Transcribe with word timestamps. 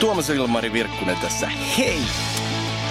Tuomas 0.00 0.30
Ilmari 0.30 0.72
Virkkunen 0.72 1.16
tässä. 1.16 1.50
Hei! 1.78 1.98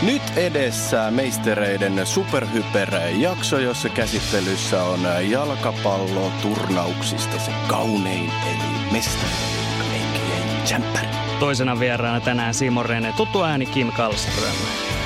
Nyt 0.01 0.21
edessä 0.35 1.11
meistereiden 1.11 2.05
superhyper-jakso, 2.05 3.59
jossa 3.59 3.89
käsittelyssä 3.89 4.83
on 4.83 4.99
jalkapallo 5.29 6.31
turnauksista 6.41 7.39
se 7.39 7.51
kaunein 7.67 8.31
eli 8.47 8.91
mestari, 8.91 9.31
a.k.a. 9.79 11.01
Toisena 11.39 11.79
vieraana 11.79 12.19
tänään 12.19 12.53
Simon 12.53 12.85
Rene, 12.85 13.13
tuttu 13.17 13.43
ääni 13.43 13.65
Kim 13.65 13.91
Kallström. 13.91 14.55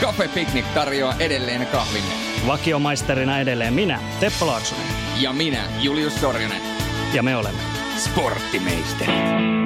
Cafe 0.02 0.28
Picnic 0.28 0.66
tarjoaa 0.74 1.16
edelleen 1.20 1.68
kahvinne. 1.68 2.14
Vakiomaisterina 2.48 3.40
edelleen 3.40 3.74
minä, 3.74 4.00
Teppo 4.20 4.48
Laaksonen. 4.48 5.01
Ja 5.22 5.34
minä, 5.34 5.64
Julius 5.82 6.22
Sorjonen. 6.22 6.62
Ja 7.14 7.24
me 7.24 7.36
olemme 7.36 7.62
Sporttimeisteri. 7.98 9.61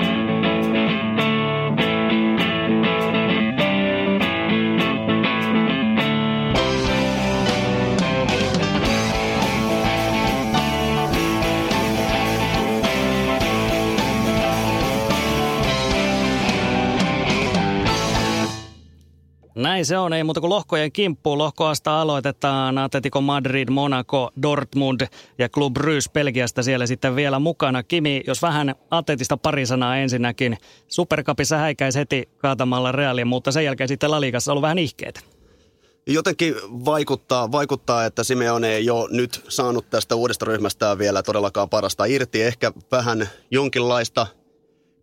Näin 19.75 19.85
se 19.85 19.97
on, 19.97 20.13
ei 20.13 20.23
muuta 20.23 20.41
kuin 20.41 20.49
lohkojen 20.49 20.91
kimppuun. 20.91 21.37
Lohkoasta 21.37 22.01
aloitetaan 22.01 22.77
Atletico 22.77 23.21
Madrid, 23.21 23.69
Monaco, 23.69 24.31
Dortmund 24.41 25.07
ja 25.37 25.49
Club 25.49 25.73
Brugge 25.73 26.09
Belgiasta 26.13 26.63
siellä 26.63 26.87
sitten 26.87 27.15
vielä 27.15 27.39
mukana. 27.39 27.83
Kimi, 27.83 28.23
jos 28.27 28.41
vähän 28.41 28.75
Atletista 28.91 29.37
pari 29.37 29.65
sanaa 29.65 29.97
ensinnäkin. 29.97 30.57
Supercupissa 30.87 31.57
häikäisi 31.57 31.99
heti 31.99 32.29
kaatamalla 32.37 32.91
Realia, 32.91 33.25
mutta 33.25 33.51
sen 33.51 33.65
jälkeen 33.65 33.87
sitten 33.87 34.11
La 34.11 34.21
Ligassa 34.21 34.51
on 34.51 34.53
ollut 34.53 34.61
vähän 34.61 34.77
ihkeitä. 34.77 35.19
Jotenkin 36.07 36.55
vaikuttaa, 36.85 37.51
vaikuttaa, 37.51 38.05
että 38.05 38.23
Simeone 38.23 38.75
ei 38.75 38.89
ole 38.89 39.09
nyt 39.11 39.43
saanut 39.47 39.89
tästä 39.89 40.15
uudesta 40.15 40.45
ryhmästä 40.45 40.97
vielä 40.97 41.23
todellakaan 41.23 41.69
parasta 41.69 42.05
irti. 42.05 42.41
Ehkä 42.41 42.71
vähän 42.91 43.29
jonkinlaista 43.51 44.27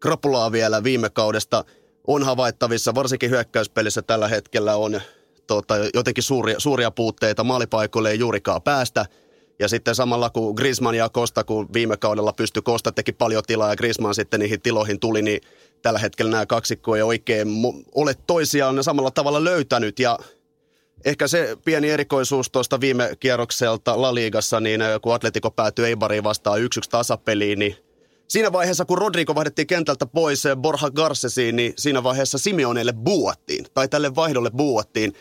krapulaa 0.01 0.53
vielä 0.53 0.85
viime 0.85 1.11
kaudesta– 1.11 1.65
on 2.07 2.23
havaittavissa, 2.23 2.95
varsinkin 2.95 3.31
hyökkäyspelissä 3.31 4.03
tällä 4.03 4.29
hetkellä 4.29 4.77
on 4.77 5.01
tota, 5.47 5.75
jotenkin 5.95 6.25
suuria, 6.25 6.61
suuria 6.61 6.91
puutteita. 6.91 7.45
Maalipaikoille 7.45 8.11
ei 8.11 8.19
juurikaan 8.19 8.63
päästä. 8.63 9.07
Ja 9.59 9.69
sitten 9.69 9.95
samalla 9.95 10.31
kun 10.31 10.55
Griezmann 10.55 10.95
ja 10.95 11.09
Costa, 11.09 11.45
kun 11.45 11.69
viime 11.73 11.97
kaudella 11.97 12.33
pystyi 12.33 12.63
Costa 12.63 12.93
teki 12.93 13.13
paljon 13.13 13.43
tilaa 13.47 13.71
ja 13.71 13.77
Griezmann 13.77 14.15
sitten 14.15 14.41
niihin 14.41 14.61
tiloihin 14.61 15.01
tuli, 15.01 15.23
niin 15.23 15.41
tällä 15.83 15.99
hetkellä 15.99 16.31
nämä 16.31 16.47
kaksikko 16.47 16.97
ei 16.97 17.03
oikein 17.03 17.49
ole 17.95 18.15
toisiaan 18.27 18.85
samalla 18.85 19.11
tavalla 19.11 19.45
löytänyt. 19.45 19.99
Ja 19.99 20.19
ehkä 21.05 21.29
se 21.29 21.57
pieni 21.65 21.91
erikoisuus 21.91 22.51
tuosta 22.51 22.81
viime 22.81 23.17
kierrokselta 23.21 24.03
La 24.03 24.15
Ligassa, 24.15 24.61
niin 24.61 24.81
kun 25.03 25.15
Atletico 25.15 25.51
päätyi 25.51 25.87
Eibariin 25.87 26.25
vastaan 26.25 26.61
1-1 26.61 26.63
tasapeliin, 26.91 27.59
niin 27.59 27.77
Siinä 28.33 28.53
vaiheessa, 28.53 28.85
kun 28.85 28.99
Rodrigo 28.99 29.35
vaihdettiin 29.35 29.67
kentältä 29.67 30.07
pois 30.07 30.47
eh, 30.47 30.57
Borja 30.57 30.91
Garcesiin, 30.91 31.57
niin 31.57 31.73
siinä 31.79 32.03
vaiheessa 32.03 32.39
Simeonelle 32.39 32.93
buuattiin, 32.93 33.67
tai 33.75 33.89
tälle 33.89 34.15
vaihdolle 34.15 34.51
buuattiin. 34.51 35.13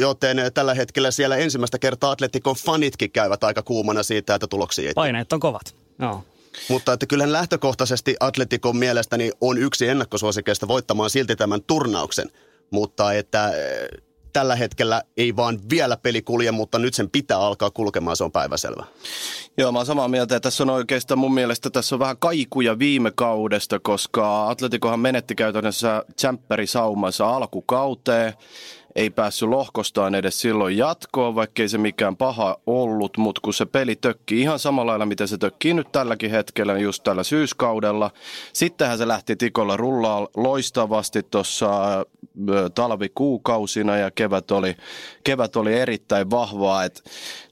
Joten 0.00 0.38
eh, 0.38 0.52
tällä 0.52 0.74
hetkellä 0.74 1.10
siellä 1.10 1.36
ensimmäistä 1.36 1.78
kertaa 1.78 2.10
Atletikon 2.10 2.56
fanitkin 2.56 3.12
käyvät 3.12 3.44
aika 3.44 3.62
kuumana 3.62 4.02
siitä, 4.02 4.34
että 4.34 4.46
tuloksia 4.46 4.88
ei 4.88 4.94
Paineet 4.94 5.32
on 5.32 5.40
kovat. 5.40 5.74
No. 5.98 6.24
Mutta 6.68 6.92
että 6.92 7.06
kyllähän 7.06 7.32
lähtökohtaisesti 7.32 8.16
Atletikon 8.20 8.76
mielestäni 8.76 9.30
on 9.40 9.58
yksi 9.58 9.88
ennakkosuosikeista 9.88 10.68
voittamaan 10.68 11.10
silti 11.10 11.36
tämän 11.36 11.62
turnauksen. 11.66 12.30
Mutta 12.70 13.12
että 13.12 13.48
eh, 13.48 13.88
tällä 14.32 14.56
hetkellä 14.56 15.02
ei 15.16 15.36
vaan 15.36 15.58
vielä 15.70 15.96
peli 15.96 16.22
kulje, 16.22 16.52
mutta 16.52 16.78
nyt 16.78 16.94
sen 16.94 17.10
pitää 17.10 17.38
alkaa 17.38 17.70
kulkemaan, 17.70 18.16
se 18.16 18.24
on 18.24 18.32
päiväselvä. 18.32 18.84
Joo, 19.56 19.72
mä 19.72 19.78
oon 19.78 19.86
samaa 19.86 20.08
mieltä, 20.08 20.36
että 20.36 20.46
tässä 20.46 20.62
on 20.62 20.70
oikeastaan 20.70 21.18
mun 21.18 21.34
mielestä 21.34 21.70
tässä 21.70 21.94
on 21.94 21.98
vähän 21.98 22.16
kaikuja 22.18 22.78
viime 22.78 23.12
kaudesta, 23.14 23.78
koska 23.80 24.48
Atletikohan 24.50 25.00
menetti 25.00 25.34
käytännössä 25.34 26.04
saumassa 26.64 27.28
alkukauteen 27.28 28.32
ei 28.96 29.10
päässyt 29.10 29.48
lohkostaan 29.48 30.14
edes 30.14 30.40
silloin 30.40 30.76
jatkoon, 30.76 31.34
vaikkei 31.34 31.68
se 31.68 31.78
mikään 31.78 32.16
paha 32.16 32.56
ollut, 32.66 33.16
mutta 33.16 33.40
kun 33.44 33.54
se 33.54 33.66
peli 33.66 33.96
tökki 33.96 34.40
ihan 34.40 34.58
samalla 34.58 34.90
lailla, 34.90 35.06
miten 35.06 35.28
se 35.28 35.38
tökkii 35.38 35.74
nyt 35.74 35.92
tälläkin 35.92 36.30
hetkellä, 36.30 36.78
just 36.78 37.02
tällä 37.02 37.22
syyskaudella. 37.22 38.10
Sittenhän 38.52 38.98
se 38.98 39.08
lähti 39.08 39.36
tikolla 39.36 39.76
rullaa 39.76 40.28
loistavasti 40.36 41.22
tuossa 41.22 41.70
talvikuukausina 42.74 43.96
ja 43.96 44.10
kevät 44.10 44.50
oli, 44.50 44.76
kevät 45.24 45.56
oli 45.56 45.74
erittäin 45.74 46.30
vahvaa. 46.30 46.84
Et 46.84 47.04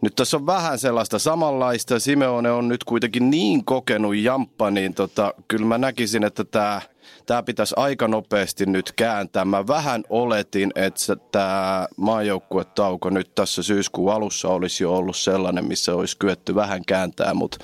nyt 0.02 0.14
tässä 0.14 0.36
on 0.36 0.46
vähän 0.46 0.78
sellaista 0.78 1.18
samanlaista. 1.18 2.00
Simeone 2.00 2.50
on 2.50 2.68
nyt 2.68 2.84
kuitenkin 2.84 3.30
niin 3.30 3.64
kokenut 3.64 4.16
jamppa, 4.16 4.70
niin 4.70 4.94
tota, 4.94 5.34
kyllä 5.48 5.66
mä 5.66 5.78
näkisin, 5.78 6.24
että 6.24 6.44
tämä 6.44 6.82
tämä 7.26 7.42
pitäisi 7.42 7.74
aika 7.76 8.08
nopeasti 8.08 8.66
nyt 8.66 8.92
kääntää. 8.96 9.44
Mä 9.44 9.66
vähän 9.66 10.02
oletin, 10.08 10.72
että 10.74 11.16
tämä 11.32 11.86
maajoukkuetauko 11.96 13.10
nyt 13.10 13.34
tässä 13.34 13.62
syyskuun 13.62 14.12
alussa 14.12 14.48
olisi 14.48 14.84
jo 14.84 14.96
ollut 14.96 15.16
sellainen, 15.16 15.64
missä 15.64 15.94
olisi 15.94 16.16
kyetty 16.18 16.54
vähän 16.54 16.84
kääntää, 16.86 17.34
mutta 17.34 17.58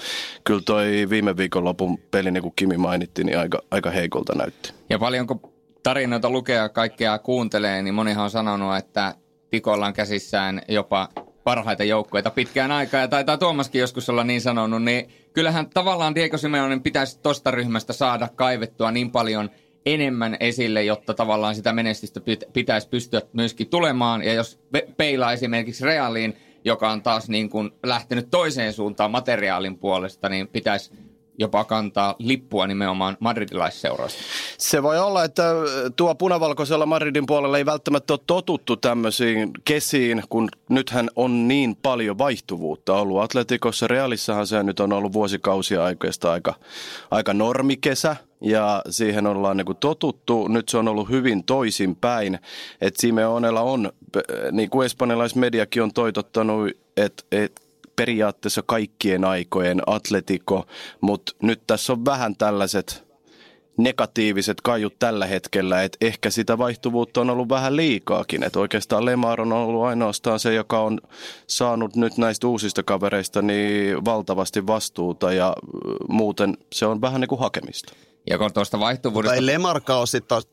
kyllä 0.45 0.63
toi 0.65 1.07
viime 1.11 1.37
viikonlopun 1.37 1.99
peli, 1.99 2.31
niin 2.31 2.43
kuin 2.43 2.53
Kimi 2.57 2.77
mainitti, 2.77 3.25
niin 3.25 3.39
aika, 3.39 3.59
aika 3.71 3.91
heikolta 3.91 4.35
näytti. 4.35 4.73
Ja 4.91 4.99
paljonko 4.99 5.53
tarinoita 5.83 6.31
lukea 6.31 6.69
kaikkea 6.69 7.19
kuuntelee, 7.19 7.83
niin 7.83 7.95
monihan 7.95 8.25
on 8.25 8.31
sanonut, 8.31 8.77
että 8.77 9.15
Tikolla 9.51 9.87
on 9.87 9.93
käsissään 9.93 10.63
jopa 10.69 11.09
parhaita 11.47 11.85
joukkueita 11.85 12.31
pitkään 12.31 12.73
aikaa, 12.73 13.01
ja 13.01 13.09
taitaa 13.09 13.39
Tuomaskin 13.39 13.81
joskus 13.81 14.09
olla 14.09 14.25
niin 14.25 14.41
sanonut, 14.41 14.83
niin 14.83 15.09
kyllähän 15.33 15.71
tavallaan 15.71 16.15
Diego 16.15 16.39
Simeonen 16.39 16.83
pitäisi 16.83 17.19
tosta 17.23 17.51
ryhmästä 17.51 17.93
saada 17.93 18.29
kaivettua 18.37 18.91
niin 18.91 19.11
paljon 19.11 19.51
enemmän 19.87 20.37
esille, 20.41 20.85
jotta 20.85 21.15
tavallaan 21.15 21.55
sitä 21.55 21.73
menestystä 21.73 22.21
pitäisi 22.53 22.89
pystyä 22.89 23.23
myöskin 23.33 23.69
tulemaan. 23.69 24.23
Ja 24.23 24.33
jos 24.33 24.61
peilaa 24.97 25.33
esimerkiksi 25.33 25.85
Realiin, 25.85 26.37
joka 26.65 26.91
on 26.91 27.03
taas 27.03 27.29
niin 27.29 27.51
kuin 27.51 27.71
lähtenyt 27.83 28.31
toiseen 28.31 28.73
suuntaan 28.73 29.11
materiaalin 29.11 29.79
puolesta, 29.79 30.29
niin 30.29 30.49
pitäisi 30.49 30.93
jopa 31.39 31.65
kantaa 31.65 32.15
lippua 32.19 32.67
nimenomaan 32.67 33.17
madridilaisseuroista. 33.21 34.23
Se 34.59 34.83
voi 34.83 34.99
olla, 34.99 35.25
että 35.25 35.43
tuo 35.97 36.15
punavalkoisella 36.15 36.87
Madridin 36.87 37.27
puolella 37.27 37.59
ei 37.59 37.67
välttämättä 37.67 38.13
ole 38.13 38.21
totuttu 38.27 38.77
tämmöisiin 38.77 39.51
kesiin, 39.65 40.23
kun 40.29 40.49
nythän 40.69 41.11
on 41.17 41.49
niin 41.49 41.77
paljon 41.77 42.19
vaihtuvuutta 42.19 42.95
ollut. 42.95 43.23
Atletikossa 43.23 43.89
Realissahan 43.89 44.47
se 44.47 44.63
nyt 44.63 44.81
on 44.81 44.93
ollut 44.93 45.13
vuosikausia 45.13 45.85
aikaista 45.85 46.33
aika, 46.33 46.55
aika 47.11 47.35
normikesä, 47.35 48.17
ja 48.41 48.83
siihen 48.91 49.27
ollaan 49.27 49.57
niin 49.57 49.67
kuin 49.67 49.79
totuttu. 49.79 50.49
Nyt 50.49 50.69
se 50.69 50.79
on 50.79 50.89
ollut 50.89 51.09
hyvin 51.09 51.45
toisinpäin, 51.45 52.39
että 52.81 53.01
Simeonella 53.01 53.61
on, 53.61 53.93
niin 54.53 54.71
kuin 54.71 54.87
espanjalaismediakin 54.87 55.83
on 55.83 55.93
toitottanut, 55.93 56.71
että, 56.97 57.23
että 57.33 57.63
periaatteessa 57.97 58.63
kaikkien 58.67 59.25
aikojen 59.25 59.83
atletiko, 59.87 60.67
mutta 61.01 61.33
nyt 61.43 61.61
tässä 61.67 61.93
on 61.93 62.05
vähän 62.05 62.37
tällaiset 62.37 63.07
negatiiviset 63.77 64.61
kajut 64.61 64.99
tällä 64.99 65.27
hetkellä, 65.27 65.83
että 65.83 65.99
ehkä 66.01 66.31
sitä 66.31 66.59
vaihtuvuutta 66.59 67.21
on 67.21 67.31
ollut 67.31 67.49
vähän 67.49 67.77
liikaakin, 67.77 68.43
että 68.43 68.59
oikeastaan 68.59 69.05
Lemar 69.05 69.41
on 69.41 69.53
ollut 69.53 69.85
ainoastaan 69.85 70.41
se, 70.41 70.55
joka 70.55 70.81
on 70.81 71.01
saanut 71.47 71.97
nyt 71.97 72.17
näistä 72.17 72.47
uusista 72.47 72.83
kavereista 72.83 73.43
niin 73.43 74.05
valtavasti 74.05 74.67
vastuuta 74.67 75.33
ja 75.33 75.55
muuten 76.09 76.57
se 76.73 76.87
on 76.87 77.01
vähän 77.01 77.21
niin 77.21 77.29
kuin 77.29 77.39
hakemista. 77.39 77.93
Ja 78.31 78.39
kun 78.39 78.53
tuosta 78.53 78.81
vaihtuvuudesta... 78.81 79.35
Ei 79.35 79.47
Lemarka 79.47 79.99
ole 79.99 80.07
sitten 80.07 80.29
taas 80.29 80.49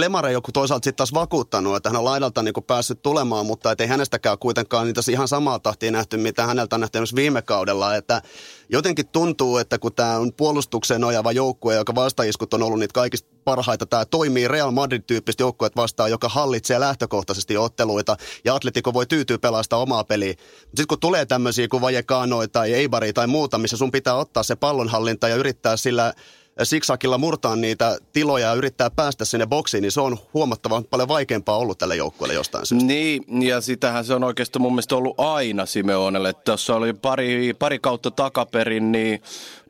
Lemare 0.00 0.32
joku 0.32 0.52
toisaalta 0.52 0.84
sitten 0.84 0.96
taas 0.96 1.14
vakuuttanut, 1.14 1.76
että 1.76 1.88
hän 1.88 1.96
on 1.96 2.04
laidalta 2.04 2.42
niin 2.42 2.54
kuin 2.54 2.64
päässyt 2.64 3.02
tulemaan, 3.02 3.46
mutta 3.46 3.74
ei 3.78 3.86
hänestäkään 3.86 4.38
kuitenkaan 4.38 4.86
niitä 4.86 5.00
ihan 5.10 5.28
samaa 5.28 5.58
tahtia 5.58 5.90
nähty, 5.90 6.16
mitä 6.16 6.46
häneltä 6.46 6.76
on 6.76 6.80
nähty 6.80 6.98
myös 6.98 7.14
viime 7.14 7.42
kaudella. 7.42 7.96
Että 7.96 8.22
jotenkin 8.68 9.08
tuntuu, 9.08 9.58
että 9.58 9.78
kun 9.78 9.94
tämä 9.94 10.16
on 10.16 10.32
puolustukseen 10.32 11.00
nojava 11.00 11.32
joukkue, 11.32 11.74
joka 11.74 11.94
vastaiskut 11.94 12.54
on 12.54 12.62
ollut 12.62 12.78
niitä 12.78 12.92
kaikista 12.92 13.28
parhaita, 13.44 13.86
tämä 13.86 14.04
toimii 14.04 14.48
Real 14.48 14.70
Madrid-tyyppistä 14.70 15.42
joukkuetta 15.42 15.82
vastaan, 15.82 16.10
joka 16.10 16.28
hallitsee 16.28 16.80
lähtökohtaisesti 16.80 17.56
otteluita, 17.56 18.16
ja 18.44 18.54
Atletico 18.54 18.92
voi 18.92 19.06
tyytyä 19.06 19.38
pelastaa 19.38 19.78
omaa 19.78 20.04
peliä. 20.04 20.34
Sitten 20.64 20.86
kun 20.88 21.00
tulee 21.00 21.26
tämmöisiä 21.26 21.68
kuin 21.68 21.80
Vajekanoita 21.80 22.52
tai 22.52 22.72
Eibari 22.72 23.12
tai 23.12 23.26
muuta, 23.26 23.58
missä 23.58 23.76
sun 23.76 23.90
pitää 23.90 24.14
ottaa 24.14 24.42
se 24.42 24.56
pallonhallinta 24.56 25.28
ja 25.28 25.36
yrittää 25.36 25.76
sillä 25.76 26.14
siksakilla 26.62 27.18
murtaa 27.18 27.56
niitä 27.56 27.98
tiloja 28.12 28.46
ja 28.46 28.54
yrittää 28.54 28.90
päästä 28.90 29.24
sinne 29.24 29.46
boksiin, 29.46 29.82
niin 29.82 29.92
se 29.92 30.00
on 30.00 30.18
huomattavan 30.34 30.84
paljon 30.84 31.08
vaikeampaa 31.08 31.56
ollut 31.56 31.78
tälle 31.78 31.96
joukkueelle 31.96 32.34
jostain 32.34 32.66
syystä. 32.66 32.86
Niin, 32.86 33.42
ja 33.42 33.60
sitähän 33.60 34.04
se 34.04 34.14
on 34.14 34.24
oikeastaan 34.24 34.62
mun 34.62 34.72
mielestä 34.72 34.96
ollut 34.96 35.20
aina 35.20 35.66
Simeonelle. 35.66 36.32
Tuossa 36.32 36.76
oli 36.76 36.92
pari, 36.92 37.54
pari 37.58 37.78
kautta 37.78 38.10
takaperin, 38.10 38.92
niin 38.92 39.22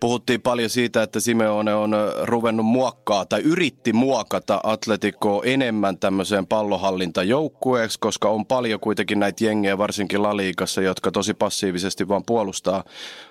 puhuttiin 0.04 0.42
paljon 0.42 0.70
siitä, 0.70 1.02
että 1.02 1.20
Simeone 1.20 1.74
on 1.74 1.94
ruvennut 2.22 2.66
muokkaa 2.66 3.24
tai 3.24 3.40
yritti 3.40 3.92
muokata 3.92 4.60
Atletico 4.62 5.42
enemmän 5.44 5.98
tämmöiseen 5.98 6.46
pallohallintajoukkueeksi, 6.46 7.98
koska 7.98 8.28
on 8.28 8.46
paljon 8.46 8.80
kuitenkin 8.80 9.20
näitä 9.20 9.44
jengejä, 9.44 9.78
varsinkin 9.78 10.22
Laliikassa, 10.22 10.82
jotka 10.82 11.10
tosi 11.10 11.34
passiivisesti 11.34 12.08
vaan 12.08 12.24
puolustaa 12.24 12.84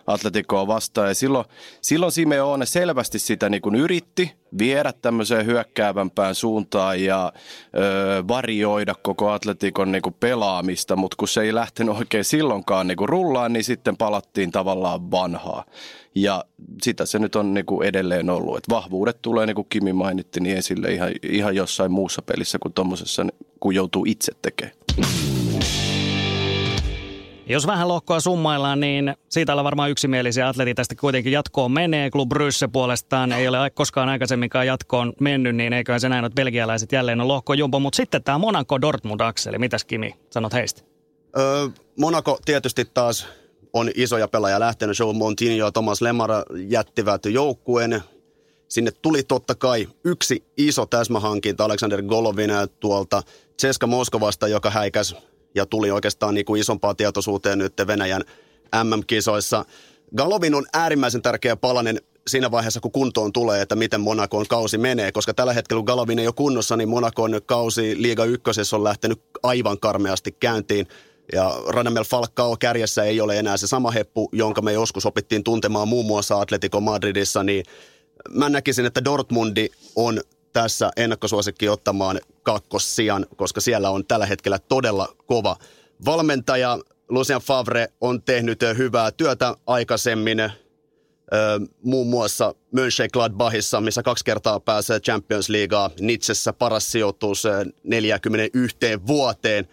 Atleticoa 0.07 0.67
vastaan. 0.67 1.07
Ja 1.07 1.15
silloin, 1.15 1.45
silloin 1.81 2.11
Simeone 2.11 2.65
selvästi 2.65 3.19
sitä 3.19 3.49
niin 3.49 3.61
kuin 3.61 3.75
yritti 3.75 4.31
viedä 4.57 4.93
tämmöiseen 5.01 5.45
hyökkäävämpään 5.45 6.35
suuntaan 6.35 7.03
ja 7.03 7.33
ö, 7.77 8.23
varioida 8.27 8.95
koko 9.03 9.29
Atletikon 9.29 9.91
niin 9.91 10.01
kuin 10.01 10.15
pelaamista, 10.19 10.95
mutta 10.95 11.15
kun 11.19 11.27
se 11.27 11.41
ei 11.41 11.55
lähtenyt 11.55 11.97
oikein 11.97 12.25
silloinkaan 12.25 12.87
niin 12.87 12.97
kuin 12.97 13.09
rullaan, 13.09 13.53
niin 13.53 13.63
sitten 13.63 13.97
palattiin 13.97 14.51
tavallaan 14.51 15.11
vanhaa. 15.11 15.65
Ja 16.15 16.45
sitä 16.81 17.06
se 17.06 17.19
nyt 17.19 17.36
on 17.36 17.54
niin 17.54 17.65
kuin 17.65 17.88
edelleen 17.88 18.30
ollut. 18.30 18.57
että 18.57 18.75
vahvuudet 18.75 19.21
tulee, 19.21 19.45
niin 19.45 19.56
kuin 19.56 19.68
Kimi 19.69 19.94
mainitti, 19.94 20.39
niin 20.39 20.57
esille 20.57 20.92
ihan, 20.92 21.12
ihan 21.24 21.56
jossain 21.56 21.92
muussa 21.92 22.21
pelissä 22.21 22.60
kuin 22.60 22.74
tuommoisessa, 22.74 23.25
kun 23.60 23.75
joutuu 23.75 24.06
itse 24.07 24.31
tekemään. 24.42 24.75
Jos 27.50 27.68
vähän 27.68 27.88
lohkoa 27.88 28.19
summaillaan, 28.19 28.80
niin 28.80 29.15
siitä 29.30 29.51
ollaan 29.54 29.63
varmaan 29.63 29.89
yksimielisiä. 29.89 30.48
Atleti 30.48 30.74
tästä 30.74 30.95
kuitenkin 30.95 31.31
jatkoon 31.31 31.71
menee. 31.71 32.10
Klub 32.10 32.30
Brysse 32.30 32.68
puolestaan 32.68 33.31
ei 33.31 33.48
ole 33.48 33.69
koskaan 33.69 34.10
aikaisemminkaan 34.10 34.68
jatkoon 34.68 35.13
mennyt, 35.19 35.56
niin 35.56 35.74
eiköhän 35.74 36.01
se 36.01 36.10
näin, 36.10 36.25
että 36.25 36.36
belgialaiset 36.36 36.92
jälleen 36.92 37.21
on 37.21 37.27
lohko 37.27 37.54
jumpo. 37.54 37.80
Mutta 37.80 37.98
sitten 37.98 38.24
tämä 38.24 38.38
Monaco 38.38 38.81
Dortmund-akseli. 38.81 39.60
Mitäs 39.60 39.86
Kimi 39.86 40.15
sanot 40.30 40.54
heistä? 40.54 40.81
Öö, 41.38 41.68
Monaco 42.00 42.39
tietysti 42.45 42.86
taas 42.94 43.27
on 43.73 43.91
isoja 43.95 44.27
pelaajia 44.27 44.59
lähtenyt. 44.59 44.99
Joe 44.99 45.13
Montinho 45.13 45.65
ja 45.65 45.71
Thomas 45.71 46.01
Lemara 46.01 46.43
jättivät 46.67 47.25
joukkueen. 47.25 48.03
Sinne 48.67 48.91
tuli 49.01 49.23
totta 49.23 49.55
kai 49.55 49.87
yksi 50.03 50.43
iso 50.57 50.85
täsmähankinta 50.85 51.65
Alexander 51.65 52.01
Golovin 52.01 52.51
tuolta 52.79 53.23
Ceska 53.61 53.87
Moskovasta, 53.87 54.47
joka 54.47 54.69
häikäs 54.69 55.15
ja 55.55 55.65
tuli 55.65 55.91
oikeastaan 55.91 56.33
niin 56.33 56.45
kuin 56.45 56.61
isompaa 56.61 56.95
tietoisuuteen 56.95 57.59
nyt 57.59 57.73
Venäjän 57.87 58.23
MM-kisoissa. 58.83 59.65
Galovin 60.17 60.55
on 60.55 60.65
äärimmäisen 60.73 61.21
tärkeä 61.21 61.55
palanen 61.55 62.01
siinä 62.27 62.51
vaiheessa, 62.51 62.79
kun 62.79 62.91
kuntoon 62.91 63.33
tulee, 63.33 63.61
että 63.61 63.75
miten 63.75 64.01
Monakon 64.01 64.45
kausi 64.49 64.77
menee, 64.77 65.11
koska 65.11 65.33
tällä 65.33 65.53
hetkellä, 65.53 65.79
kun 65.79 65.85
Galovin 65.85 66.19
ei 66.19 66.27
ole 66.27 66.33
kunnossa, 66.33 66.77
niin 66.77 66.89
Monakon 66.89 67.41
kausi 67.45 68.01
Liiga 68.01 68.25
ykkösessä 68.25 68.75
on 68.75 68.83
lähtenyt 68.83 69.21
aivan 69.43 69.79
karmeasti 69.79 70.31
käyntiin. 70.31 70.87
Ja 71.31 71.53
Radamel 71.67 72.03
Falcao 72.03 72.57
kärjessä 72.59 73.03
ei 73.03 73.21
ole 73.21 73.39
enää 73.39 73.57
se 73.57 73.67
sama 73.67 73.91
heppu, 73.91 74.29
jonka 74.31 74.61
me 74.61 74.73
joskus 74.73 75.05
opittiin 75.05 75.43
tuntemaan 75.43 75.87
muun 75.87 76.05
muassa 76.05 76.41
Atletico 76.41 76.79
Madridissa, 76.79 77.43
niin 77.43 77.65
mä 78.29 78.49
näkisin, 78.49 78.85
että 78.85 79.05
Dortmundi 79.05 79.69
on 79.95 80.21
tässä 80.53 80.91
ennakkosuosikki 80.97 81.69
ottamaan 81.69 82.19
kakkossian, 82.43 83.25
koska 83.35 83.61
siellä 83.61 83.89
on 83.89 84.05
tällä 84.05 84.25
hetkellä 84.25 84.59
todella 84.59 85.15
kova 85.25 85.57
valmentaja. 86.05 86.79
Lucien 87.09 87.41
Favre 87.41 87.87
on 88.01 88.21
tehnyt 88.21 88.59
hyvää 88.77 89.11
työtä 89.11 89.55
aikaisemmin, 89.67 90.37
muun 91.83 92.07
muassa 92.07 92.55
Mönchengladbachissa, 92.71 93.81
missä 93.81 94.03
kaksi 94.03 94.25
kertaa 94.25 94.59
pääsee 94.59 94.99
Champions 94.99 95.49
Leaguea. 95.49 95.89
Nitsessä 95.99 96.53
paras 96.53 96.91
sijoitus 96.91 97.43
41 97.83 98.77
vuoteen, 99.07 99.67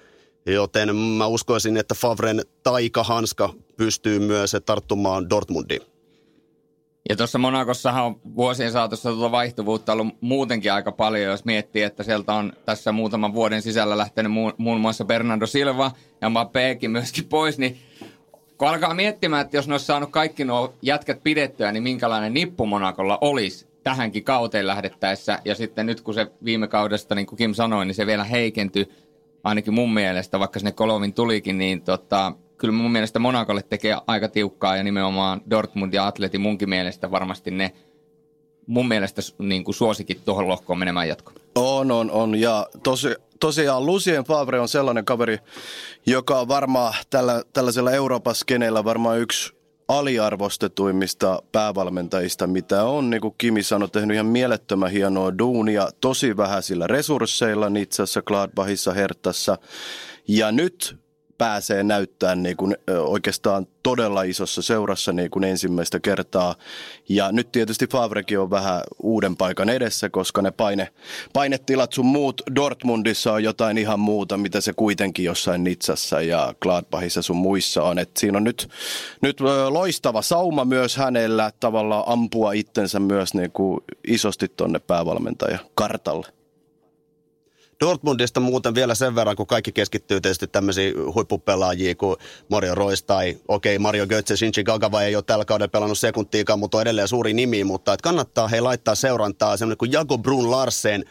joten 0.47 0.97
mä 0.97 1.27
uskoisin, 1.27 1.77
että 1.77 1.95
Favren 1.95 2.41
taikahanska 2.63 3.53
pystyy 3.77 4.19
myös 4.19 4.57
tarttumaan 4.67 5.31
Dortmundiin. 5.31 5.83
Ja 7.09 7.17
tuossa 7.17 7.39
Monakossahan 7.39 8.05
on 8.05 8.21
vuosien 8.37 8.73
saatossa 8.73 9.11
tuota 9.11 9.31
vaihtuvuutta 9.31 9.93
ollut 9.93 10.15
muutenkin 10.21 10.73
aika 10.73 10.93
paljon, 10.93 11.31
jos 11.31 11.45
miettii, 11.45 11.83
että 11.83 12.03
sieltä 12.03 12.35
on 12.35 12.53
tässä 12.67 12.93
muutaman 12.93 13.35
vuoden 13.35 13.63
sisällä 13.63 13.99
lähtenyt 13.99 14.33
muun, 14.33 14.53
muun 14.59 14.81
muassa 14.81 15.05
Bernardo 15.05 15.47
Silva 15.47 15.93
ja 16.21 16.29
Mbappékin 16.29 16.89
myöskin 16.89 17.25
pois, 17.25 17.59
niin 17.59 17.79
kun 18.59 18.69
alkaa 18.69 18.95
miettimään, 18.95 19.45
että 19.45 19.57
jos 19.57 19.69
ne 19.69 19.75
olisi 19.75 19.87
saanut 19.87 20.11
kaikki 20.11 20.45
nuo 20.45 20.75
jätkät 20.83 21.23
pidettyä, 21.23 21.73
niin 21.73 21.83
minkälainen 21.83 22.35
nippu 22.35 22.67
Monakolla 22.67 23.19
olisi 23.21 23.67
tähänkin 23.83 24.25
kauteen 24.25 24.67
lähdettäessä. 24.67 25.39
Ja 25.45 25.55
sitten 25.55 25.87
nyt 25.87 26.01
kun 26.01 26.15
se 26.15 26.27
viime 26.45 26.69
kaudesta, 26.69 27.15
niin 27.15 27.27
kuin 27.27 27.37
Kim 27.37 27.55
sanoi, 27.55 27.87
niin 27.87 27.95
se 27.95 28.07
vielä 28.07 28.25
heikentyi, 28.25 28.89
ainakin 29.45 29.75
mun 29.75 29.95
mielestä, 29.95 30.39
vaikka 30.39 30.59
sinne 30.59 30.73
Kolovin 30.73 31.15
tulikin, 31.15 31.59
niin 31.59 31.83
tota, 31.83 32.33
kyllä 32.59 32.75
mun 32.75 32.93
mielestä 32.93 33.19
Monakolle 33.19 33.63
tekee 33.63 33.97
aika 34.07 34.29
tiukkaa 34.29 34.77
ja 34.77 34.83
nimenomaan 34.83 35.41
Dortmund 35.51 35.95
ja 35.95 36.07
Atleti 36.07 36.39
munkin 36.39 36.69
mielestä 36.69 37.11
varmasti 37.11 37.51
ne 37.51 37.73
mun 38.67 38.89
mielestä 38.89 39.23
niin 39.39 39.65
kuin 39.65 39.75
suosikin 39.75 40.21
tuohon 40.25 40.49
lohkoon 40.49 40.79
menemään 40.79 41.09
jatkoon. 41.09 41.37
On, 41.55 41.91
on, 41.91 42.11
on. 42.11 42.41
Ja 42.41 42.67
tosi, 42.83 43.09
tosiaan 43.41 43.87
Lucien 43.87 44.25
Favre 44.25 44.61
on 44.61 44.69
sellainen 44.69 45.05
kaveri, 45.05 45.39
joka 46.07 46.41
on 46.41 46.49
varmaan 46.49 46.95
tällä, 47.11 47.43
tällaisella 47.53 47.91
Euroopan 47.91 48.35
skeneellä 48.35 48.85
varmaan 48.85 49.19
yksi 49.19 49.60
aliarvostetuimmista 49.99 51.43
päävalmentajista, 51.53 52.47
mitä 52.47 52.85
on. 52.85 53.11
Niin 53.11 53.21
kuin 53.21 53.35
Kimi 53.39 53.63
sanoi, 53.63 53.89
tehnyt 53.89 54.15
ihan 54.15 54.27
mielettömän 54.27 54.91
hienoa 54.91 55.39
duunia, 55.39 55.89
tosi 56.01 56.37
vähäisillä 56.37 56.87
resursseilla 56.87 57.71
Nitsassa, 57.71 58.23
Gladbachissa, 58.23 58.93
Hertassa. 58.93 59.59
Ja 60.29 60.53
nyt 60.53 61.00
pääsee 61.41 61.83
näyttää 61.83 62.35
niin 62.35 62.57
kuin 62.57 62.77
oikeastaan 63.07 63.67
todella 63.83 64.23
isossa 64.23 64.63
seurassa 64.63 65.13
niin 65.13 65.31
kuin 65.31 65.45
ensimmäistä 65.45 66.01
kertaa. 66.01 66.55
Ja 67.09 67.33
nyt 67.33 67.53
tietysti 67.53 67.87
Favrekin 67.87 68.39
on 68.39 68.51
vähän 68.51 68.83
uuden 69.03 69.37
paikan 69.37 69.69
edessä, 69.69 70.11
koska 70.11 70.43
ne 70.43 70.51
paine, 70.51 70.89
painetilat 71.33 71.93
sun 71.93 72.07
muut 72.07 72.43
Dortmundissa 72.55 73.33
on 73.33 73.45
jotain 73.45 73.79
ihan 73.79 74.01
muuta, 74.01 74.37
mitä 74.37 74.61
se 74.61 74.73
kuitenkin 74.73 75.25
jossain 75.25 75.65
Nitsassa 75.65 76.23
ja 76.23 76.55
Gladbachissa 76.61 77.23
sun 77.23 77.37
muissa 77.37 77.83
on. 77.83 77.99
Et 77.99 78.17
siinä 78.17 78.39
on 78.39 78.45
nyt, 78.45 78.69
nyt 79.23 79.41
loistava 79.69 80.23
sauma 80.23 80.65
myös 80.65 80.97
hänellä 80.97 81.51
tavallaan 81.61 82.05
ampua 82.07 82.53
itsensä 82.53 83.01
myös 83.01 83.35
niin 83.35 83.53
kuin 83.53 83.81
isosti 84.07 84.49
tonne 84.49 84.79
päävalmentaja 84.79 85.59
kartalle. 85.75 86.40
Dortmundista 87.85 88.41
muuten 88.41 88.75
vielä 88.75 88.94
sen 88.94 89.15
verran, 89.15 89.37
kun 89.37 89.47
kaikki 89.47 89.73
keskittyy 89.73 90.21
tietysti 90.21 90.47
tämmöisiin 90.47 91.15
huippupelaajia 91.15 91.94
kuin 91.94 92.17
Mario 92.49 92.75
Royce 92.75 93.05
tai 93.05 93.37
okei, 93.49 93.77
okay, 93.77 93.82
Mario 93.82 94.06
Götze, 94.06 94.37
Shinji 94.37 94.65
Gagava 94.65 95.03
ei 95.03 95.17
ole 95.17 95.25
tällä 95.27 95.44
kaudella 95.44 95.69
pelannut 95.69 95.99
sekuntiikaan, 95.99 96.59
mutta 96.59 96.79
on 96.79 96.82
edelleen 96.82 97.09
suuri 97.09 97.34
nimi, 97.34 97.65
mutta 97.65 97.93
että 97.93 98.03
kannattaa 98.03 98.49
he 98.49 98.60
laittaa 98.60 98.94
seurantaa 98.94 99.56
semmoinen 99.56 99.79
kuin 99.79 99.93
Jago 99.93 100.19
Brun 100.19 100.51
Larsen, 100.51 101.05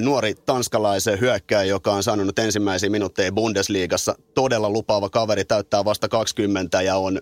nuori 0.00 0.34
tanskalaisen 0.34 1.20
hyökkäjä, 1.20 1.64
joka 1.64 1.92
on 1.92 2.02
saanut 2.02 2.38
ensimmäisiä 2.38 2.90
minuutteja 2.90 3.32
Bundesliigassa. 3.32 4.14
Todella 4.34 4.70
lupaava 4.70 5.10
kaveri, 5.10 5.44
täyttää 5.44 5.84
vasta 5.84 6.08
20 6.08 6.82
ja 6.82 6.96
on, 6.96 7.20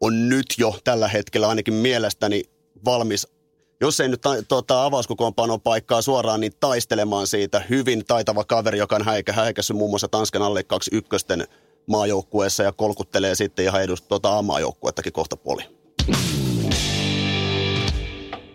on 0.00 0.28
nyt 0.28 0.46
jo 0.58 0.78
tällä 0.84 1.08
hetkellä 1.08 1.48
ainakin 1.48 1.74
mielestäni 1.74 2.42
valmis 2.84 3.28
jos 3.80 4.00
ei 4.00 4.08
nyt 4.08 4.20
ta, 4.20 4.30
tuota, 4.48 4.84
avauskokoonpanon 4.84 5.60
paikkaa 5.60 6.02
suoraan, 6.02 6.40
niin 6.40 6.52
taistelemaan 6.60 7.26
siitä 7.26 7.62
hyvin 7.70 8.04
taitava 8.06 8.44
kaveri, 8.44 8.78
joka 8.78 8.96
on 8.96 9.04
häikä, 9.04 9.32
häikässyt 9.32 9.76
muun 9.76 9.90
muassa 9.90 10.08
Tanskan 10.08 10.42
alle 10.42 10.62
21 10.62 11.26
maajoukkueessa 11.86 12.62
ja 12.62 12.72
kolkuttelee 12.72 13.34
sitten 13.34 13.64
ihan 13.64 13.82
edust 13.82 14.08
tuota 14.08 14.38
A-maajoukkuettakin 14.38 15.12
kohta 15.12 15.36
puoli. 15.36 15.62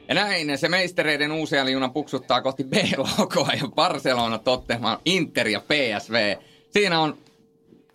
Ja 0.08 0.16
näin 0.16 0.58
se 0.58 0.70
meistereiden 0.70 1.32
uusia 1.32 1.70
juna 1.70 1.90
puksuttaa 1.90 2.42
kohti 2.42 2.64
B-logoa 2.64 3.50
ja 3.62 3.68
Barcelona 3.76 4.38
Tottenham, 4.38 4.98
Inter 5.06 5.48
ja 5.48 5.60
PSV. 5.60 6.36
Siinä 6.70 7.00
on 7.00 7.18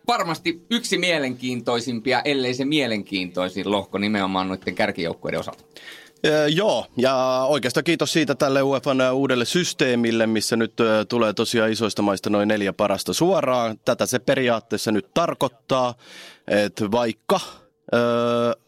varmasti 0.06 0.66
yksi 0.70 0.98
mielenkiintoisimpia, 0.98 2.22
ellei 2.24 2.54
se 2.54 2.64
mielenkiintoisin 2.64 3.70
lohko 3.70 3.98
nimenomaan 3.98 4.48
noiden 4.48 4.74
kärkijoukkueiden 4.74 5.40
osalta. 5.40 5.64
Ee, 6.24 6.48
joo, 6.48 6.86
ja 6.96 7.44
oikeastaan 7.48 7.84
kiitos 7.84 8.12
siitä 8.12 8.34
tälle 8.34 8.62
UEFan 8.62 9.12
uudelle 9.12 9.44
systeemille, 9.44 10.26
missä 10.26 10.56
nyt 10.56 10.80
ö, 10.80 11.04
tulee 11.04 11.32
tosiaan 11.32 11.72
isoista 11.72 12.02
maista 12.02 12.30
noin 12.30 12.48
neljä 12.48 12.72
parasta 12.72 13.12
suoraan. 13.12 13.78
Tätä 13.84 14.06
se 14.06 14.18
periaatteessa 14.18 14.92
nyt 14.92 15.14
tarkoittaa, 15.14 15.94
että 16.48 16.90
vaikka 16.90 17.40
ö, 17.94 17.96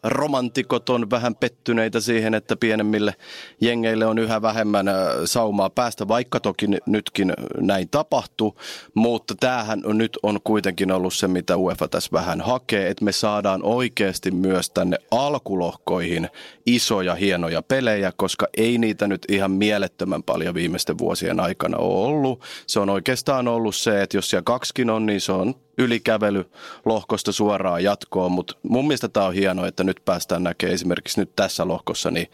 romantikot 0.03 0.89
on 0.89 1.09
vähän 1.09 1.35
pettyneitä 1.35 1.99
siihen, 1.99 2.33
että 2.33 2.55
pienemmille 2.55 3.15
jengeille 3.61 4.05
on 4.05 4.17
yhä 4.17 4.41
vähemmän 4.41 4.85
saumaa 5.25 5.69
päästä, 5.69 6.07
vaikka 6.07 6.39
toki 6.39 6.65
nytkin 6.85 7.33
näin 7.59 7.89
tapahtuu. 7.89 8.59
Mutta 8.93 9.35
tämähän 9.39 9.81
on, 9.85 9.97
nyt 9.97 10.19
on 10.23 10.39
kuitenkin 10.43 10.91
ollut 10.91 11.13
se, 11.13 11.27
mitä 11.27 11.57
UEFA 11.57 11.87
tässä 11.87 12.09
vähän 12.11 12.41
hakee, 12.41 12.89
että 12.89 13.05
me 13.05 13.11
saadaan 13.11 13.63
oikeasti 13.63 14.31
myös 14.31 14.69
tänne 14.69 14.97
alkulohkoihin 15.11 16.29
isoja, 16.65 17.15
hienoja 17.15 17.61
pelejä, 17.61 18.11
koska 18.17 18.47
ei 18.57 18.77
niitä 18.77 19.07
nyt 19.07 19.25
ihan 19.29 19.51
mielettömän 19.51 20.23
paljon 20.23 20.53
viimeisten 20.53 20.97
vuosien 20.97 21.39
aikana 21.39 21.77
ole 21.77 22.07
ollut. 22.07 22.41
Se 22.67 22.79
on 22.79 22.89
oikeastaan 22.89 23.47
ollut 23.47 23.75
se, 23.75 24.01
että 24.01 24.17
jos 24.17 24.29
siellä 24.29 24.43
kaksikin 24.43 24.89
on, 24.89 25.05
niin 25.05 25.21
se 25.21 25.31
on 25.31 25.55
ylikävely 25.77 26.45
lohkosta 26.85 27.31
suoraan 27.31 27.83
jatkoon, 27.83 28.31
mutta 28.31 28.55
mun 28.63 28.87
mielestä 28.87 29.07
tämä 29.07 29.25
on 29.25 29.33
hienoa, 29.33 29.67
että 29.67 29.83
nyt 29.83 30.01
päästään 30.05 30.43
näkemään 30.43 30.73
esimerkiksi 30.73 31.19
nyt 31.19 31.35
tässä 31.35 31.67
lohkossa, 31.67 32.11
niin 32.11 32.27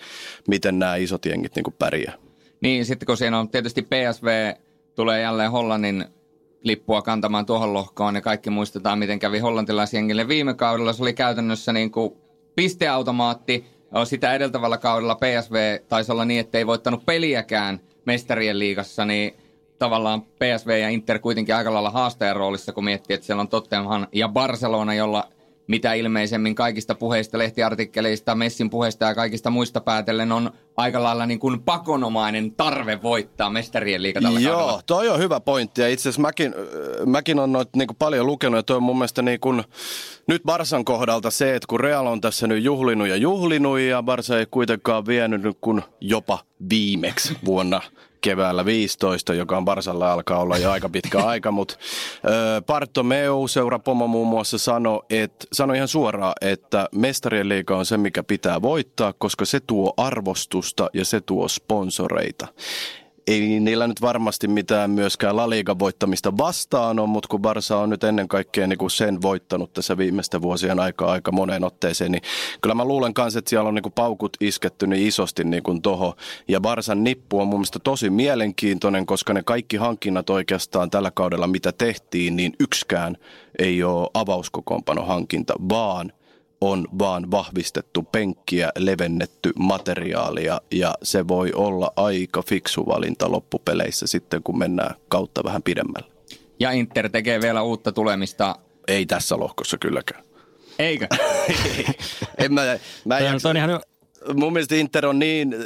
miten 0.47 0.79
nämä 0.79 0.95
isot 0.95 1.25
jengit 1.25 1.55
niin 1.55 1.75
pärjää. 1.79 2.13
Niin, 2.61 2.85
sitten 2.85 3.05
kun 3.05 3.17
siinä 3.17 3.39
on 3.39 3.49
tietysti 3.49 3.81
PSV 3.81 4.53
tulee 4.95 5.21
jälleen 5.21 5.51
Hollannin 5.51 6.05
lippua 6.63 7.01
kantamaan 7.01 7.45
tuohon 7.45 7.73
lohkoon, 7.73 8.13
niin 8.13 8.23
kaikki 8.23 8.49
muistetaan, 8.49 8.99
miten 8.99 9.19
kävi 9.19 9.39
hollantilaisjengille 9.39 10.27
viime 10.27 10.53
kaudella. 10.53 10.93
Se 10.93 11.03
oli 11.03 11.13
käytännössä 11.13 11.73
niin 11.73 11.91
kuin 11.91 12.13
pisteautomaatti. 12.55 13.65
Sitä 14.03 14.33
edeltävällä 14.33 14.77
kaudella 14.77 15.15
PSV 15.15 15.79
taisi 15.89 16.11
olla 16.11 16.25
niin, 16.25 16.39
että 16.39 16.57
ei 16.57 16.67
voittanut 16.67 17.05
peliäkään 17.05 17.79
mestarien 18.05 18.59
liigassa, 18.59 19.05
niin 19.05 19.35
tavallaan 19.83 20.21
PSV 20.21 20.79
ja 20.81 20.89
Inter 20.89 21.19
kuitenkin 21.19 21.55
aika 21.55 21.73
lailla 21.73 21.89
haastajan 21.89 22.35
roolissa, 22.35 22.73
kun 22.73 22.83
miettii, 22.83 23.13
että 23.13 23.25
siellä 23.25 23.41
on 23.41 23.47
Tottenham 23.47 24.07
ja 24.11 24.27
Barcelona, 24.27 24.93
jolla 24.93 25.27
mitä 25.67 25.93
ilmeisemmin 25.93 26.55
kaikista 26.55 26.95
puheista, 26.95 27.37
lehtiartikkeleista, 27.37 28.35
Messin 28.35 28.69
puheista 28.69 29.05
ja 29.05 29.15
kaikista 29.15 29.49
muista 29.49 29.81
päätellen 29.81 30.31
on 30.31 30.51
aika 30.77 31.03
lailla 31.03 31.25
niin 31.25 31.39
kuin 31.39 31.61
pakonomainen 31.61 32.51
tarve 32.51 32.99
voittaa 33.01 33.49
mestarien 33.49 34.03
liiga 34.03 34.21
tällä 34.21 34.39
Joo, 34.39 34.57
kaudella. 34.57 34.81
toi 34.85 35.09
on 35.09 35.19
hyvä 35.19 35.39
pointti 35.39 35.81
ja 35.81 35.89
itse 35.89 36.01
asiassa 36.09 36.21
mäkin, 36.21 36.55
mäkin 37.05 37.39
on 37.39 37.51
noit 37.51 37.69
niin 37.75 37.87
kuin 37.87 37.97
paljon 37.97 38.25
lukenut 38.25 38.57
ja 38.57 38.63
toi 38.63 38.77
on 38.77 38.83
mun 38.83 38.97
mielestä 38.97 39.21
niin 39.21 39.39
kuin, 39.39 39.63
nyt 40.27 40.43
Barsan 40.43 40.85
kohdalta 40.85 41.31
se, 41.31 41.55
että 41.55 41.67
kun 41.67 41.79
Real 41.79 42.07
on 42.07 42.21
tässä 42.21 42.47
nyt 42.47 42.63
juhlinut 42.63 43.07
ja 43.07 43.15
juhlinut 43.15 43.79
ja 43.79 44.03
Barsa 44.03 44.39
ei 44.39 44.45
kuitenkaan 44.51 45.05
vienyt 45.05 45.41
nyt 45.41 45.57
kun 45.61 45.83
jopa 46.01 46.39
viimeksi 46.69 47.37
vuonna 47.45 47.81
keväällä 48.23 48.65
15, 48.65 49.33
joka 49.33 49.57
on 49.57 49.65
Barsalla 49.65 50.13
alkaa 50.13 50.39
olla 50.39 50.57
jo 50.57 50.71
aika 50.71 50.89
pitkä 50.89 51.19
aika, 51.33 51.51
mutta 51.51 51.75
Bartomeu, 52.65 53.47
seurapomo 53.47 54.07
muun 54.07 54.27
muassa 54.27 54.57
sanoi, 54.57 54.99
että, 55.09 55.47
sanoi 55.53 55.75
ihan 55.75 55.87
suoraan, 55.87 56.33
että 56.41 56.89
mestarien 56.95 57.49
liiga 57.49 57.77
on 57.77 57.85
se, 57.85 57.97
mikä 57.97 58.23
pitää 58.23 58.61
voittaa, 58.61 59.13
koska 59.13 59.45
se 59.45 59.59
tuo 59.59 59.93
arvostusta 59.97 60.89
ja 60.93 61.05
se 61.05 61.21
tuo 61.21 61.47
sponsoreita 61.47 62.47
ei 63.27 63.59
niillä 63.59 63.87
nyt 63.87 64.01
varmasti 64.01 64.47
mitään 64.47 64.91
myöskään 64.91 65.35
La 65.35 65.49
Liga 65.49 65.79
voittamista 65.79 66.37
vastaan 66.37 66.99
on, 66.99 67.09
mutta 67.09 67.27
kun 67.27 67.41
Barsa 67.41 67.77
on 67.77 67.89
nyt 67.89 68.03
ennen 68.03 68.27
kaikkea 68.27 68.67
niin 68.67 68.77
kuin 68.77 68.91
sen 68.91 69.21
voittanut 69.21 69.73
tässä 69.73 69.97
viimeisten 69.97 70.41
vuosien 70.41 70.79
aikaa 70.79 71.11
aika 71.11 71.31
moneen 71.31 71.63
otteeseen, 71.63 72.11
niin 72.11 72.21
kyllä 72.61 72.75
mä 72.75 72.85
luulen 72.85 73.13
kanssa, 73.13 73.39
että 73.39 73.49
siellä 73.49 73.67
on 73.67 73.75
niin 73.75 73.83
kuin 73.83 73.93
paukut 73.93 74.37
isketty 74.39 74.87
niin 74.87 75.07
isosti 75.07 75.43
niin 75.43 75.63
kuin 75.63 75.81
toho. 75.81 76.15
Ja 76.47 76.61
Barsan 76.61 77.03
nippu 77.03 77.39
on 77.39 77.47
mun 77.47 77.59
mielestä 77.59 77.79
tosi 77.79 78.09
mielenkiintoinen, 78.09 79.05
koska 79.05 79.33
ne 79.33 79.43
kaikki 79.43 79.77
hankinnat 79.77 80.29
oikeastaan 80.29 80.89
tällä 80.89 81.11
kaudella, 81.11 81.47
mitä 81.47 81.71
tehtiin, 81.71 82.35
niin 82.35 82.53
yksikään 82.59 83.17
ei 83.59 83.83
ole 83.83 84.09
avauskokoonpano 84.13 85.05
hankinta, 85.05 85.53
vaan– 85.69 86.11
on 86.71 86.87
vaan 86.99 87.31
vahvistettu 87.31 88.03
penkkiä, 88.03 88.71
levennetty 88.77 89.51
materiaalia 89.59 90.61
ja 90.71 90.95
se 91.03 91.27
voi 91.27 91.51
olla 91.53 91.93
aika 91.95 92.41
fiksu 92.41 92.85
valinta 92.85 93.31
loppupeleissä 93.31 94.07
sitten, 94.07 94.43
kun 94.43 94.57
mennään 94.57 94.95
kautta 95.07 95.43
vähän 95.43 95.63
pidemmälle. 95.63 96.13
Ja 96.59 96.71
Inter 96.71 97.09
tekee 97.09 97.41
vielä 97.41 97.61
uutta 97.61 97.91
tulemista. 97.91 98.55
Ei 98.87 99.05
tässä 99.05 99.37
lohkossa 99.37 99.77
kylläkään. 99.77 100.23
Eikö? 100.79 101.07
en 102.37 102.53
mä, 102.53 102.61
mä 103.05 103.17
en 103.17 103.25
jaksa, 103.25 103.49
on 103.49 103.57
ihan 103.57 103.81
mun 104.33 104.53
mielestä 104.53 104.75
Inter 104.75 105.05
on 105.05 105.19
niin, 105.19 105.53
äh, 105.53 105.59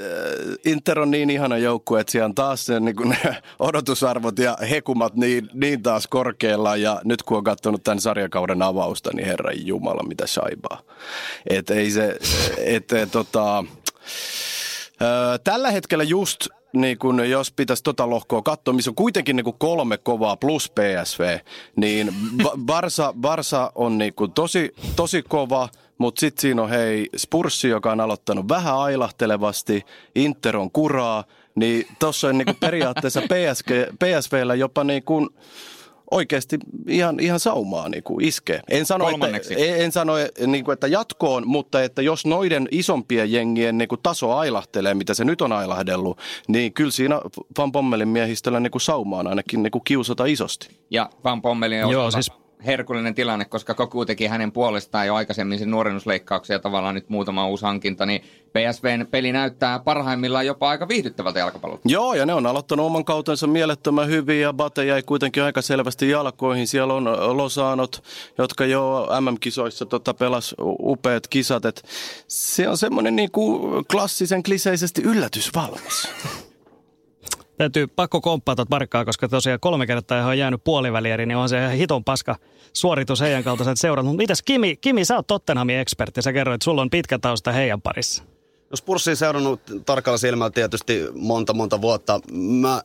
Inter 0.66 1.00
on 1.00 1.12
niin 1.12 1.30
ihana 1.30 1.58
joukkue, 1.58 2.00
että 2.00 2.12
siellä 2.12 2.26
on 2.26 2.36
taas 2.36 2.66
se, 2.66 2.80
niin 2.80 2.96
kuin 2.96 3.10
ne 3.10 3.18
odotusarvot 3.60 4.40
ja 4.40 4.58
hekumat 4.70 5.16
niin, 5.16 5.50
niin 5.54 5.84
taas 5.84 6.08
korkealla. 6.08 6.76
Ja 6.76 7.02
nyt 7.04 7.24
kun 7.24 7.38
on 7.38 7.44
katsonut 7.44 7.84
tämän 7.84 8.02
sarjakauden 8.02 8.62
avausta, 8.62 9.10
niin 9.14 9.28
herran 9.28 9.66
jumala, 9.68 10.04
mitä 10.04 10.28
saibaa. 10.28 10.82
Et 11.50 11.70
ei 11.70 11.92
se, 11.92 12.18
et, 12.76 12.88
tota, 13.12 13.58
äh, 13.58 15.40
tällä 15.44 15.72
hetkellä 15.72 16.04
just 16.04 16.48
niin 16.74 16.98
kun 16.98 17.30
jos 17.30 17.52
pitäisi 17.52 17.84
tota 17.84 18.10
lohkoa 18.10 18.42
katsoa, 18.42 18.74
missä 18.74 18.92
on 18.92 18.96
kuitenkin 18.96 19.36
niin 19.36 19.54
kolme 19.58 19.98
kovaa 19.98 20.38
plus 20.38 20.72
PSV, 20.72 21.40
niin 21.76 22.14
Barsa, 22.66 23.14
Barsa 23.22 23.72
on 23.76 23.98
niin 23.98 24.14
tosi, 24.36 24.76
tosi 24.96 25.24
kova– 25.24 25.70
mutta 25.98 26.20
sitten 26.20 26.42
siinä 26.42 26.62
on 26.62 26.70
hei 26.70 27.10
Spurssi, 27.18 27.68
joka 27.68 27.92
on 27.92 28.00
aloittanut 28.00 28.50
vähän 28.50 28.77
ailahtelevasti, 28.77 29.86
Inter 30.16 30.58
on 30.58 30.72
kuraa, 30.72 31.24
niin 31.56 31.88
tuossa 32.00 32.27
on 32.27 32.38
niinku 32.38 32.54
periaatteessa 32.60 33.22
PSG, 33.32 33.70
PSVllä 34.00 34.56
jopa 34.56 34.84
niinku 34.84 35.30
oikeasti 36.12 36.58
ihan, 36.88 37.20
ihan 37.20 37.39
saumaa 37.39 37.89
niin 37.89 38.04
kuin 38.04 38.25
iskee. 38.25 38.62
En 38.70 38.86
sano, 38.86 39.10
että, 39.10 39.27
en, 39.58 39.82
en 39.82 39.92
sano 39.92 40.13
niin 40.48 40.66
kuin, 40.66 40.74
että 40.74 40.88
jatkoon, 40.88 41.48
mutta 41.48 41.84
että 41.84 42.01
jos 42.01 42.25
noiden 42.25 42.68
isompien 42.72 43.32
jengien 43.32 43.77
niin 43.77 43.88
kuin 43.88 44.01
taso 44.04 44.34
ailahtelee, 44.34 44.94
mitä 44.94 45.13
se 45.13 45.25
nyt 45.25 45.42
on 45.42 45.51
ailahdellut, 45.51 46.20
niin 46.48 46.74
kyllä 46.74 46.92
siinä 46.92 47.22
Van 47.58 47.72
Pommelin 47.72 48.08
miehistöllä 48.08 48.60
niin 48.60 48.72
kuin 48.72 48.82
saumaan 48.82 49.27
ainakin 49.27 49.63
niin 49.63 49.72
kuin 49.72 49.84
kiusata 49.84 50.25
isosti. 50.25 50.80
Ja 50.92 51.10
Van 51.24 51.42
Pommelin 51.42 51.80
osalta 51.80 51.94
Joo, 51.94 52.12
siis 52.12 52.32
herkullinen 52.66 53.16
tilanne, 53.16 53.46
koska 53.46 53.74
Koku 53.74 54.06
teki 54.06 54.28
hänen 54.28 54.52
puolestaan 54.52 55.08
jo 55.08 55.16
aikaisemmin 55.16 55.60
sen 55.60 55.72
nuorennusleikkauksen 55.72 56.54
ja 56.56 56.60
tavallaan 56.60 56.96
nyt 56.96 57.10
muutama 57.10 57.48
uusi 57.48 57.66
hankinta, 57.66 58.06
niin 58.06 58.22
PSVn 58.54 59.08
peli 59.12 59.32
näyttää 59.32 59.80
parhaimmillaan 59.80 60.46
jopa 60.46 60.70
aika 60.70 60.88
viihdyttävältä 60.88 61.40
jalkapallolta. 61.40 61.82
Joo, 61.86 62.14
ja 62.14 62.26
ne 62.26 62.34
on 62.34 62.46
aloittanut 62.46 62.86
oman 62.86 63.06
kautensa 63.06 63.48
mielettömän 63.48 64.08
hyvin 64.08 64.42
ja 64.42 64.54
Bate 64.54 64.86
jäi 64.86 65.04
kuitenkin 65.04 65.44
aika 65.44 65.62
selvästi 65.62 66.10
jalkoihin. 66.10 66.68
Siellä 66.68 66.94
on 66.94 67.38
Losanot, 67.38 68.04
jotka 68.38 68.66
jo 68.66 69.08
MM-kisoissa 69.22 69.86
tota, 69.86 70.14
pelas 70.14 70.56
upeat 70.60 71.28
kisat. 71.28 71.66
Et 71.66 71.84
se 72.28 72.70
on 72.70 72.78
semmoinen 72.78 73.16
niin 73.16 73.32
kuin 73.32 73.86
klassisen 73.86 74.44
kliseisesti 74.44 75.02
yllätysvalmis. 75.02 76.08
Täytyy 77.58 77.88
pakko 77.88 78.22
komppaa 78.22 78.56
tuota 78.56 78.70
Barkkaa, 78.70 79.06
koska 79.06 79.28
tosiaan 79.28 79.60
kolme 79.60 79.88
kertaa 79.88 80.18
ihan 80.18 80.30
on 80.30 80.38
jäänyt 80.38 80.64
puolivälieri, 80.64 81.26
niin 81.26 81.38
on 81.38 81.50
se 81.50 81.58
ihan 81.58 81.72
hiton 81.72 82.04
paska 82.04 82.36
suoritus 82.74 83.22
heidän 83.22 83.44
kaltaiset 83.44 83.80
seurat. 83.80 84.06
Mutta 84.06 84.18
mitäs 84.18 84.42
Kimi, 84.42 84.76
Kimi, 84.76 85.06
sä 85.06 85.16
oot 85.16 85.28
Tottenhamin 85.28 85.78
ekspertti, 85.78 86.22
sä 86.22 86.34
kerroit, 86.34 86.56
että 86.56 86.64
sulla 86.64 86.82
on 86.82 86.90
pitkä 86.90 87.20
tausta 87.20 87.52
heidän 87.52 87.82
parissa. 87.82 88.24
Jos 88.72 88.82
Purssi 88.82 89.16
seurannut 89.16 89.62
tarkalla 89.86 90.18
silmällä 90.18 90.52
tietysti 90.52 91.02
monta 91.16 91.54
monta 91.54 91.82
vuotta. 91.82 92.20
Mä 92.32 92.82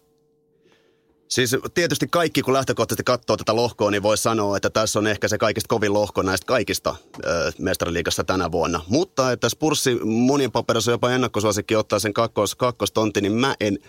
Siis 1.28 1.56
tietysti 1.74 2.06
kaikki, 2.10 2.42
kun 2.42 2.54
lähtökohtaisesti 2.54 3.04
katsoo 3.04 3.36
tätä 3.36 3.56
lohkoa, 3.56 3.90
niin 3.90 4.02
voi 4.02 4.18
sanoa, 4.18 4.56
että 4.56 4.70
tässä 4.70 4.98
on 4.98 5.06
ehkä 5.06 5.28
se 5.28 5.38
kaikista 5.38 5.68
kovin 5.68 5.92
lohko 5.92 6.22
näistä 6.22 6.46
kaikista 6.46 6.96
ö, 7.24 7.52
mestariliigassa 7.58 8.24
tänä 8.24 8.52
vuonna. 8.52 8.80
Mutta 8.88 9.32
että 9.32 9.48
Spurssi 9.48 9.98
monien 10.04 10.52
paperissa 10.52 10.90
jopa 10.90 11.10
ennakkosuosikki 11.10 11.76
ottaa 11.76 11.98
sen 11.98 12.12
kakkos, 12.12 12.54
kakkostonti, 12.54 13.20
niin 13.20 13.32
mä 13.32 13.54
en– 13.60 13.78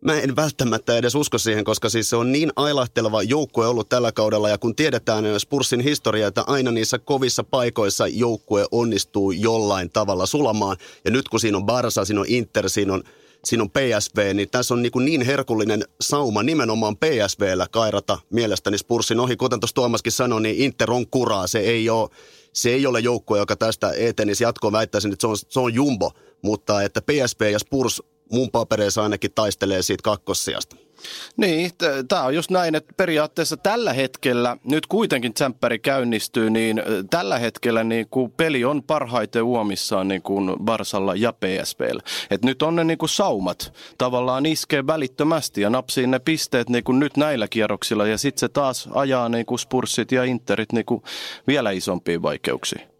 Mä 0.00 0.20
en 0.20 0.36
välttämättä 0.36 0.96
edes 0.96 1.14
usko 1.14 1.38
siihen, 1.38 1.64
koska 1.64 1.88
siis 1.88 2.10
se 2.10 2.16
on 2.16 2.32
niin 2.32 2.52
ailahteleva 2.56 3.22
joukkue 3.22 3.66
ollut 3.66 3.88
tällä 3.88 4.12
kaudella. 4.12 4.48
Ja 4.48 4.58
kun 4.58 4.76
tiedetään 4.76 5.24
Spursin 5.40 5.80
historia, 5.80 6.26
että 6.26 6.44
aina 6.46 6.70
niissä 6.70 6.98
kovissa 6.98 7.44
paikoissa 7.44 8.06
joukkue 8.06 8.66
onnistuu 8.70 9.30
jollain 9.30 9.90
tavalla 9.90 10.26
sulamaan. 10.26 10.76
Ja 11.04 11.10
nyt 11.10 11.28
kun 11.28 11.40
siinä 11.40 11.56
on 11.56 11.66
Barsa, 11.66 12.04
siinä 12.04 12.20
on 12.20 12.26
Inter, 12.28 12.68
siinä 12.68 12.94
on, 12.94 13.02
siinä 13.44 13.62
on 13.62 13.70
PSV, 13.70 14.34
niin 14.34 14.50
tässä 14.50 14.74
on 14.74 14.82
niin, 14.82 14.92
niin 15.04 15.22
herkullinen 15.22 15.84
sauma 16.00 16.42
nimenomaan 16.42 16.96
PSVllä 16.96 17.66
kairata 17.70 18.18
mielestäni 18.30 18.78
Spursin 18.78 19.20
ohi. 19.20 19.36
Kuten 19.36 19.60
tuossa 19.60 19.74
Tuomaskin 19.74 20.12
sanoi, 20.12 20.42
niin 20.42 20.56
Inter 20.56 20.90
on 20.90 21.06
kuraa. 21.06 21.46
Se 21.46 21.58
ei 21.58 21.90
ole, 21.90 22.10
se 22.52 22.70
ei 22.70 22.86
ole 22.86 23.00
joukkue, 23.00 23.38
joka 23.38 23.56
tästä 23.56 23.92
etenisi 23.96 24.44
jatkoon. 24.44 24.72
Väittäisin, 24.72 25.12
että 25.12 25.20
se 25.20 25.26
on, 25.26 25.36
se 25.48 25.60
on 25.60 25.74
jumbo. 25.74 26.12
Mutta 26.42 26.82
että 26.82 27.02
PSV 27.02 27.50
ja 27.52 27.58
Spurs 27.58 28.02
mun 28.32 28.50
papereissa 28.50 29.02
ainakin 29.02 29.32
taistelee 29.34 29.82
siitä 29.82 30.02
kakkossijasta. 30.02 30.76
Niin, 31.36 31.70
tämä 32.08 32.22
on 32.22 32.34
just 32.34 32.50
näin, 32.50 32.74
että 32.74 32.94
periaatteessa 32.96 33.56
tällä 33.56 33.92
hetkellä, 33.92 34.56
nyt 34.64 34.86
kuitenkin 34.86 35.34
tsemppäri 35.34 35.78
käynnistyy, 35.78 36.50
niin 36.50 36.82
tällä 37.10 37.38
hetkellä 37.38 37.84
niin 37.84 38.06
kuin 38.10 38.30
peli 38.30 38.64
on 38.64 38.82
parhaiten 38.82 39.42
uomissaan 39.42 40.08
niin 40.08 40.22
kuin 40.22 40.56
Barsalla 40.64 41.14
ja 41.14 41.32
PSPllä. 41.32 42.02
Et 42.30 42.44
nyt 42.44 42.62
on 42.62 42.76
ne 42.76 42.84
niin 42.84 42.98
kuin 42.98 43.08
saumat 43.08 43.72
tavallaan 43.98 44.46
iskee 44.46 44.86
välittömästi 44.86 45.60
ja 45.60 45.70
napsii 45.70 46.06
ne 46.06 46.18
pisteet 46.18 46.68
niin 46.68 46.84
kuin 46.84 46.98
nyt 46.98 47.16
näillä 47.16 47.48
kierroksilla 47.48 48.06
ja 48.06 48.18
sitten 48.18 48.40
se 48.40 48.48
taas 48.48 48.88
ajaa 48.92 49.28
niin 49.28 49.46
kuin 49.46 49.58
Spurssit 49.58 50.12
ja 50.12 50.24
Interit 50.24 50.72
niin 50.72 50.86
kuin 50.86 51.02
vielä 51.46 51.70
isompiin 51.70 52.22
vaikeuksiin. 52.22 52.97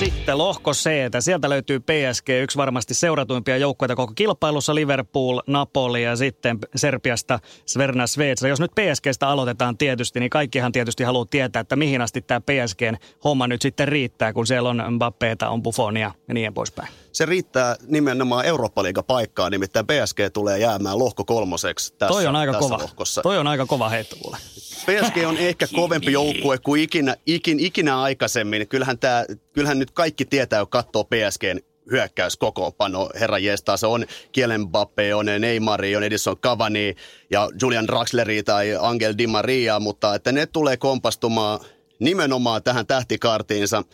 Sitten 0.00 0.38
lohko 0.38 0.72
C, 0.72 0.86
että 0.86 1.20
sieltä 1.20 1.50
löytyy 1.50 1.80
PSG, 1.80 2.28
yksi 2.42 2.56
varmasti 2.58 2.94
seuratuimpia 2.94 3.56
joukkoita 3.56 3.96
koko 3.96 4.12
kilpailussa, 4.14 4.74
Liverpool, 4.74 5.40
Napoli 5.46 6.02
ja 6.02 6.16
sitten 6.16 6.58
Serbiasta 6.76 7.38
Sverna 7.66 8.06
Sveitsa. 8.06 8.48
Jos 8.48 8.60
nyt 8.60 8.70
PSGstä 8.70 9.28
aloitetaan 9.28 9.78
tietysti, 9.78 10.20
niin 10.20 10.30
kaikkihan 10.30 10.72
tietysti 10.72 11.04
haluaa 11.04 11.26
tietää, 11.30 11.60
että 11.60 11.76
mihin 11.76 12.00
asti 12.00 12.20
tämä 12.20 12.40
PSGn 12.40 12.96
homma 13.24 13.46
nyt 13.46 13.62
sitten 13.62 13.88
riittää, 13.88 14.32
kun 14.32 14.46
siellä 14.46 14.68
on 14.68 14.82
Mbappeeta, 14.90 15.48
on 15.48 15.62
Buffonia 15.62 16.12
ja 16.28 16.34
niin 16.34 16.54
poispäin. 16.54 16.88
Se 17.20 17.26
riittää 17.26 17.76
nimenomaan 17.86 18.44
eurooppa 18.44 18.82
paikkaa, 19.06 19.50
nimittäin 19.50 19.86
PSG 19.86 20.18
tulee 20.32 20.58
jäämään 20.58 20.98
lohko 20.98 21.24
kolmoseksi 21.24 21.94
tässä, 21.98 22.12
Toi 22.12 22.26
on 22.26 22.36
aika 22.36 22.52
tässä 22.52 22.68
kova. 22.68 22.82
lohkossa. 22.82 23.22
Toi 23.22 23.38
on 23.38 23.46
aika 23.46 23.66
kova 23.66 23.88
heitto 23.88 24.16
mulle. 24.24 24.36
PSG 24.60 25.16
on 25.26 25.36
ehkä 25.36 25.66
kovempi 25.74 26.12
joukkue 26.12 26.58
kuin 26.58 26.82
ikinä, 26.82 27.16
ikin, 27.26 27.60
ikinä 27.60 28.00
aikaisemmin. 28.00 28.68
Kyllähän, 28.68 28.98
tää, 28.98 29.24
kyllähän 29.52 29.78
nyt 29.78 29.90
kaikki 29.90 30.24
tietää, 30.24 30.58
jo 30.58 30.66
katsoo 30.66 31.04
PSGn 31.04 31.60
hyökkäyskokoonpano. 31.90 33.10
Herra 33.20 33.38
jestaa, 33.38 33.76
se 33.76 33.86
on 33.86 34.06
Kielen 34.32 34.60
Mbappe, 34.60 35.14
on 35.14 35.26
Neymar, 35.38 35.80
on 35.96 36.02
Edison 36.02 36.38
Cavani 36.38 36.96
ja 37.30 37.48
Julian 37.62 37.86
Draxleri 37.86 38.42
tai 38.42 38.76
Angel 38.80 39.14
Di 39.18 39.26
Maria, 39.26 39.80
mutta 39.80 40.14
että 40.14 40.32
ne 40.32 40.46
tulee 40.46 40.76
kompastumaan 40.76 41.60
nimenomaan 41.98 42.62
tähän 42.62 42.86
tähtikaartiinsa. 42.86 43.84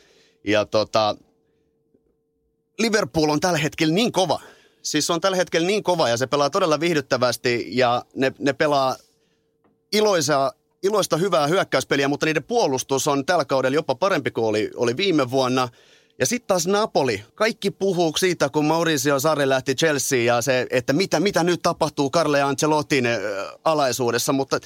Ja 0.44 0.64
tota, 0.64 1.16
Liverpool 2.78 3.30
on 3.30 3.40
tällä 3.40 3.58
hetkellä 3.58 3.94
niin 3.94 4.12
kova. 4.12 4.40
Siis 4.82 5.10
on 5.10 5.20
tällä 5.20 5.36
hetkellä 5.36 5.66
niin 5.66 5.82
kova 5.82 6.08
ja 6.08 6.16
se 6.16 6.26
pelaa 6.26 6.50
todella 6.50 6.80
viihdyttävästi 6.80 7.66
ja 7.68 8.04
ne, 8.14 8.32
ne 8.38 8.52
pelaa 8.52 8.96
iloisaa, 9.92 10.52
iloista 10.82 11.16
hyvää 11.16 11.46
hyökkäyspeliä, 11.46 12.08
mutta 12.08 12.26
niiden 12.26 12.44
puolustus 12.44 13.08
on 13.08 13.26
tällä 13.26 13.44
kaudella 13.44 13.74
jopa 13.74 13.94
parempi 13.94 14.30
kuin 14.30 14.44
oli, 14.44 14.70
oli 14.76 14.96
viime 14.96 15.30
vuonna. 15.30 15.68
Ja 16.18 16.26
sitten 16.26 16.46
taas 16.46 16.66
Napoli. 16.66 17.24
Kaikki 17.34 17.70
puhuu 17.70 18.12
siitä, 18.16 18.48
kun 18.48 18.64
Mauricio 18.64 19.20
Sarri 19.20 19.48
lähti 19.48 19.74
Chelsea 19.74 20.18
ja 20.18 20.42
se, 20.42 20.66
että 20.70 20.92
mitä, 20.92 21.20
mitä 21.20 21.44
nyt 21.44 21.62
tapahtuu 21.62 22.10
Carle 22.10 22.42
Ancelottin 22.42 23.08
alaisuudessa, 23.64 24.32
mutta 24.32 24.60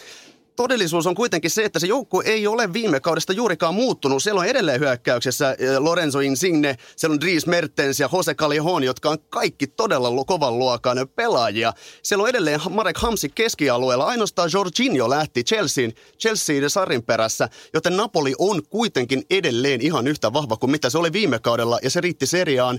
todellisuus 0.61 1.07
on 1.07 1.14
kuitenkin 1.14 1.50
se, 1.50 1.64
että 1.64 1.79
se 1.79 1.87
joukko 1.87 2.23
ei 2.23 2.47
ole 2.47 2.73
viime 2.73 3.00
kaudesta 3.00 3.33
juurikaan 3.33 3.75
muuttunut. 3.75 4.23
Siellä 4.23 4.40
on 4.40 4.47
edelleen 4.47 4.81
hyökkäyksessä 4.81 5.57
eh, 5.59 5.79
Lorenzo 5.79 6.21
Insigne, 6.21 6.76
siellä 6.97 7.14
on 7.14 7.21
Dries 7.21 7.47
Mertens 7.47 8.00
ja 8.00 8.09
Jose 8.12 8.35
Callejon, 8.35 8.85
jotka 8.85 9.11
on 9.11 9.19
kaikki 9.31 9.67
todella 9.67 10.25
kovan 10.25 10.59
luokan 10.59 11.09
pelaajia. 11.17 11.73
Siellä 12.02 12.23
on 12.23 12.29
edelleen 12.29 12.61
Marek 12.71 12.99
Hamsi 12.99 13.29
keskialueella. 13.29 14.05
Ainoastaan 14.05 14.50
Jorginho 14.52 15.11
lähti 15.11 15.45
Chelseain, 15.45 15.95
Chelseain 16.19 16.71
sarin 16.71 17.02
perässä, 17.02 17.49
joten 17.75 17.97
Napoli 17.97 18.35
on 18.38 18.62
kuitenkin 18.71 19.23
edelleen 19.31 19.81
ihan 19.81 20.07
yhtä 20.07 20.33
vahva 20.33 20.57
kuin 20.57 20.71
mitä 20.71 20.90
se 20.90 20.99
oli 20.99 21.12
viime 21.12 21.38
kaudella 21.38 21.79
ja 21.83 21.90
se 21.90 22.00
riitti 22.00 22.26
seriaan 22.26 22.79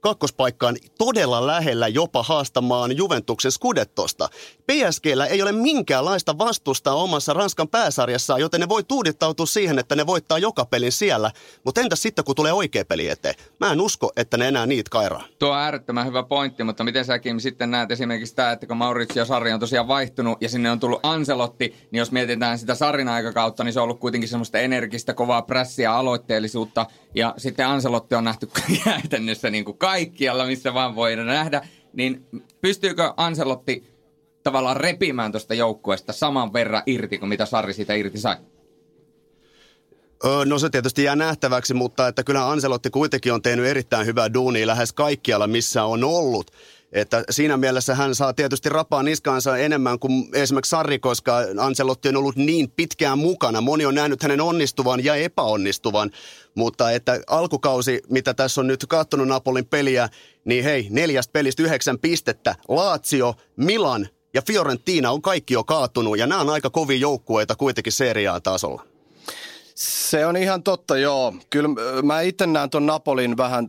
kakkospaikkaan 0.00 0.76
todella 0.98 1.46
lähellä 1.46 1.88
jopa 1.88 2.22
haastamaan 2.22 2.96
Juventuksen 2.96 3.52
skudettosta. 3.52 4.28
PSGllä 4.66 5.26
ei 5.26 5.42
ole 5.42 5.52
minkäänlaista 5.52 6.38
vastusta 6.38 6.92
omassa 6.92 7.32
Ranskan 7.32 7.68
pääsarjassa, 7.68 8.38
joten 8.38 8.60
ne 8.60 8.68
voi 8.68 8.84
tuudittautua 8.84 9.46
siihen, 9.46 9.78
että 9.78 9.96
ne 9.96 10.06
voittaa 10.06 10.38
joka 10.38 10.64
pelin 10.64 10.92
siellä. 10.92 11.30
Mutta 11.64 11.80
entä 11.80 11.96
sitten, 11.96 12.24
kun 12.24 12.34
tulee 12.34 12.52
oikea 12.52 12.84
peli 12.84 13.08
eteen? 13.08 13.34
Mä 13.60 13.72
en 13.72 13.80
usko, 13.80 14.12
että 14.16 14.36
ne 14.36 14.48
enää 14.48 14.66
niitä 14.66 14.90
kairaa. 14.90 15.24
Tuo 15.38 15.50
on 15.50 15.58
äärettömän 15.58 16.06
hyvä 16.06 16.22
pointti, 16.22 16.64
mutta 16.64 16.84
miten 16.84 17.04
säkin 17.04 17.40
sitten 17.40 17.70
näet 17.70 17.90
esimerkiksi 17.90 18.34
tämä, 18.34 18.52
että 18.52 18.66
kun 18.66 18.76
Maurizio 18.76 19.24
Sarri 19.24 19.52
on 19.52 19.60
tosiaan 19.60 19.88
vaihtunut 19.88 20.42
ja 20.42 20.48
sinne 20.48 20.70
on 20.70 20.80
tullut 20.80 21.00
Anselotti, 21.02 21.88
niin 21.90 21.98
jos 21.98 22.12
mietitään 22.12 22.58
sitä 22.58 22.74
Sarrin 22.74 23.08
aikakautta, 23.08 23.64
niin 23.64 23.72
se 23.72 23.80
on 23.80 23.84
ollut 23.84 24.00
kuitenkin 24.00 24.28
semmoista 24.28 24.58
energistä, 24.58 25.14
kovaa 25.14 25.42
prässiä, 25.42 25.94
aloitteellisuutta. 25.94 26.86
Ja 27.14 27.34
sitten 27.36 27.66
Anselotti 27.66 28.14
on 28.14 28.24
nähty 28.24 28.48
käytännössä 28.84 29.50
niin 29.50 29.64
kuin 29.64 29.78
kaikkialla, 29.78 30.46
missä 30.46 30.74
vaan 30.74 30.94
voidaan 30.94 31.26
nähdä. 31.26 31.68
Niin 31.92 32.26
pystyykö 32.60 33.14
Anselotti 33.16 33.84
tavallaan 34.42 34.76
repimään 34.76 35.32
tuosta 35.32 35.54
joukkueesta 35.54 36.12
saman 36.12 36.52
verran 36.52 36.82
irti 36.86 37.18
kuin 37.18 37.28
mitä 37.28 37.46
Sarri 37.46 37.72
siitä 37.72 37.94
irti 37.94 38.18
sai? 38.18 38.36
No 40.46 40.58
se 40.58 40.70
tietysti 40.70 41.04
jää 41.04 41.16
nähtäväksi, 41.16 41.74
mutta 41.74 42.08
että 42.08 42.24
kyllä 42.24 42.50
Anselotti 42.50 42.90
kuitenkin 42.90 43.32
on 43.32 43.42
tehnyt 43.42 43.66
erittäin 43.66 44.06
hyvää 44.06 44.34
duunia 44.34 44.66
lähes 44.66 44.92
kaikkialla, 44.92 45.46
missä 45.46 45.84
on 45.84 46.04
ollut. 46.04 46.50
Että 46.92 47.24
siinä 47.30 47.56
mielessä 47.56 47.94
hän 47.94 48.14
saa 48.14 48.32
tietysti 48.32 48.68
rapaa 48.68 49.02
niskaansa 49.02 49.56
enemmän 49.56 49.98
kuin 49.98 50.28
esimerkiksi 50.34 50.70
Sarri, 50.70 50.98
koska 50.98 51.36
Ancelotti 51.58 52.08
on 52.08 52.16
ollut 52.16 52.36
niin 52.36 52.70
pitkään 52.70 53.18
mukana. 53.18 53.60
Moni 53.60 53.86
on 53.86 53.94
nähnyt 53.94 54.22
hänen 54.22 54.40
onnistuvan 54.40 55.04
ja 55.04 55.14
epäonnistuvan, 55.14 56.10
mutta 56.54 56.90
että 56.90 57.20
alkukausi, 57.26 58.02
mitä 58.08 58.34
tässä 58.34 58.60
on 58.60 58.66
nyt 58.66 58.86
katsonut 58.88 59.28
Napolin 59.28 59.66
peliä, 59.66 60.08
niin 60.44 60.64
hei, 60.64 60.86
neljästä 60.90 61.32
pelistä 61.32 61.62
yhdeksän 61.62 61.98
pistettä. 61.98 62.54
Lazio, 62.68 63.34
Milan 63.56 64.08
ja 64.34 64.42
Fiorentina 64.42 65.10
on 65.10 65.22
kaikki 65.22 65.54
jo 65.54 65.64
kaatunut 65.64 66.18
ja 66.18 66.26
nämä 66.26 66.40
on 66.40 66.50
aika 66.50 66.70
kovia 66.70 66.96
joukkueita 66.96 67.56
kuitenkin 67.56 67.92
seriaa 67.92 68.40
tasolla. 68.40 68.86
Se 69.80 70.26
on 70.26 70.36
ihan 70.36 70.62
totta, 70.62 70.98
joo. 70.98 71.34
Kyllä 71.50 71.68
mä 72.02 72.20
itse 72.20 72.46
näen 72.46 72.70
tuon 72.70 72.86
Napolin 72.86 73.36
vähän, 73.36 73.68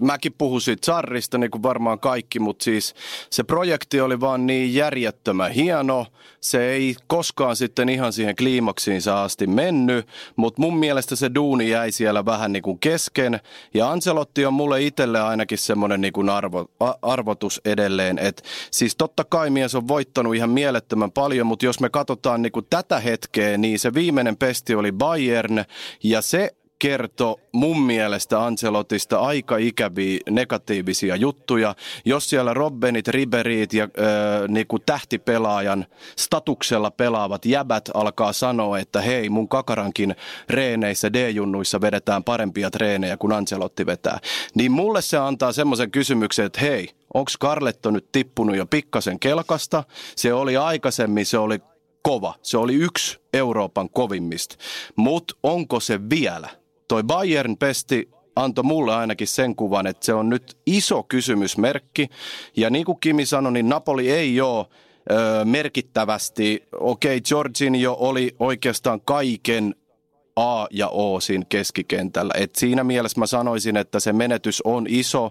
mäkin 0.00 0.34
puhun 0.38 0.60
siitä 0.60 0.86
Sarrista 0.86 1.38
niin 1.38 1.50
kuin 1.50 1.62
varmaan 1.62 2.00
kaikki, 2.00 2.38
mutta 2.38 2.64
siis 2.64 2.94
se 3.30 3.42
projekti 3.42 4.00
oli 4.00 4.20
vaan 4.20 4.46
niin 4.46 4.74
järjettömän 4.74 5.50
hieno. 5.50 6.06
Se 6.40 6.70
ei 6.70 6.96
koskaan 7.06 7.56
sitten 7.56 7.88
ihan 7.88 8.12
siihen 8.12 8.36
kliimaksiinsa 8.36 9.22
asti 9.22 9.46
mennyt, 9.46 10.06
mutta 10.36 10.60
mun 10.60 10.76
mielestä 10.76 11.16
se 11.16 11.30
duuni 11.34 11.70
jäi 11.70 11.92
siellä 11.92 12.24
vähän 12.24 12.52
niin 12.52 12.62
kuin 12.62 12.78
kesken. 12.78 13.40
Ja 13.74 13.90
Ancelotti 13.90 14.46
on 14.46 14.54
mulle 14.54 14.82
itselle 14.82 15.20
ainakin 15.20 15.58
semmoinen 15.58 16.00
niin 16.00 16.12
kuin 16.12 16.28
arvo, 16.28 16.66
a, 16.80 16.94
arvotus 17.02 17.60
edelleen, 17.64 18.18
että 18.18 18.42
siis 18.70 18.96
totta 18.96 19.24
kai 19.24 19.50
mies 19.50 19.74
on 19.74 19.88
voittanut 19.88 20.34
ihan 20.34 20.50
mielettömän 20.50 21.12
paljon, 21.12 21.46
mutta 21.46 21.66
jos 21.66 21.80
me 21.80 21.90
katsotaan 21.90 22.42
niin 22.42 22.52
kuin 22.52 22.66
tätä 22.70 23.00
hetkeä, 23.00 23.58
niin 23.58 23.78
se 23.78 23.94
viimeinen 23.94 24.36
pesti 24.36 24.74
oli 24.74 24.83
Bayern 24.92 25.64
ja 26.02 26.22
se 26.22 26.54
kertoi 26.78 27.36
mun 27.52 27.82
mielestä 27.82 28.44
Ancelotista 28.44 29.18
aika 29.18 29.56
ikäviä 29.56 30.18
negatiivisia 30.30 31.16
juttuja. 31.16 31.74
Jos 32.04 32.30
siellä 32.30 32.54
Robbenit, 32.54 33.08
Riberit 33.08 33.72
ja 33.72 33.84
äh, 33.84 33.90
niinku 34.48 34.78
tähtipelaajan 34.78 35.86
statuksella 36.16 36.90
pelaavat 36.90 37.46
jäbät 37.46 37.90
alkaa 37.94 38.32
sanoa, 38.32 38.78
että 38.78 39.00
hei 39.00 39.28
mun 39.28 39.48
kakarankin 39.48 40.16
reeneissä 40.50 41.12
D-junnuissa 41.12 41.80
vedetään 41.80 42.24
parempia 42.24 42.70
treenejä 42.70 43.16
kuin 43.16 43.32
Ancelotti 43.32 43.86
vetää, 43.86 44.18
niin 44.54 44.72
mulle 44.72 45.02
se 45.02 45.16
antaa 45.16 45.52
semmoisen 45.52 45.90
kysymyksen, 45.90 46.46
että 46.46 46.60
hei, 46.60 46.88
onko 47.14 47.30
Carletto 47.40 47.90
nyt 47.90 48.12
tippunut 48.12 48.56
jo 48.56 48.66
pikkasen 48.66 49.20
kelkasta? 49.20 49.84
Se 50.16 50.32
oli 50.32 50.56
aikaisemmin, 50.56 51.26
se 51.26 51.38
oli 51.38 51.58
kova. 52.04 52.34
Se 52.42 52.58
oli 52.58 52.74
yksi 52.74 53.18
Euroopan 53.32 53.90
kovimmista. 53.90 54.56
Mutta 54.96 55.34
onko 55.42 55.80
se 55.80 56.10
vielä? 56.10 56.48
Toi 56.88 57.02
Bayern 57.02 57.56
pesti 57.56 58.10
antoi 58.36 58.64
mulle 58.64 58.94
ainakin 58.94 59.28
sen 59.28 59.56
kuvan, 59.56 59.86
että 59.86 60.06
se 60.06 60.14
on 60.14 60.28
nyt 60.28 60.56
iso 60.66 61.02
kysymysmerkki. 61.02 62.08
Ja 62.56 62.70
niin 62.70 62.84
kuin 62.84 63.00
Kimi 63.00 63.26
sanoi, 63.26 63.52
niin 63.52 63.68
Napoli 63.68 64.10
ei 64.10 64.40
ole 64.40 64.66
merkittävästi, 65.44 66.62
okei, 66.80 67.16
okay, 67.16 67.22
Jorginho 67.30 67.96
oli 67.98 68.36
oikeastaan 68.38 69.00
kaiken 69.04 69.74
A 70.36 70.66
ja 70.70 70.88
O 70.88 71.20
siinä 71.20 71.44
keskikentällä. 71.48 72.34
Et 72.36 72.54
siinä 72.54 72.84
mielessä 72.84 73.20
mä 73.20 73.26
sanoisin, 73.26 73.76
että 73.76 74.00
se 74.00 74.12
menetys 74.12 74.62
on 74.62 74.86
iso, 74.88 75.30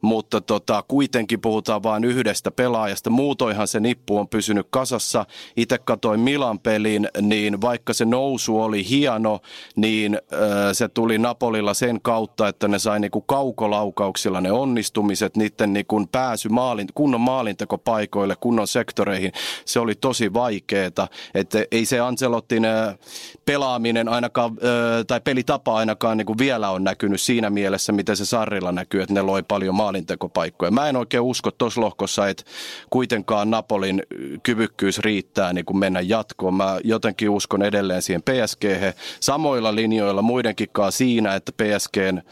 mutta 0.00 0.40
tota, 0.40 0.84
kuitenkin 0.88 1.40
puhutaan 1.40 1.82
vain 1.82 2.04
yhdestä 2.04 2.50
pelaajasta. 2.50 3.10
Muutoinhan 3.10 3.68
se 3.68 3.80
nippu 3.80 4.18
on 4.18 4.28
pysynyt 4.28 4.66
kasassa. 4.70 5.26
Itse 5.56 5.78
katsoin 5.78 6.20
Milan 6.20 6.58
pelin, 6.58 7.08
niin 7.20 7.60
vaikka 7.60 7.92
se 7.92 8.04
nousu 8.04 8.60
oli 8.60 8.88
hieno, 8.88 9.40
niin 9.76 10.14
äh, 10.14 10.40
se 10.72 10.88
tuli 10.88 11.18
Napolilla 11.18 11.74
sen 11.74 12.00
kautta, 12.02 12.48
että 12.48 12.68
ne 12.68 12.78
sai 12.78 13.00
niinku 13.00 13.20
kaukolaukauksilla 13.20 14.40
ne 14.40 14.52
onnistumiset, 14.52 15.36
niiden 15.36 15.72
niinku 15.72 16.06
pääsy 16.12 16.48
maalin, 16.48 16.88
kunnon 16.94 17.20
maalintekopaikoille, 17.20 18.36
kunnon 18.40 18.68
sektoreihin. 18.68 19.32
Se 19.64 19.80
oli 19.80 19.94
tosi 19.94 20.32
vaikeeta. 20.32 21.08
Ei 21.70 21.84
se 21.84 22.00
Ancelottin 22.00 22.66
pelaaminen 23.44 24.08
ainakaan 24.08 24.41
ainakaan, 24.44 25.06
tai 25.06 25.20
pelitapa 25.20 25.74
ainakaan 25.74 26.18
niin 26.18 26.26
kuin 26.26 26.38
vielä 26.38 26.70
on 26.70 26.84
näkynyt 26.84 27.20
siinä 27.20 27.50
mielessä, 27.50 27.92
miten 27.92 28.16
se 28.16 28.24
Sarrilla 28.24 28.72
näkyy, 28.72 29.02
että 29.02 29.14
ne 29.14 29.22
loi 29.22 29.42
paljon 29.42 29.74
maalintekopaikkoja. 29.74 30.70
Mä 30.70 30.88
en 30.88 30.96
oikein 30.96 31.22
usko 31.22 31.50
tuossa 31.50 31.80
lohkossa, 31.80 32.28
että 32.28 32.44
kuitenkaan 32.90 33.50
Napolin 33.50 34.02
kyvykkyys 34.42 34.98
riittää 34.98 35.52
niin 35.52 35.64
kuin 35.64 35.76
mennä 35.76 36.00
jatkoon. 36.00 36.54
Mä 36.54 36.78
jotenkin 36.84 37.30
uskon 37.30 37.62
edelleen 37.62 38.02
siihen 38.02 38.22
PSG 38.22 38.64
samoilla 39.20 39.74
linjoilla 39.74 40.22
muidenkin 40.22 40.68
siinä, 40.90 41.34
että 41.34 41.52
PSGn 41.52 42.22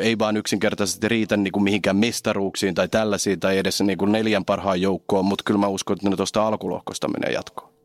ei 0.00 0.18
vaan 0.18 0.36
yksinkertaisesti 0.36 1.08
riitä 1.08 1.36
niin 1.36 1.52
kuin 1.52 1.62
mihinkään 1.62 1.96
mestaruuksiin 1.96 2.74
tai 2.74 2.88
tällaisiin 2.88 3.40
tai 3.40 3.58
edes 3.58 3.80
niin 3.80 3.98
kuin 3.98 4.12
neljän 4.12 4.44
parhaan 4.44 4.80
joukkoon, 4.80 5.24
mutta 5.24 5.44
kyllä 5.44 5.60
mä 5.60 5.66
uskon, 5.66 5.96
että 5.96 6.10
ne 6.10 6.16
tuosta 6.16 6.46
alkulohkosta 6.46 7.08
menee 7.08 7.32
jatkoon. 7.32 7.75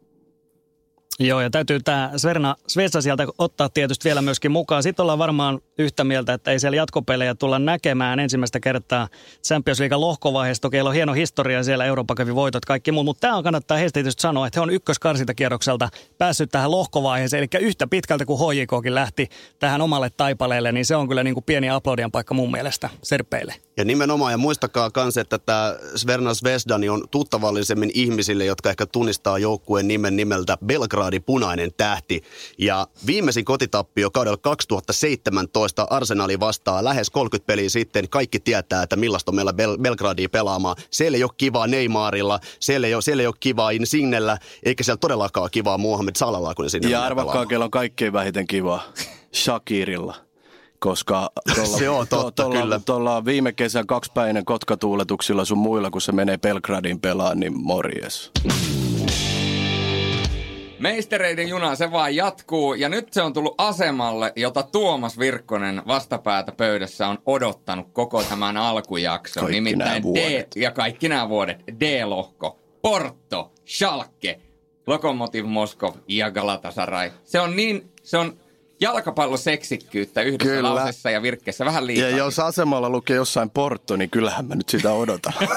Joo, 1.19 1.41
ja 1.41 1.49
täytyy 1.49 1.79
tämä 1.79 2.11
Sverna 2.17 2.55
Svetsa 2.67 3.01
sieltä 3.01 3.27
ottaa 3.37 3.69
tietysti 3.69 4.05
vielä 4.05 4.21
myöskin 4.21 4.51
mukaan. 4.51 4.83
Sitten 4.83 5.03
ollaan 5.03 5.19
varmaan 5.19 5.59
yhtä 5.77 6.03
mieltä, 6.03 6.33
että 6.33 6.51
ei 6.51 6.59
siellä 6.59 6.75
jatkopelejä 6.75 7.35
tulla 7.35 7.59
näkemään 7.59 8.19
ensimmäistä 8.19 8.59
kertaa 8.59 9.07
Champions 9.47 9.79
League 9.79 9.97
lohkovaiheessa. 9.97 10.61
Toki 10.61 10.81
on 10.81 10.93
hieno 10.93 11.13
historia 11.13 11.63
siellä, 11.63 11.85
Euroopan 11.85 12.15
kävi 12.15 12.35
voitot, 12.35 12.65
kaikki 12.65 12.91
muut. 12.91 13.05
Mutta 13.05 13.21
tämä 13.21 13.37
on 13.37 13.43
kannattaa 13.43 13.77
heistä 13.77 13.93
tietysti 13.93 14.21
sanoa, 14.21 14.47
että 14.47 14.59
he 14.59 14.61
on 14.61 14.69
ykköskarsintakierrokselta 14.69 15.89
päässyt 16.17 16.51
tähän 16.51 16.71
lohkovaiheeseen. 16.71 17.47
Eli 17.53 17.65
yhtä 17.65 17.87
pitkältä 17.87 18.25
kuin 18.25 18.39
HJKkin 18.39 18.95
lähti 18.95 19.29
tähän 19.59 19.81
omalle 19.81 20.09
taipaleelle, 20.17 20.71
niin 20.71 20.85
se 20.85 20.95
on 20.95 21.07
kyllä 21.07 21.23
niin 21.23 21.33
kuin 21.33 21.43
pieni 21.43 21.69
aplodian 21.69 22.11
paikka 22.11 22.33
mun 22.33 22.51
mielestä 22.51 22.89
Serpeille. 23.03 23.55
Ja 23.77 23.85
nimenomaan, 23.85 24.31
ja 24.31 24.37
muistakaa 24.37 24.91
myös, 24.95 25.17
että 25.17 25.37
tämä 25.37 25.75
Sverna 25.95 26.31
Vesdani 26.43 26.89
on 26.89 27.03
tuttavallisemmin 27.11 27.91
ihmisille, 27.93 28.45
jotka 28.45 28.69
ehkä 28.69 28.85
tunnistaa 28.85 29.37
joukkueen 29.37 29.87
nimen 29.87 30.15
nimeltä 30.15 30.57
Belgradi 31.01 31.19
Punainen 31.19 31.71
Tähti. 31.77 32.21
Ja 32.57 32.87
viimeisin 33.05 33.45
kotitappio 33.45 34.11
kaudella 34.11 34.37
2017 34.37 35.87
Arsenali 35.89 36.39
vastaa 36.39 36.83
lähes 36.83 37.09
30 37.09 37.47
peliä 37.47 37.69
sitten. 37.69 38.09
Kaikki 38.09 38.39
tietää, 38.39 38.83
että 38.83 38.95
millaista 38.95 39.31
on 39.31 39.35
meillä 39.35 39.51
Bel- 39.51 39.81
Belgradia 39.81 40.29
pelaamaan. 40.29 40.75
Siellä 40.89 41.15
ei 41.15 41.23
ole 41.23 41.31
kivaa 41.37 41.67
Neymarilla, 41.67 42.39
siellä 42.59 42.87
ei 42.87 42.93
ole, 42.93 43.01
siellä 43.01 43.23
ei 43.23 43.27
ole 43.27 43.35
kivaa 43.39 43.71
Insignellä, 43.71 44.37
eikä 44.63 44.83
siellä 44.83 44.97
todellakaan 44.97 45.49
kivaa 45.51 45.77
Muhammed 45.77 46.15
Salalla, 46.15 46.55
kun 46.55 46.65
ne 46.65 46.69
sinne 46.69 46.89
Ja 46.89 47.03
arvakkaa, 47.03 47.45
kello 47.45 47.65
on 47.65 47.71
kaikkein 47.71 48.13
vähiten 48.13 48.47
kivaa. 48.47 48.83
Shakirilla 49.35 50.15
koska 50.79 51.31
tuolla, 51.55 51.77
se 51.79 51.89
on 51.89 52.07
totta, 52.07 52.43
tuolla, 52.43 52.61
kyllä. 52.61 52.79
Tuolla 52.85 53.25
viime 53.25 53.51
kesän 53.51 53.87
kaksipäinen 53.87 54.45
kotkatuuletuksilla 54.45 55.45
sun 55.45 55.57
muilla, 55.57 55.91
kun 55.91 56.01
se 56.01 56.11
menee 56.11 56.37
Belgradin 56.37 57.01
pelaan, 57.01 57.39
niin 57.39 57.61
morjes. 57.61 58.31
Meistereiden 60.81 61.49
juna, 61.49 61.75
se 61.75 61.91
vaan 61.91 62.15
jatkuu 62.15 62.73
ja 62.73 62.89
nyt 62.89 63.13
se 63.13 63.21
on 63.21 63.33
tullut 63.33 63.55
asemalle, 63.57 64.33
jota 64.35 64.63
Tuomas 64.63 65.19
Virkkonen 65.19 65.81
vastapäätä 65.87 66.51
pöydässä 66.51 67.07
on 67.07 67.17
odottanut 67.25 67.87
koko 67.93 68.23
tämän 68.23 68.57
alkujakson. 68.57 69.43
Kaikki 69.43 69.61
Nimittäin 69.61 70.03
D, 70.03 70.47
ja 70.55 70.71
kaikki 70.71 71.09
nämä 71.09 71.29
vuodet. 71.29 71.63
D-lohko, 71.79 72.59
Porto, 72.81 73.51
Schalke, 73.67 74.39
Lokomotiv 74.87 75.45
Moskov 75.45 75.95
ja 76.07 76.31
Galatasaray. 76.31 77.11
Se 77.23 77.39
on 77.39 77.55
niin, 77.55 77.91
se 78.03 78.17
on 78.17 78.37
jalkapalloseksikkyyttä 78.81 80.21
yhdessä 80.21 80.55
Kyllä. 80.55 80.75
lausessa 80.75 81.09
ja 81.09 81.21
virkkeessä 81.21 81.65
vähän 81.65 81.87
liikaa. 81.87 82.09
Ja 82.09 82.17
jos 82.17 82.39
asemalla 82.39 82.89
lukee 82.89 83.15
jossain 83.15 83.49
Porto, 83.49 83.95
niin 83.95 84.09
kyllähän 84.09 84.45
mä 84.45 84.55
nyt 84.55 84.69
sitä 84.69 84.93
odotan. 84.93 85.33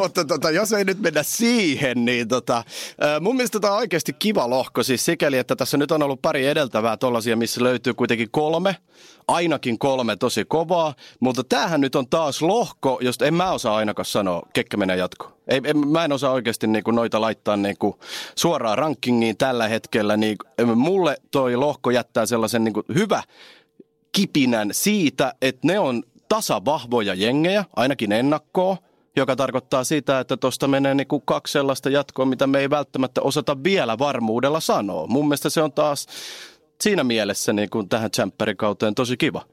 Mutta 0.00 0.24
tota, 0.24 0.50
jos 0.50 0.72
ei 0.72 0.84
nyt 0.84 1.00
mennä 1.00 1.22
siihen, 1.22 2.04
niin 2.04 2.28
tota, 2.28 2.64
mun 3.20 3.36
mielestä 3.36 3.60
tämä 3.60 3.72
on 3.72 3.78
oikeasti 3.78 4.12
kiva 4.12 4.50
lohko. 4.50 4.82
Siis 4.82 5.04
sikäli, 5.04 5.38
että 5.38 5.56
tässä 5.56 5.76
nyt 5.76 5.90
on 5.90 6.02
ollut 6.02 6.22
pari 6.22 6.46
edeltävää 6.46 6.96
tollasia, 6.96 7.36
missä 7.36 7.62
löytyy 7.62 7.94
kuitenkin 7.94 8.28
kolme. 8.30 8.76
Ainakin 9.32 9.78
kolme 9.78 10.16
tosi 10.16 10.44
kovaa. 10.44 10.94
Mutta 11.20 11.44
tämähän 11.44 11.80
nyt 11.80 11.94
on 11.94 12.08
taas 12.08 12.42
lohko, 12.42 12.98
josta 13.00 13.26
en 13.26 13.34
mä 13.34 13.50
osaa 13.50 13.76
ainakaan 13.76 14.06
sanoa, 14.06 14.42
kekkä 14.52 14.76
menee 14.76 14.96
jatko. 14.96 15.38
Ei, 15.48 15.60
en, 15.64 15.88
mä 15.88 16.04
en 16.04 16.12
osaa 16.12 16.32
oikeasti 16.32 16.66
niinku 16.66 16.90
noita 16.90 17.20
laittaa 17.20 17.56
niinku 17.56 17.98
suoraan 18.36 18.78
rankingiin 18.78 19.36
tällä 19.36 19.68
hetkellä. 19.68 20.16
Niin 20.16 20.36
mulle 20.74 21.16
toi 21.30 21.56
lohko 21.56 21.90
jättää 21.90 22.26
sellaisen 22.26 22.64
niinku 22.64 22.82
hyvä 22.94 23.22
kipinän 24.12 24.68
siitä, 24.72 25.34
että 25.42 25.66
ne 25.66 25.78
on 25.78 26.02
tasavahvoja 26.28 27.14
jengejä, 27.14 27.64
ainakin 27.76 28.12
ennakkoa 28.12 28.76
joka 29.16 29.36
tarkoittaa 29.36 29.84
sitä, 29.84 30.20
että 30.20 30.36
tuosta 30.36 30.68
menee 30.68 30.94
niinku 30.94 31.20
kaksi 31.20 31.52
sellaista 31.52 31.90
jatkoa, 31.90 32.26
mitä 32.26 32.46
me 32.46 32.58
ei 32.58 32.70
välttämättä 32.70 33.22
osata 33.22 33.64
vielä 33.64 33.98
varmuudella 33.98 34.60
sanoa. 34.60 35.06
Mun 35.06 35.28
mielestä 35.28 35.50
se 35.50 35.62
on 35.62 35.72
taas 35.72 36.06
siinä 36.82 37.04
mielessä 37.04 37.52
niinku 37.52 37.84
tähän 37.84 38.10
kauteen 38.56 38.94
tosi 38.94 39.16
kiva. 39.16 39.44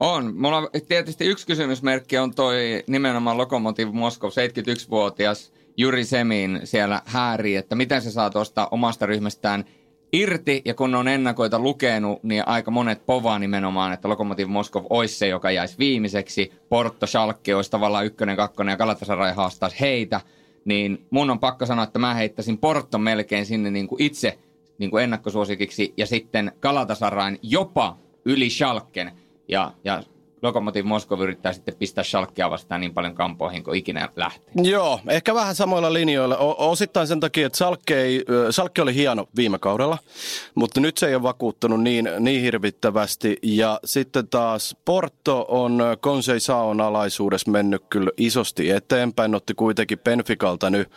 On. 0.00 0.36
Mulla 0.36 0.56
on 0.56 0.68
tietysti 0.88 1.24
yksi 1.24 1.46
kysymysmerkki 1.46 2.18
on 2.18 2.34
toi 2.34 2.82
nimenomaan 2.86 3.38
Lokomotiv 3.38 3.88
Moskov 3.92 4.30
71-vuotias 4.30 5.52
Juri 5.76 6.04
Semin 6.04 6.60
siellä 6.64 7.02
hääri, 7.04 7.56
että 7.56 7.74
miten 7.74 8.02
se 8.02 8.10
saa 8.10 8.30
tuosta 8.30 8.68
omasta 8.70 9.06
ryhmästään– 9.06 9.64
irti, 10.12 10.62
ja 10.64 10.74
kun 10.74 10.94
on 10.94 11.08
ennakoita 11.08 11.58
lukenut, 11.58 12.22
niin 12.22 12.48
aika 12.48 12.70
monet 12.70 13.06
povaa 13.06 13.38
nimenomaan, 13.38 13.92
että 13.92 14.08
Lokomotiv 14.08 14.48
Moskov 14.48 14.84
olisi 14.90 15.14
se, 15.14 15.28
joka 15.28 15.50
jäisi 15.50 15.78
viimeiseksi. 15.78 16.52
Porto 16.68 17.06
Schalke 17.06 17.54
olisi 17.54 17.70
tavallaan 17.70 18.06
ykkönen, 18.06 18.36
kakkonen 18.36 18.72
ja 18.72 18.76
Galatasaray 18.76 19.32
haastaisi 19.32 19.80
heitä. 19.80 20.20
Niin 20.64 21.06
mun 21.10 21.30
on 21.30 21.38
pakko 21.38 21.66
sanoa, 21.66 21.84
että 21.84 21.98
mä 21.98 22.14
heittäisin 22.14 22.58
Porto 22.58 22.98
melkein 22.98 23.46
sinne 23.46 23.70
niin 23.70 23.88
kuin 23.88 24.02
itse 24.02 24.38
niin 24.78 24.90
kuin 24.90 25.04
ennakkosuosikiksi 25.04 25.94
ja 25.96 26.06
sitten 26.06 26.52
Galatasarayn 26.60 27.38
jopa 27.42 27.98
yli 28.24 28.50
Schalken. 28.50 29.12
Ja, 29.48 29.74
ja 29.84 30.02
Lokomotiv 30.42 30.84
Moskov 30.84 31.20
yrittää 31.20 31.52
sitten 31.52 31.74
pistää 31.78 32.04
Schalkea 32.04 32.50
vastaan 32.50 32.80
niin 32.80 32.94
paljon 32.94 33.14
kampoihin 33.14 33.64
kuin 33.64 33.78
ikinä 33.78 34.08
lähtee. 34.16 34.54
Joo, 34.62 35.00
ehkä 35.08 35.34
vähän 35.34 35.54
samoilla 35.54 35.92
linjoilla. 35.92 36.36
O- 36.36 36.70
osittain 36.70 37.06
sen 37.06 37.20
takia, 37.20 37.46
että 37.46 37.58
Schalke 38.50 38.82
oli 38.82 38.94
hieno 38.94 39.26
viime 39.36 39.58
kaudella, 39.58 39.98
mutta 40.54 40.80
nyt 40.80 40.98
se 40.98 41.06
ei 41.06 41.14
ole 41.14 41.22
vakuuttunut 41.22 41.82
niin, 41.82 42.08
niin 42.18 42.42
hirvittävästi. 42.42 43.36
Ja 43.42 43.80
sitten 43.84 44.28
taas 44.28 44.76
Porto 44.84 45.46
on 45.48 45.82
Konsei 46.00 46.40
Saon 46.40 46.80
alaisuudessa 46.80 47.50
mennyt 47.50 47.82
kyllä 47.90 48.10
isosti 48.16 48.70
eteenpäin. 48.70 49.34
Otti 49.34 49.54
kuitenkin 49.54 49.98
Benficalta 49.98 50.70
nyt 50.70 50.90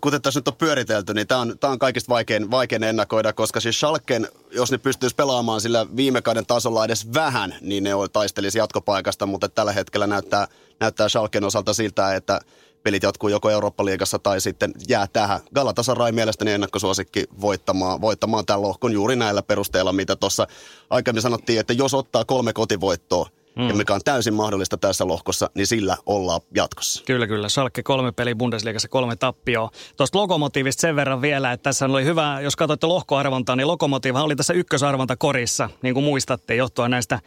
kuten 0.00 0.22
tässä 0.22 0.40
nyt 0.40 0.48
on 0.48 0.54
pyöritelty, 0.54 1.14
niin 1.14 1.26
tämä 1.26 1.40
on, 1.40 1.58
tämä 1.58 1.72
on 1.72 1.78
kaikista 1.78 2.08
vaikein, 2.08 2.50
vaikein 2.50 2.84
ennakoida, 2.84 3.32
koska 3.32 3.60
siis 3.60 3.76
Schalken, 3.76 4.28
jos 4.50 4.70
ne 4.70 4.78
pystyisi 4.78 5.16
pelaamaan 5.16 5.60
sillä 5.60 5.86
viime 5.96 6.22
kauden 6.22 6.46
tasolla 6.46 6.84
edes 6.84 7.14
vähän, 7.14 7.54
niin 7.60 7.84
ne 7.84 7.90
taistelisi 8.12 8.58
jatkopaikasta, 8.58 9.26
mutta 9.26 9.48
tällä 9.48 9.72
hetkellä 9.72 10.06
näyttää, 10.06 10.48
näyttää 10.80 11.08
Schalken 11.08 11.44
osalta 11.44 11.74
siltä, 11.74 12.14
että 12.14 12.40
pelit 12.86 13.02
jatkuu 13.02 13.28
joko 13.28 13.50
Eurooppa-liigassa 13.50 14.18
tai 14.18 14.40
sitten 14.40 14.72
jää 14.88 15.06
tähän. 15.12 15.40
Galatasaray 15.54 16.12
mielestäni 16.12 16.52
ennakkosuosikki 16.52 17.24
voittamaan, 17.40 18.00
voittamaan 18.00 18.46
tämän 18.46 18.62
lohkon 18.62 18.92
juuri 18.92 19.16
näillä 19.16 19.42
perusteilla, 19.42 19.92
mitä 19.92 20.16
tuossa 20.16 20.46
aikaisemmin 20.90 21.22
sanottiin, 21.22 21.60
että 21.60 21.72
jos 21.72 21.94
ottaa 21.94 22.24
kolme 22.24 22.52
kotivoittoa, 22.52 23.28
mm. 23.56 23.68
ja 23.68 23.74
mikä 23.74 23.94
on 23.94 24.00
täysin 24.04 24.34
mahdollista 24.34 24.76
tässä 24.76 25.08
lohkossa, 25.08 25.50
niin 25.54 25.66
sillä 25.66 25.96
ollaan 26.06 26.40
jatkossa. 26.54 27.02
Kyllä, 27.06 27.26
kyllä. 27.26 27.48
Salkke 27.48 27.82
kolme 27.82 28.12
peli 28.12 28.34
Bundesliigassa, 28.34 28.88
kolme 28.88 29.16
tappioa. 29.16 29.70
Tuosta 29.96 30.18
lokomotiivista 30.18 30.80
sen 30.80 30.96
verran 30.96 31.22
vielä, 31.22 31.52
että 31.52 31.62
tässä 31.62 31.86
oli 31.86 32.04
hyvä, 32.04 32.40
jos 32.40 32.56
katsoitte 32.56 32.86
lohkoarvontaa, 32.86 33.56
niin 33.56 33.68
lokomotiiva 33.68 34.22
oli 34.22 34.36
tässä 34.36 34.54
ykkösarvonta 34.54 35.16
korissa, 35.16 35.70
niin 35.82 35.94
kuin 35.94 36.04
muistatte, 36.04 36.54
johtuen 36.54 36.90
näistä 36.90 37.20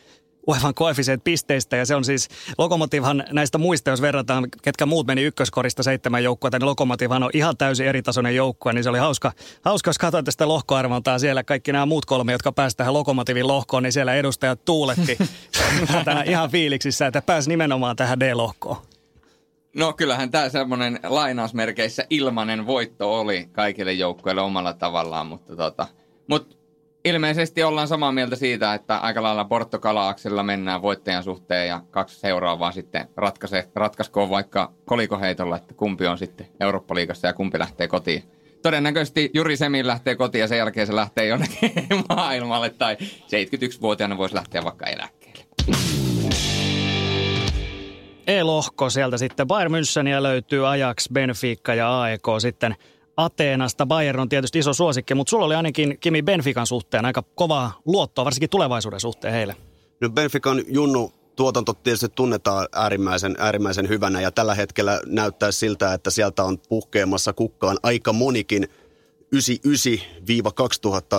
UEFA 0.49 0.73
koefisient 0.73 1.23
pisteistä 1.23 1.75
ja 1.75 1.85
se 1.85 1.95
on 1.95 2.05
siis, 2.05 2.27
Lokomotivhan 2.57 3.23
näistä 3.31 3.57
muista, 3.57 3.89
jos 3.89 4.01
verrataan, 4.01 4.47
ketkä 4.61 4.85
muut 4.85 5.07
meni 5.07 5.23
ykköskorista 5.23 5.83
seitsemän 5.83 6.23
joukkoa, 6.23 6.49
niin 6.53 6.65
Lokomotivhan 6.65 7.23
on 7.23 7.29
ihan 7.33 7.57
täysin 7.57 7.87
eritasoinen 7.87 8.35
joukkue, 8.35 8.73
niin 8.73 8.83
se 8.83 8.89
oli 8.89 8.97
hauska, 8.97 9.31
hauska 9.61 9.89
jos 9.89 9.97
katsoin 9.97 10.25
tästä 10.25 10.47
lohkoarvontaa 10.47 11.19
siellä, 11.19 11.43
kaikki 11.43 11.71
nämä 11.71 11.85
muut 11.85 12.05
kolme, 12.05 12.31
jotka 12.31 12.51
pääsivät 12.51 12.77
tähän 12.77 12.93
Lokomotivin 12.93 13.47
lohkoon, 13.47 13.83
niin 13.83 13.93
siellä 13.93 14.15
edustajat 14.15 14.65
tuuletti 14.65 15.17
ihan 16.25 16.49
fiiliksissä, 16.49 17.07
että 17.07 17.21
pääsi 17.21 17.49
nimenomaan 17.49 17.95
tähän 17.95 18.19
D-lohkoon. 18.19 18.77
No 19.75 19.93
kyllähän 19.93 20.31
tämä 20.31 20.49
semmoinen 20.49 20.99
lainausmerkeissä 21.03 22.05
ilmainen 22.09 22.67
voitto 22.67 23.19
oli 23.19 23.49
kaikille 23.51 23.93
joukkueille 23.93 24.41
omalla 24.41 24.73
tavallaan, 24.73 25.27
mutta 25.27 25.55
tota, 25.55 25.87
mut 26.27 26.58
ilmeisesti 27.05 27.63
ollaan 27.63 27.87
samaa 27.87 28.11
mieltä 28.11 28.35
siitä, 28.35 28.73
että 28.73 28.97
aika 28.97 29.23
lailla 29.23 29.45
Portokala-aksella 29.45 30.43
mennään 30.43 30.81
voittajan 30.81 31.23
suhteen 31.23 31.67
ja 31.67 31.81
kaksi 31.91 32.19
seuraavaa 32.19 32.71
sitten 32.71 33.07
ratkaise, 33.17 33.69
ratkaiskoon 33.75 34.29
vaikka 34.29 34.71
kolikoheitolla, 34.85 35.55
että 35.55 35.73
kumpi 35.73 36.07
on 36.07 36.17
sitten 36.17 36.47
Eurooppa-liigassa 36.59 37.27
ja 37.27 37.33
kumpi 37.33 37.59
lähtee 37.59 37.87
kotiin. 37.87 38.23
Todennäköisesti 38.61 39.29
Juri 39.33 39.57
Semin 39.57 39.87
lähtee 39.87 40.15
kotiin 40.15 40.39
ja 40.39 40.47
sen 40.47 40.57
jälkeen 40.57 40.87
se 40.87 40.95
lähtee 40.95 41.27
jonnekin 41.27 41.71
maailmalle 42.09 42.69
tai 42.69 42.97
71-vuotiaana 43.01 44.17
voisi 44.17 44.35
lähteä 44.35 44.63
vaikka 44.63 44.85
eläkkeelle. 44.85 45.45
E-lohko 48.27 48.89
sieltä 48.89 49.17
sitten 49.17 49.47
Bayern 49.47 49.71
Müncheniä 49.71 50.23
löytyy 50.23 50.69
Ajax, 50.69 51.05
Benfica 51.13 51.73
ja 51.73 52.01
AEK 52.01 52.27
sitten 52.41 52.75
Ateenasta. 53.19 53.85
Bayern 53.85 54.19
on 54.19 54.29
tietysti 54.29 54.59
iso 54.59 54.73
suosikki, 54.73 55.15
mutta 55.15 55.29
sulla 55.29 55.45
oli 55.45 55.55
ainakin 55.55 55.97
Kimi 55.99 56.21
Benfican 56.23 56.67
suhteen 56.67 57.05
aika 57.05 57.23
kovaa 57.35 57.79
luottoa, 57.85 58.25
varsinkin 58.25 58.49
tulevaisuuden 58.49 58.99
suhteen 58.99 59.33
heille. 59.33 59.55
No 60.01 60.09
Benfican 60.09 60.63
junnu 60.67 61.13
tuotanto 61.35 61.73
tietysti 61.73 62.09
tunnetaan 62.09 62.67
äärimmäisen, 62.71 63.35
äärimmäisen 63.39 63.89
hyvänä 63.89 64.21
ja 64.21 64.31
tällä 64.31 64.55
hetkellä 64.55 65.01
näyttää 65.05 65.51
siltä, 65.51 65.93
että 65.93 66.09
sieltä 66.09 66.43
on 66.43 66.57
puhkeamassa 66.69 67.33
kukkaan 67.33 67.77
aika 67.83 68.13
monikin 68.13 68.67
99-2000 69.35 69.39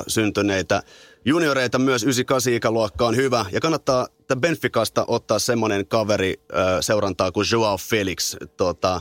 syntyneitä 0.06 0.82
junioreita 1.24 1.78
myös 1.78 2.02
98 2.02 2.52
ikäluokka 2.52 3.06
on 3.06 3.16
hyvä. 3.16 3.46
Ja 3.52 3.60
kannattaa 3.60 4.06
Benficasta 4.40 5.04
ottaa 5.08 5.38
semmoinen 5.38 5.86
kaveri 5.86 6.34
seurantaa 6.80 7.32
kuin 7.32 7.46
Joao 7.52 7.78
Felix. 7.78 8.36
Tota, 8.56 9.00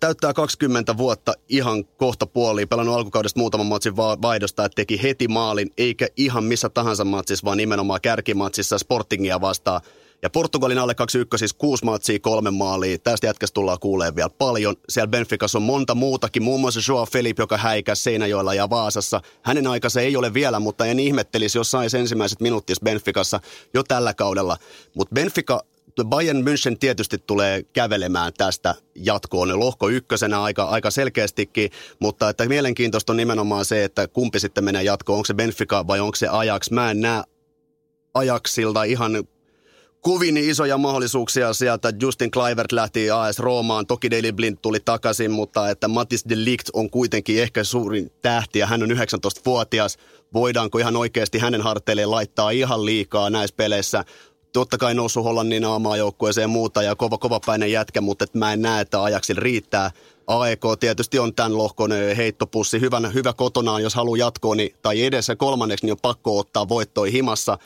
täyttää 0.00 0.32
20 0.32 0.96
vuotta 0.96 1.34
ihan 1.48 1.84
kohta 1.84 2.26
puoliin, 2.26 2.68
pelannut 2.68 2.94
alkukaudesta 2.94 3.40
muutaman 3.40 3.66
matsin 3.66 3.96
vaihdosta, 3.96 4.64
että 4.64 4.76
teki 4.76 5.02
heti 5.02 5.28
maalin, 5.28 5.70
eikä 5.78 6.08
ihan 6.16 6.44
missä 6.44 6.68
tahansa 6.68 7.04
matsissa, 7.04 7.44
vaan 7.44 7.58
nimenomaan 7.58 8.00
kärkimatsissa 8.00 8.78
Sportingia 8.78 9.40
vastaan. 9.40 9.80
Ja 10.22 10.30
Portugalin 10.30 10.78
alle 10.78 10.94
21, 10.94 11.38
siis 11.38 11.52
kuusi 11.52 11.84
matsia, 11.84 12.18
kolme 12.18 12.50
maalia. 12.50 12.98
Tästä 12.98 13.26
jätkästä 13.26 13.54
tullaan 13.54 13.78
kuulee 13.80 14.16
vielä 14.16 14.30
paljon. 14.30 14.76
Siellä 14.88 15.08
Benficassa 15.08 15.58
on 15.58 15.62
monta 15.62 15.94
muutakin, 15.94 16.42
muun 16.42 16.60
muassa 16.60 16.80
Joao 16.88 17.06
Felipe, 17.06 17.42
joka 17.42 17.56
häikäsi 17.56 18.02
Seinäjoella 18.02 18.54
ja 18.54 18.70
Vaasassa. 18.70 19.20
Hänen 19.42 19.66
aikansa 19.66 20.00
ei 20.00 20.16
ole 20.16 20.34
vielä, 20.34 20.60
mutta 20.60 20.86
en 20.86 21.00
ihmettelisi, 21.00 21.58
jos 21.58 21.70
saisi 21.70 21.98
ensimmäiset 21.98 22.40
minuuttis 22.40 22.80
Benficassa 22.80 23.40
jo 23.74 23.82
tällä 23.82 24.14
kaudella. 24.14 24.56
Mutta 24.94 25.14
Benfica 25.14 25.64
Bayern 26.04 26.44
München 26.44 26.78
tietysti 26.80 27.18
tulee 27.18 27.62
kävelemään 27.72 28.32
tästä 28.38 28.74
jatkoon 28.94 29.60
lohko 29.60 29.88
ykkösenä 29.88 30.42
aika, 30.42 30.64
aika 30.64 30.90
selkeästikin, 30.90 31.70
mutta 31.98 32.28
että 32.28 32.48
mielenkiintoista 32.48 33.12
on 33.12 33.16
nimenomaan 33.16 33.64
se, 33.64 33.84
että 33.84 34.08
kumpi 34.08 34.40
sitten 34.40 34.64
menee 34.64 34.82
jatkoon, 34.82 35.16
onko 35.16 35.26
se 35.26 35.34
Benfica 35.34 35.86
vai 35.86 36.00
onko 36.00 36.16
se 36.16 36.28
Ajax. 36.28 36.70
Mä 36.70 36.90
en 36.90 37.00
näe 37.00 37.22
Ajaxilta 38.14 38.82
ihan 38.82 39.24
kovin 40.00 40.36
isoja 40.36 40.78
mahdollisuuksia 40.78 41.52
sieltä. 41.52 41.92
Justin 42.02 42.30
Clivert 42.30 42.72
lähti 42.72 43.10
AS 43.10 43.38
Roomaan, 43.38 43.86
toki 43.86 44.10
Daily 44.10 44.32
Blind 44.32 44.56
tuli 44.62 44.80
takaisin, 44.80 45.30
mutta 45.30 45.70
että 45.70 45.88
Matis 45.88 46.24
de 46.28 46.34
Ligt 46.36 46.68
on 46.72 46.90
kuitenkin 46.90 47.42
ehkä 47.42 47.64
suurin 47.64 48.12
tähti 48.22 48.58
ja 48.58 48.66
hän 48.66 48.82
on 48.82 48.90
19-vuotias. 48.90 49.96
Voidaanko 50.34 50.78
ihan 50.78 50.96
oikeasti 50.96 51.38
hänen 51.38 51.62
harteilleen 51.62 52.10
laittaa 52.10 52.50
ihan 52.50 52.84
liikaa 52.84 53.30
näissä 53.30 53.56
peleissä? 53.56 54.04
Totta 54.52 54.78
kai 54.78 54.94
noussut 54.94 55.24
Hollannin 55.24 55.64
aamaajoukkueeseen 55.64 56.42
ja 56.42 56.48
muuta 56.48 56.82
ja 56.82 56.96
kova, 56.96 57.18
kova 57.18 57.40
päinen 57.46 57.72
jätkä, 57.72 58.00
mutta 58.00 58.24
et 58.24 58.34
mä 58.34 58.52
en 58.52 58.62
näe, 58.62 58.80
että 58.80 59.02
ajaksilla 59.02 59.40
riittää. 59.40 59.90
AEK 60.26 60.62
tietysti 60.80 61.18
on 61.18 61.34
tämän 61.34 61.58
lohkon 61.58 61.90
heittopussi, 62.16 62.80
hyvän, 62.80 63.14
hyvä 63.14 63.32
kotonaan, 63.32 63.82
jos 63.82 63.94
haluaa 63.94 64.18
jatkoa, 64.18 64.54
niin, 64.54 64.74
tai 64.82 65.04
edessä 65.04 65.36
kolmanneksi, 65.36 65.86
niin 65.86 65.92
on 65.92 65.98
pakko 66.02 66.38
ottaa 66.38 66.68
voittoi 66.68 67.12
himassa, 67.12 67.58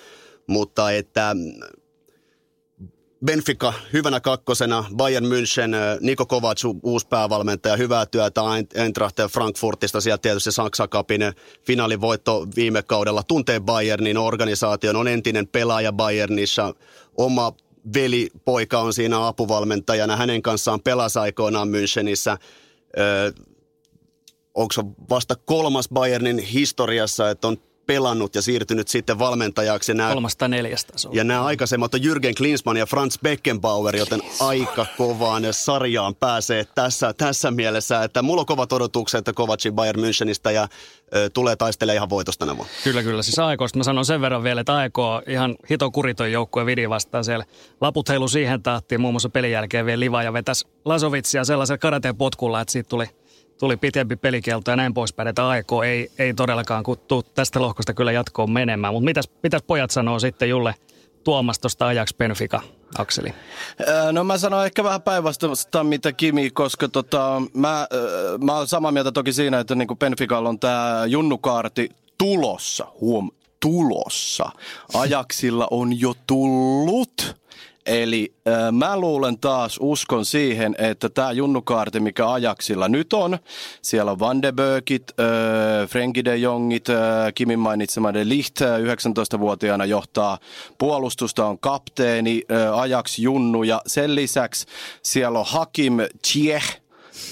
mutta 0.47 0.91
että 0.91 1.37
Benfica 3.27 3.73
hyvänä 3.93 4.21
kakkosena, 4.21 4.85
Bayern 4.97 5.27
München, 5.27 5.71
Niko 6.01 6.27
Kovac, 6.27 6.65
uusi 6.83 7.07
päävalmentaja, 7.09 7.77
hyvää 7.77 8.07
työtä 8.07 8.41
Eintracht 8.75 9.17
Frankfurtista, 9.33 10.01
sieltä 10.01 10.23
tietysti 10.23 10.53
Saksa 10.53 10.89
Cupin 10.89 11.21
finaalivoitto 11.67 12.47
viime 12.57 12.83
kaudella, 12.83 13.23
tuntee 13.23 13.61
Bayernin 13.61 14.19
organisaation, 14.19 14.97
on 14.97 15.09
entinen 15.09 15.49
pelaaja 15.49 15.93
Bayernissa, 15.93 16.75
oma 17.17 17.53
velipoika 17.95 18.79
on 18.79 18.93
siinä 18.93 19.27
apuvalmentajana, 19.27 20.17
hänen 20.17 20.43
kanssaan 20.43 20.81
pelasi 20.81 21.19
aikoinaan 21.19 21.69
Münchenissä, 21.69 22.39
onko 24.55 24.75
vasta 25.11 25.37
kolmas 25.37 25.89
Bayernin 25.89 26.39
historiassa, 26.39 27.31
että 27.31 27.49
on 27.49 27.57
pelannut 27.87 28.35
ja 28.35 28.43
siirtynyt 28.43 28.89
sitten 28.89 29.19
valmentajaksi. 29.19 29.95
Nämä, 29.95 30.09
Kolmasta 30.13 30.49
neljästä. 30.49 30.93
Ja 31.13 31.25
nämä 31.25 31.45
aikaisemmat 31.45 31.95
on 31.95 32.01
Jürgen 32.01 32.35
Klinsmann 32.37 32.79
ja 32.79 32.87
Franz 32.87 33.19
Beckenbauer, 33.23 33.97
joten 33.97 34.21
aika 34.41 34.87
kovaan 34.97 35.43
sarjaan 35.51 36.15
pääsee 36.15 36.65
tässä, 36.75 37.13
tässä 37.13 37.51
mielessä. 37.51 38.03
Että 38.05 38.23
mulla 38.23 38.41
on 38.41 38.47
kovat 38.47 38.73
odotukset, 38.73 39.19
että 39.19 39.33
Kovaci 39.33 39.71
Bayern 39.71 40.01
Münchenistä 40.01 40.51
ja 40.51 40.69
ö, 41.15 41.31
tulee 41.31 41.57
taistelemaan 41.57 41.97
ihan 41.97 42.11
voitosta 42.11 42.47
nämä. 42.47 42.65
Kyllä, 42.85 43.03
kyllä. 43.03 43.23
Siis 43.23 43.39
Aikosta 43.39 43.79
mä 43.79 43.85
sanon 43.85 44.05
sen 44.05 44.21
verran 44.21 44.43
vielä, 44.43 44.61
että 44.61 44.77
Aiko 44.77 45.23
ihan 45.27 45.57
hito 45.71 45.91
kuriton 45.91 46.33
joukkue 46.33 46.67
vidi 46.67 46.89
vastaan 46.89 47.25
siellä. 47.25 47.45
Laput 47.81 48.09
heilu 48.09 48.29
siihen 48.29 48.63
tahtiin, 48.63 49.01
muun 49.01 49.15
muassa 49.15 49.29
pelin 49.29 49.51
jälkeen 49.51 49.87
vielä 49.87 50.01
liva 50.01 50.23
ja 50.23 50.33
vetäisi 50.33 50.67
Lasovitsia 50.85 51.45
sellaisella 51.45 51.79
karateen 51.79 52.17
potkulla, 52.17 52.61
että 52.61 52.73
siitä 52.73 52.89
tuli– 52.89 53.07
tuli 53.63 53.77
pitempi 53.77 54.17
pelikielto 54.17 54.71
ja 54.71 54.77
näin 54.77 54.95
poispäin, 54.95 55.29
että 55.29 55.49
AEK 55.49 55.67
ei, 55.87 56.11
ei 56.19 56.35
todellakaan 56.35 56.85
tuu 57.09 57.23
tästä 57.23 57.61
lohkosta 57.61 57.95
kyllä 57.95 58.13
jatkoon 58.13 58.51
menemään. 58.51 58.95
Mutta 58.95 59.05
mitäs, 59.05 59.31
mitäs 59.43 59.63
pojat 59.67 59.91
sanoo 59.91 60.19
sitten 60.19 60.49
Julle 60.49 60.75
Tuomas 61.25 61.59
tuosta 61.59 61.87
Ajax 61.87 62.15
Benfica 62.19 62.61
Akseli? 62.99 63.35
No 64.13 64.25
mä 64.25 64.39
sanon 64.39 64.65
ehkä 64.65 64.85
vähän 64.85 65.03
päinvastaista 65.03 65.85
mitä 65.85 66.13
Kimi, 66.13 66.51
koska 66.51 66.89
tota, 66.89 67.43
mä, 67.55 67.87
mä 68.45 68.57
olen 68.57 68.69
samaa 68.69 68.93
mieltä 68.93 69.13
toki 69.13 69.33
siinä, 69.33 69.61
että 69.61 69.75
niin 69.75 69.99
Benficalla 69.99 70.49
on 70.49 70.61
tämä 70.61 71.03
junnukaarti 71.07 71.89
tulossa, 72.19 72.87
huom, 73.01 73.31
tulossa. 73.61 74.51
Ajaksilla 74.95 75.69
on 75.71 76.01
jo 76.01 76.15
tullut 76.27 77.42
Eli 77.87 78.35
äh, 78.49 78.73
mä 78.73 78.97
luulen 78.97 79.39
taas, 79.39 79.79
uskon 79.81 80.25
siihen, 80.25 80.75
että 80.79 81.09
tämä 81.09 81.33
junnukaarti, 81.33 82.01
mikä 82.01 82.33
ajaksilla 82.33 82.89
nyt 82.89 83.13
on, 83.13 83.39
siellä 83.83 84.11
on 84.11 84.19
Van 84.19 84.43
de 84.43 84.53
Bökit, 84.53 85.13
äh, 85.21 85.89
Frenkie 85.89 86.25
de 86.25 86.37
Jongit, 86.37 86.89
äh, 86.89 86.97
Kimin 87.35 87.59
mainitsema 87.59 88.15
de 88.15 88.29
Licht, 88.29 88.61
19-vuotiaana 88.61 89.85
johtaa 89.85 90.39
puolustusta, 90.79 91.47
on 91.47 91.59
kapteeni, 91.59 92.43
äh, 92.53 92.79
ajaks 92.79 93.19
junnu 93.19 93.63
ja 93.63 93.81
sen 93.87 94.15
lisäksi 94.15 94.67
siellä 95.03 95.39
on 95.39 95.47
Hakim 95.49 95.95
Chieh, 96.27 96.82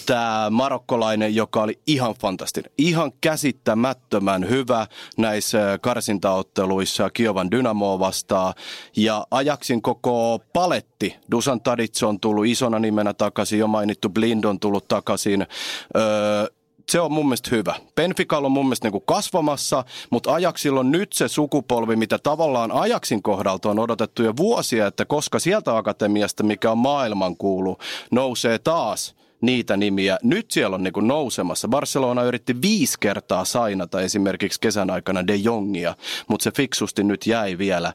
tämä 0.07 0.51
marokkolainen, 0.51 1.35
joka 1.35 1.63
oli 1.63 1.79
ihan 1.87 2.15
fantastinen. 2.21 2.71
Ihan 2.79 3.13
käsittämättömän 3.21 4.49
hyvä 4.49 4.87
näissä 5.17 5.79
karsintaotteluissa 5.83 7.11
Kiovan 7.11 7.51
Dynamoa 7.51 7.99
vastaan. 7.99 8.55
Ja 8.97 9.27
ajaksin 9.31 9.83
koko 9.83 10.41
paletti. 10.53 11.17
Dusan 11.31 11.61
Tadic 11.61 12.03
on 12.03 12.21
tullut 12.21 12.47
isona 12.47 12.79
nimenä 12.79 13.15
takaisin, 13.15 13.59
jo 13.59 13.67
mainittu 13.67 14.09
Blind 14.09 14.45
on 14.45 14.61
tullut 14.61 14.89
takaisin. 14.89 15.47
Öö, 15.97 16.47
se 16.91 17.01
on 17.01 17.13
mun 17.13 17.27
mielestä 17.27 17.51
hyvä. 17.53 17.75
Benfica 17.97 18.39
on 18.39 18.53
mun 18.53 18.67
mielestä 18.67 18.87
niinku 18.87 19.01
kasvamassa, 19.01 19.85
mutta 20.11 20.35
Ajaksilla 20.35 20.81
on 20.81 20.91
nyt 20.91 21.13
se 21.13 21.29
sukupolvi, 21.29 21.97
mitä 21.97 22.19
tavallaan 22.19 22.73
Ajaksin 22.73 23.23
kohdalta 23.23 23.71
on 23.71 23.79
odotettu 23.79 24.23
jo 24.23 24.37
vuosia, 24.37 24.87
että 24.87 25.05
koska 25.05 25.39
sieltä 25.39 25.77
akatemiasta, 25.77 26.43
mikä 26.43 26.71
on 26.71 26.79
maailman 26.79 27.37
kuulu, 27.37 27.79
nousee 28.11 28.59
taas 28.59 29.15
niitä 29.41 29.77
nimiä. 29.77 30.19
Nyt 30.23 30.51
siellä 30.51 30.75
on 30.75 30.83
niin 30.83 30.93
kuin 30.93 31.09
nousemassa. 31.09 31.69
Barcelona 31.69 32.23
yritti 32.23 32.63
viisi 32.63 32.97
kertaa 33.01 33.45
sainata 33.45 34.01
esimerkiksi 34.01 34.61
kesän 34.61 34.91
aikana 34.91 35.27
De 35.27 35.35
Jongia, 35.35 35.95
mutta 36.29 36.45
se 36.45 36.51
fiksusti 36.51 37.05
nyt 37.05 37.27
jäi 37.27 37.59
vielä 37.59 37.93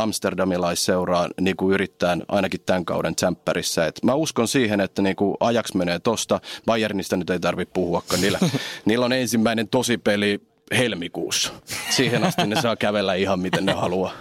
amsterdamilaisseuraan 0.00 1.30
niin 1.40 1.56
kuin 1.56 1.74
yrittäen 1.74 2.22
ainakin 2.28 2.60
tämän 2.66 2.84
kauden 2.84 3.14
tsemppärissä. 3.14 3.86
Et 3.86 4.00
mä 4.04 4.14
uskon 4.14 4.48
siihen, 4.48 4.80
että 4.80 5.02
niin 5.02 5.16
kuin 5.16 5.36
Ajax 5.40 5.74
menee 5.74 5.98
tosta. 5.98 6.40
Bayernista 6.66 7.16
nyt 7.16 7.30
ei 7.30 7.40
tarvitse 7.40 7.72
puhuakaan. 7.72 8.20
Niillä, 8.20 8.38
niillä 8.86 9.04
on 9.04 9.12
ensimmäinen 9.12 9.68
tosipeli 9.68 10.40
helmikuussa. 10.76 11.52
Siihen 11.90 12.24
asti 12.24 12.46
ne 12.46 12.60
saa 12.60 12.76
kävellä 12.76 13.14
ihan 13.14 13.40
miten 13.40 13.66
ne 13.66 13.72
haluaa. 13.72 14.12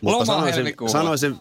Mutta 0.00 0.24
sanoisin, 0.24 0.74
sanoisin, 0.86 1.36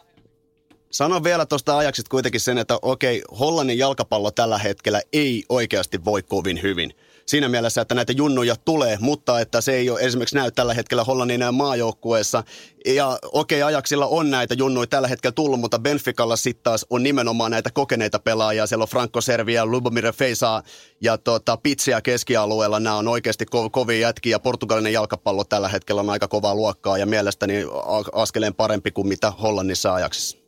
sanon 0.93 1.23
vielä 1.23 1.45
tuosta 1.45 1.77
ajaksista 1.77 2.09
kuitenkin 2.09 2.41
sen, 2.41 2.57
että 2.57 2.79
okei, 2.81 3.21
Hollannin 3.39 3.77
jalkapallo 3.77 4.31
tällä 4.31 4.57
hetkellä 4.57 5.01
ei 5.13 5.43
oikeasti 5.49 6.05
voi 6.05 6.23
kovin 6.23 6.61
hyvin 6.61 6.93
siinä 7.25 7.49
mielessä, 7.49 7.81
että 7.81 7.95
näitä 7.95 8.13
junnuja 8.13 8.55
tulee, 8.55 8.97
mutta 8.99 9.39
että 9.39 9.61
se 9.61 9.73
ei 9.73 9.89
ole 9.89 9.99
esimerkiksi 9.99 10.35
näy 10.35 10.51
tällä 10.51 10.73
hetkellä 10.73 11.03
Hollannin 11.03 11.41
maajoukkueessa. 11.51 12.43
Ja 12.85 13.19
okei, 13.23 13.63
Ajaksilla 13.63 14.07
on 14.07 14.31
näitä 14.31 14.53
junnuja 14.53 14.87
tällä 14.87 15.07
hetkellä 15.07 15.31
tullut, 15.31 15.59
mutta 15.59 15.79
Benficalla 15.79 16.35
sitten 16.35 16.63
taas 16.63 16.85
on 16.89 17.03
nimenomaan 17.03 17.51
näitä 17.51 17.69
kokeneita 17.73 18.19
pelaajia. 18.19 18.67
Siellä 18.67 18.83
on 18.83 18.89
Franco 18.89 19.21
Servia, 19.21 19.65
Lubomir 19.65 20.13
Feisa 20.13 20.63
ja 21.01 21.17
tota, 21.17 21.57
Pitsia 21.57 22.01
keskialueella. 22.01 22.79
Nämä 22.79 22.95
on 22.95 23.07
oikeasti 23.07 23.45
ko- 23.55 23.69
kovia 23.71 23.99
jätkiä. 23.99 24.39
Portugalinen 24.39 24.93
jalkapallo 24.93 25.43
tällä 25.43 25.69
hetkellä 25.69 26.01
on 26.01 26.09
aika 26.09 26.27
kovaa 26.27 26.55
luokkaa 26.55 26.97
ja 26.97 27.05
mielestäni 27.05 27.65
askeleen 28.13 28.55
parempi 28.55 28.91
kuin 28.91 29.07
mitä 29.07 29.31
Hollannissa 29.31 29.93
Ajaksissa. 29.93 30.42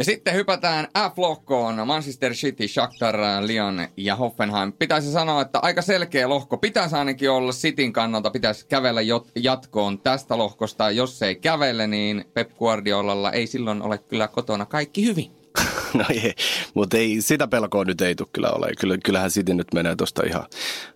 Ja 0.00 0.04
sitten 0.04 0.34
hypätään 0.34 0.88
F-lohkoon. 0.98 1.86
Manchester 1.86 2.32
City, 2.32 2.68
Shakhtar, 2.68 3.16
Lyon 3.46 3.88
ja 3.96 4.16
Hoffenheim. 4.16 4.72
Pitäisi 4.72 5.12
sanoa, 5.12 5.42
että 5.42 5.58
aika 5.58 5.82
selkeä 5.82 6.28
lohko. 6.28 6.56
Pitäisi 6.56 6.96
ainakin 6.96 7.30
olla 7.30 7.52
Cityn 7.52 7.92
kannalta, 7.92 8.30
pitäisi 8.30 8.66
kävellä 8.66 9.00
jatkoon 9.34 9.98
tästä 9.98 10.38
lohkosta. 10.38 10.90
Jos 10.90 11.22
ei 11.22 11.36
kävele, 11.36 11.86
niin 11.86 12.24
Pep 12.34 12.50
Guardiolalla 12.58 13.32
ei 13.32 13.46
silloin 13.46 13.82
ole 13.82 13.98
kyllä 13.98 14.28
kotona 14.28 14.66
kaikki 14.66 15.04
hyvin. 15.04 15.30
No 15.94 16.04
ei, 16.10 16.34
mutta 16.74 16.96
ei, 16.96 17.20
sitä 17.20 17.48
pelkoa 17.48 17.84
nyt 17.84 18.00
ei 18.00 18.14
tule 18.14 18.28
kyllä 18.32 18.50
ole. 18.50 18.72
Kyllä, 18.80 18.98
kyllähän 19.04 19.30
City 19.30 19.54
nyt 19.54 19.74
menee 19.74 19.96
tuosta 19.96 20.22
ihan 20.26 20.46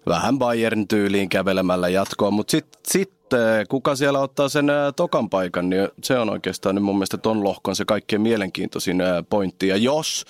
vähän 0.07 0.39
Bayern 0.39 0.89
tyyliin 0.89 1.29
kävelemällä 1.29 1.89
jatkoon. 1.89 2.35
Mutta 2.35 2.51
sitten 2.51 2.81
sit 2.89 3.13
sitten 3.35 3.67
kuka 3.69 3.97
siellä 3.97 4.21
ottaa 4.21 4.49
sen 4.49 4.67
tokan 4.97 5.31
paikan, 5.31 5.71
niin 5.71 5.89
se 6.03 6.19
on 6.19 6.31
oikeastaan 6.31 6.75
niin 6.75 6.83
mun 6.83 6.95
mielestä 6.95 7.19
ton 7.19 7.45
lohkon 7.45 7.77
se 7.77 7.85
kaikkein 7.85 8.23
mielenkiintoisin 8.23 9.03
pointti. 9.31 9.69
Ja 9.69 9.77
jos 9.77 10.25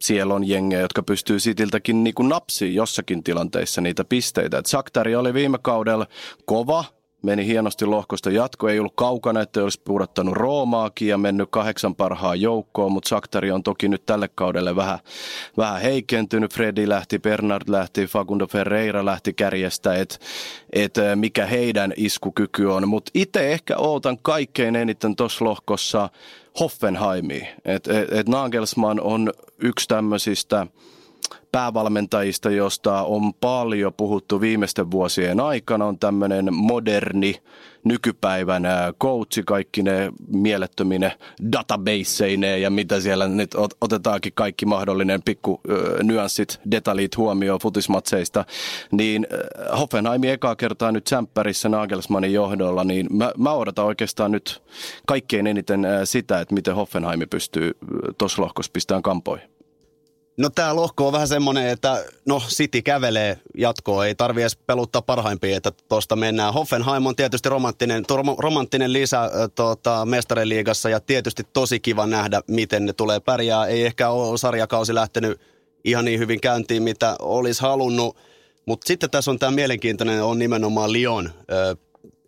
siellä 0.00 0.34
on 0.34 0.48
jengejä, 0.48 0.80
jotka 0.80 1.02
pystyy 1.02 1.40
Sitiltäkin 1.40 2.04
niin 2.04 2.14
napsiin 2.28 2.74
jossakin 2.74 3.22
tilanteissa 3.22 3.80
niitä 3.80 4.04
pisteitä. 4.04 4.62
Saktari 4.66 5.16
oli 5.16 5.34
viime 5.34 5.58
kaudella 5.62 6.06
kova, 6.44 6.84
meni 7.22 7.46
hienosti 7.46 7.86
lohkosta 7.86 8.30
jatko. 8.30 8.68
Ei 8.68 8.78
ollut 8.78 8.92
kaukana, 8.96 9.40
että 9.40 9.62
olisi 9.62 9.80
pudottanut 9.84 10.36
Roomaakin 10.36 11.08
ja 11.08 11.18
mennyt 11.18 11.48
kahdeksan 11.50 11.94
parhaan 11.94 12.40
joukkoon, 12.40 12.92
mutta 12.92 13.08
Saktari 13.08 13.50
on 13.50 13.62
toki 13.62 13.88
nyt 13.88 14.06
tälle 14.06 14.28
kaudelle 14.34 14.76
vähän, 14.76 14.98
vähän 15.56 15.80
heikentynyt. 15.80 16.54
Freddy 16.54 16.88
lähti, 16.88 17.18
Bernard 17.18 17.68
lähti, 17.68 18.06
Facundo 18.06 18.46
Ferreira 18.46 19.04
lähti 19.04 19.32
kärjestä, 19.32 19.94
että 19.94 20.16
et 20.72 20.94
mikä 21.14 21.46
heidän 21.46 21.92
iskukyky 21.96 22.66
on. 22.66 22.88
Mutta 22.88 23.10
itse 23.14 23.52
ehkä 23.52 23.76
ootan 23.76 24.18
kaikkein 24.22 24.76
eniten 24.76 25.16
tuossa 25.16 25.44
lohkossa 25.44 26.08
Hoffenheimiin. 26.60 27.48
Että 27.64 28.00
et, 28.00 28.12
et 28.12 28.28
Nagelsmann 28.28 29.00
on 29.00 29.32
yksi 29.58 29.88
tämmöisistä– 29.88 30.66
päävalmentajista, 31.52 32.50
josta 32.50 33.02
on 33.02 33.34
paljon 33.34 33.92
puhuttu 33.96 34.40
viimeisten 34.40 34.90
vuosien 34.90 35.40
aikana, 35.40 35.84
on 35.84 35.98
tämmöinen 35.98 36.54
moderni 36.54 37.34
nykypäivän 37.84 38.62
coachi, 39.00 39.42
kaikki 39.46 39.82
ne 39.82 40.12
mielettömine 40.26 41.18
databaseineen 41.52 42.62
ja 42.62 42.70
mitä 42.70 43.00
siellä 43.00 43.28
nyt 43.28 43.54
otetaankin 43.80 44.32
kaikki 44.34 44.66
mahdollinen 44.66 45.22
pikku 45.22 45.60
nyanssit, 46.02 46.60
detaljit 46.70 47.16
huomioon 47.16 47.60
futismatseista, 47.60 48.44
niin 48.92 49.26
Hoffenheim 49.78 50.24
ekaa 50.24 50.56
kertaa 50.56 50.92
nyt 50.92 51.04
Tsemppärissä 51.04 51.68
Nagelsmannin 51.68 52.32
johdolla, 52.32 52.84
niin 52.84 53.06
mä, 53.10 53.32
mä 53.38 53.52
odotan 53.52 53.84
oikeastaan 53.84 54.32
nyt 54.32 54.62
kaikkein 55.06 55.46
eniten 55.46 55.86
sitä, 56.04 56.40
että 56.40 56.54
miten 56.54 56.74
Hoffenheim 56.74 57.20
pystyy 57.30 57.72
tuossa 58.18 58.42
lohkossa 58.42 58.72
pistämään 58.72 59.02
kampoihin. 59.02 59.51
No 60.36 60.50
tämä 60.50 60.76
lohko 60.76 61.06
on 61.06 61.12
vähän 61.12 61.28
semmoinen, 61.28 61.68
että 61.68 62.04
no 62.26 62.42
City 62.48 62.82
kävelee 62.82 63.38
jatkoa, 63.56 64.06
ei 64.06 64.14
tarvi 64.14 64.40
edes 64.40 64.56
peluttaa 64.56 65.02
parhaimpia, 65.02 65.56
että 65.56 65.72
tuosta 65.88 66.16
mennään. 66.16 66.54
Hoffenheim 66.54 67.06
on 67.06 67.16
tietysti 67.16 67.48
romanttinen, 67.48 68.04
romanttinen 68.38 68.92
lisä 68.92 69.30
tota, 69.54 70.04
mestariliigassa 70.04 70.90
ja 70.90 71.00
tietysti 71.00 71.42
tosi 71.52 71.80
kiva 71.80 72.06
nähdä, 72.06 72.40
miten 72.46 72.86
ne 72.86 72.92
tulee 72.92 73.20
pärjää. 73.20 73.66
Ei 73.66 73.86
ehkä 73.86 74.10
ole 74.10 74.38
sarjakausi 74.38 74.94
lähtenyt 74.94 75.40
ihan 75.84 76.04
niin 76.04 76.18
hyvin 76.18 76.40
käyntiin, 76.40 76.82
mitä 76.82 77.16
olisi 77.18 77.62
halunnut, 77.62 78.16
mutta 78.66 78.88
sitten 78.88 79.10
tässä 79.10 79.30
on 79.30 79.38
tämä 79.38 79.52
mielenkiintoinen, 79.52 80.24
on 80.24 80.38
nimenomaan 80.38 80.92
Lyon 80.92 81.30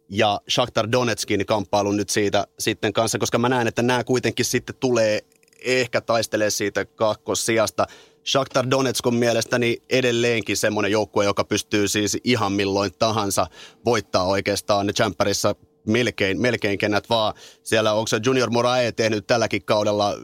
ja 0.08 0.40
Shakhtar 0.50 0.92
Donetskin 0.92 1.46
kamppailu 1.46 1.92
nyt 1.92 2.10
siitä 2.10 2.46
sitten 2.58 2.92
kanssa, 2.92 3.18
koska 3.18 3.38
mä 3.38 3.48
näen, 3.48 3.68
että 3.68 3.82
nämä 3.82 4.04
kuitenkin 4.04 4.44
sitten 4.44 4.76
tulee 4.80 5.20
ehkä 5.64 6.00
taistelee 6.00 6.50
siitä 6.50 6.85
kakkossijasta. 6.85 7.87
Shakhtar 8.27 8.70
Donetsk 8.70 9.07
on 9.07 9.14
mielestäni 9.14 9.83
edelleenkin 9.90 10.57
semmoinen 10.57 10.92
joukkue, 10.92 11.24
joka 11.24 11.44
pystyy 11.44 11.88
siis 11.88 12.18
ihan 12.24 12.53
milloin 12.53 12.90
tahansa 12.98 13.46
voittaa 13.85 14.24
oikeastaan 14.24 14.87
Champerissa 14.87 15.55
melkein, 15.87 16.40
melkein 16.40 16.79
kenät 16.79 17.11
vaan. 17.11 17.35
Siellä 17.62 17.92
onko 17.92 18.07
se 18.07 18.20
Junior 18.27 18.50
Morae 18.50 18.92
tehnyt 18.92 19.27
tälläkin 19.27 19.64
kaudella 19.64 20.14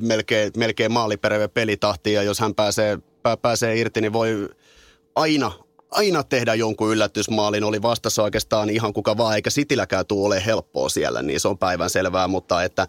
melkein, 0.00 0.52
melkein 0.56 0.92
maalipereve 0.92 1.48
pelitahti 1.48 2.12
ja 2.12 2.22
jos 2.22 2.38
hän 2.40 2.54
pääsee, 2.54 2.98
pääsee 3.42 3.76
irti, 3.76 4.00
niin 4.00 4.12
voi 4.12 4.48
aina, 5.14 5.52
aina 5.90 6.22
tehdä 6.22 6.54
jonkun 6.54 6.92
yllätysmaalin. 6.92 7.64
Oli 7.64 7.82
vastassa 7.82 8.22
oikeastaan 8.22 8.70
ihan 8.70 8.92
kuka 8.92 9.16
vaan, 9.16 9.36
eikä 9.36 9.50
Cityläkään 9.50 10.06
tule 10.06 10.26
ole 10.26 10.42
helppoa 10.46 10.88
siellä, 10.88 11.22
niin 11.22 11.40
se 11.40 11.48
on 11.48 11.58
päivän 11.58 11.90
selvää, 11.90 12.28
mutta 12.28 12.64
että 12.64 12.86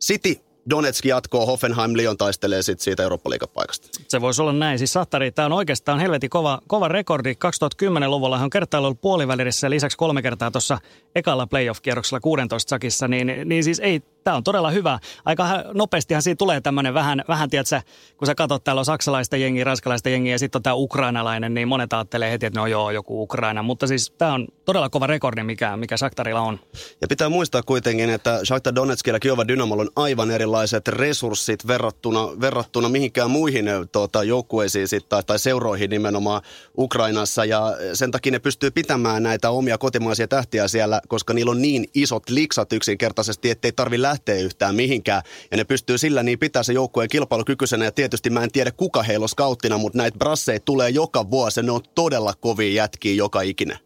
City 0.00 0.40
Donetsk 0.70 1.04
jatkoo, 1.04 1.46
Hoffenheim, 1.46 1.92
Lyon 1.94 2.16
taistelee 2.16 2.62
sit 2.62 2.80
siitä 2.80 3.02
Eurooppa-liigapaikasta. 3.02 3.88
Se 4.08 4.20
voisi 4.20 4.42
olla 4.42 4.52
näin. 4.52 4.78
Siis 4.78 4.92
Sattari, 4.92 5.32
tämä 5.32 5.46
on 5.46 5.52
oikeastaan 5.52 6.00
helvetin 6.00 6.30
kova, 6.30 6.60
kova 6.66 6.88
rekordi. 6.88 7.32
2010-luvulla 7.34 8.38
hän 8.38 8.44
on 8.44 8.50
kertaalleen 8.50 8.86
ollut 8.86 9.00
puolivälissä 9.00 9.66
ja 9.66 9.70
lisäksi 9.70 9.98
kolme 9.98 10.22
kertaa 10.22 10.50
tuossa 10.50 10.78
ekalla 11.14 11.46
playoff-kierroksella 11.46 12.20
16 12.20 12.70
sakissa, 12.70 13.08
niin, 13.08 13.32
niin 13.44 13.64
siis 13.64 13.80
ei 13.80 14.02
tämä 14.24 14.36
on 14.36 14.44
todella 14.44 14.70
hyvä. 14.70 14.98
Aika 15.24 15.44
nopeastihan 15.74 16.22
siitä 16.22 16.38
tulee 16.38 16.60
tämmöinen 16.60 16.94
vähän, 16.94 17.24
vähän 17.28 17.50
tiedätkö, 17.50 17.80
kun 18.16 18.26
sä 18.26 18.34
katsot, 18.34 18.64
täällä 18.64 18.80
on 18.80 18.84
saksalaista 18.84 19.36
jengiä, 19.36 19.64
ranskalaista 19.64 20.08
jengiä 20.08 20.34
ja 20.34 20.38
sitten 20.38 20.58
on 20.58 20.62
tämä 20.62 20.74
ukrainalainen, 20.74 21.54
niin 21.54 21.68
monet 21.68 21.92
ajattelee 21.92 22.30
heti, 22.30 22.46
että 22.46 22.60
no 22.60 22.66
joo, 22.66 22.90
joku 22.90 23.22
Ukraina. 23.22 23.62
Mutta 23.62 23.86
siis 23.86 24.10
tämä 24.18 24.34
on 24.34 24.48
todella 24.64 24.88
kova 24.88 25.06
rekordi, 25.06 25.42
mikä, 25.42 25.76
mikä 25.76 25.96
Shakhtarilla 25.96 26.40
on. 26.40 26.60
Ja 27.00 27.08
pitää 27.08 27.28
muistaa 27.28 27.62
kuitenkin, 27.62 28.10
että 28.10 28.40
Shakhtar 28.44 28.74
Donetsk 28.74 29.06
ja 29.06 29.20
Kiova 29.20 29.48
Dynamolla 29.48 29.82
on 29.82 29.90
aivan 29.96 30.30
erilaiset 30.30 30.88
resurssit 30.88 31.66
verrattuna, 31.66 32.40
verrattuna 32.40 32.88
mihinkään 32.88 33.30
muihin 33.30 33.66
tuota, 33.92 34.24
joukkueisiin 34.24 34.88
sit, 34.88 35.08
tai, 35.08 35.22
tai 35.22 35.38
seuroihin 35.38 35.90
nimenomaan 35.90 36.42
Ukrainassa. 36.78 37.44
Ja 37.44 37.76
sen 37.94 38.10
takia 38.10 38.32
ne 38.32 38.38
pystyy 38.38 38.70
pitämään 38.70 39.22
näitä 39.22 39.50
omia 39.50 39.78
kotimaisia 39.78 40.28
tähtiä 40.28 40.68
siellä, 40.68 41.00
koska 41.08 41.34
niillä 41.34 41.50
on 41.50 41.62
niin 41.62 41.84
isot 41.94 42.30
liksat 42.30 42.72
yksinkertaisesti, 42.72 43.50
ettei 43.50 43.72
tarvi 43.72 44.02
lähteä 44.10 44.34
yhtään 44.34 44.74
mihinkään. 44.74 45.22
Ja 45.50 45.56
ne 45.56 45.64
pystyy 45.64 45.98
sillä 45.98 46.22
niin 46.22 46.38
pitää 46.38 46.62
se 46.62 46.72
joukkueen 46.72 47.08
kilpailukykyisenä. 47.08 47.84
Ja 47.84 47.92
tietysti 47.92 48.30
mä 48.30 48.42
en 48.42 48.52
tiedä 48.52 48.70
kuka 48.70 49.02
heillä 49.02 49.24
on 49.24 49.28
skauttina, 49.28 49.78
mutta 49.78 49.98
näitä 49.98 50.18
brasseja 50.18 50.60
tulee 50.60 50.90
joka 50.90 51.30
vuosi. 51.30 51.62
Ne 51.62 51.72
on 51.72 51.80
todella 51.94 52.32
kovia 52.40 52.72
jätkiä 52.72 53.14
joka 53.14 53.40
ikinen. 53.40 53.78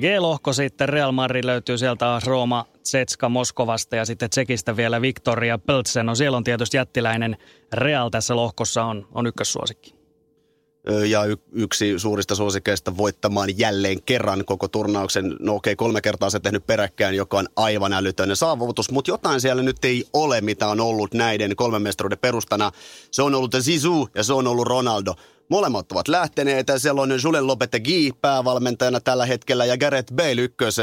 G-lohko 0.00 0.52
sitten 0.52 0.88
Real 0.88 1.12
Madrid 1.12 1.44
löytyy 1.44 1.78
sieltä 1.78 2.20
Rooma, 2.26 2.66
Tsetska 2.82 3.28
Moskovasta 3.28 3.96
ja 3.96 4.04
sitten 4.04 4.30
Tsekistä 4.30 4.76
vielä 4.76 5.00
Victoria 5.00 5.58
Peltsen. 5.58 6.06
No 6.06 6.14
siellä 6.14 6.36
on 6.36 6.44
tietysti 6.44 6.76
jättiläinen 6.76 7.36
Real 7.72 8.10
tässä 8.10 8.36
lohkossa 8.36 8.84
on, 8.84 9.08
on 9.12 9.26
ykkössuosikki 9.26 10.01
ja 11.08 11.24
y- 11.24 11.36
yksi 11.52 11.98
suurista 11.98 12.34
suosikeista 12.34 12.96
voittamaan 12.96 13.58
jälleen 13.58 14.02
kerran 14.02 14.44
koko 14.44 14.68
turnauksen. 14.68 15.36
No 15.40 15.54
okei, 15.54 15.72
okay, 15.72 15.76
kolme 15.76 16.00
kertaa 16.00 16.30
se 16.30 16.40
tehnyt 16.40 16.66
peräkkäin, 16.66 17.16
joka 17.16 17.38
on 17.38 17.48
aivan 17.56 17.92
älytön 17.92 18.36
saavutus, 18.36 18.90
mutta 18.90 19.10
jotain 19.10 19.40
siellä 19.40 19.62
nyt 19.62 19.84
ei 19.84 20.04
ole, 20.12 20.40
mitä 20.40 20.68
on 20.68 20.80
ollut 20.80 21.14
näiden 21.14 21.56
kolmen 21.56 21.82
mestaruuden 21.82 22.18
perustana. 22.18 22.72
Se 23.10 23.22
on 23.22 23.34
ollut 23.34 23.54
Zizou 23.60 24.08
ja 24.14 24.24
se 24.24 24.32
on 24.32 24.46
ollut 24.46 24.66
Ronaldo. 24.66 25.14
Molemmat 25.48 25.92
ovat 25.92 26.08
lähteneet. 26.08 26.66
Siellä 26.76 27.02
on 27.02 27.10
Julen 27.24 27.46
Lopetegui 27.46 28.12
päävalmentajana 28.20 29.00
tällä 29.00 29.26
hetkellä 29.26 29.64
ja 29.64 29.78
Gareth 29.78 30.14
Bale 30.14 30.42
ykkös, 30.42 30.76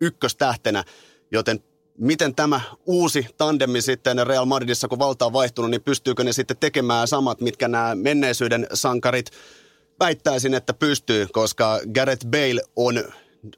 ykköstähtenä. 0.00 0.84
Joten 1.32 1.60
miten 1.98 2.34
tämä 2.34 2.60
uusi 2.86 3.26
tandemi 3.36 3.82
sitten 3.82 4.26
Real 4.26 4.44
Madridissa, 4.44 4.88
kun 4.88 4.98
valta 4.98 5.26
on 5.26 5.32
vaihtunut, 5.32 5.70
niin 5.70 5.82
pystyykö 5.82 6.24
ne 6.24 6.32
sitten 6.32 6.56
tekemään 6.56 7.08
samat, 7.08 7.40
mitkä 7.40 7.68
nämä 7.68 7.94
menneisyyden 7.94 8.66
sankarit 8.74 9.30
väittäisin, 10.00 10.54
että 10.54 10.74
pystyy, 10.74 11.26
koska 11.32 11.80
Gareth 11.94 12.26
Bale 12.26 12.60
on 12.76 13.04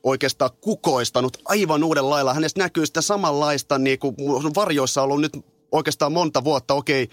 oikeastaan 0.02 0.50
kukoistanut 0.60 1.36
aivan 1.44 1.84
uuden 1.84 2.10
lailla. 2.10 2.34
Hänestä 2.34 2.60
näkyy 2.60 2.86
sitä 2.86 3.00
samanlaista, 3.00 3.78
niin 3.78 3.98
kuin 3.98 4.14
varjoissa 4.54 5.02
on 5.02 5.04
ollut 5.04 5.20
nyt 5.20 5.32
oikeastaan 5.72 6.12
monta 6.12 6.44
vuotta. 6.44 6.74
Okei, 6.74 7.08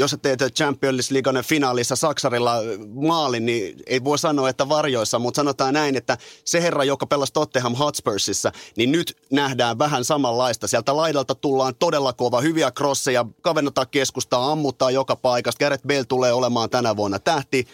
jos 0.00 0.10
sä 0.10 0.16
teet 0.16 0.40
Champions 0.40 1.10
League 1.10 1.42
finaalissa 1.42 1.96
Saksarilla 1.96 2.54
maalin, 2.88 3.46
niin 3.46 3.76
ei 3.86 4.04
voi 4.04 4.18
sanoa, 4.18 4.48
että 4.48 4.68
varjoissa, 4.68 5.18
mutta 5.18 5.38
sanotaan 5.38 5.74
näin, 5.74 5.96
että 5.96 6.18
se 6.44 6.62
herra, 6.62 6.84
joka 6.84 7.06
pelasi 7.06 7.32
Tottenham 7.32 7.74
Hotspursissa, 7.74 8.52
niin 8.76 8.92
nyt 8.92 9.16
nähdään 9.30 9.78
vähän 9.78 10.04
samanlaista. 10.04 10.68
Sieltä 10.68 10.96
laidalta 10.96 11.34
tullaan 11.34 11.74
todella 11.78 12.12
kova, 12.12 12.40
hyviä 12.40 12.70
crosseja, 12.70 13.24
kavennetaan 13.40 13.86
keskustaa, 13.90 14.52
ammuttaa 14.52 14.90
joka 14.90 15.16
paikasta. 15.16 15.64
Gareth 15.64 15.86
Bale 15.86 16.04
tulee 16.04 16.32
olemaan 16.32 16.70
tänä 16.70 16.96
vuonna 16.96 17.18
tähti. 17.18 17.66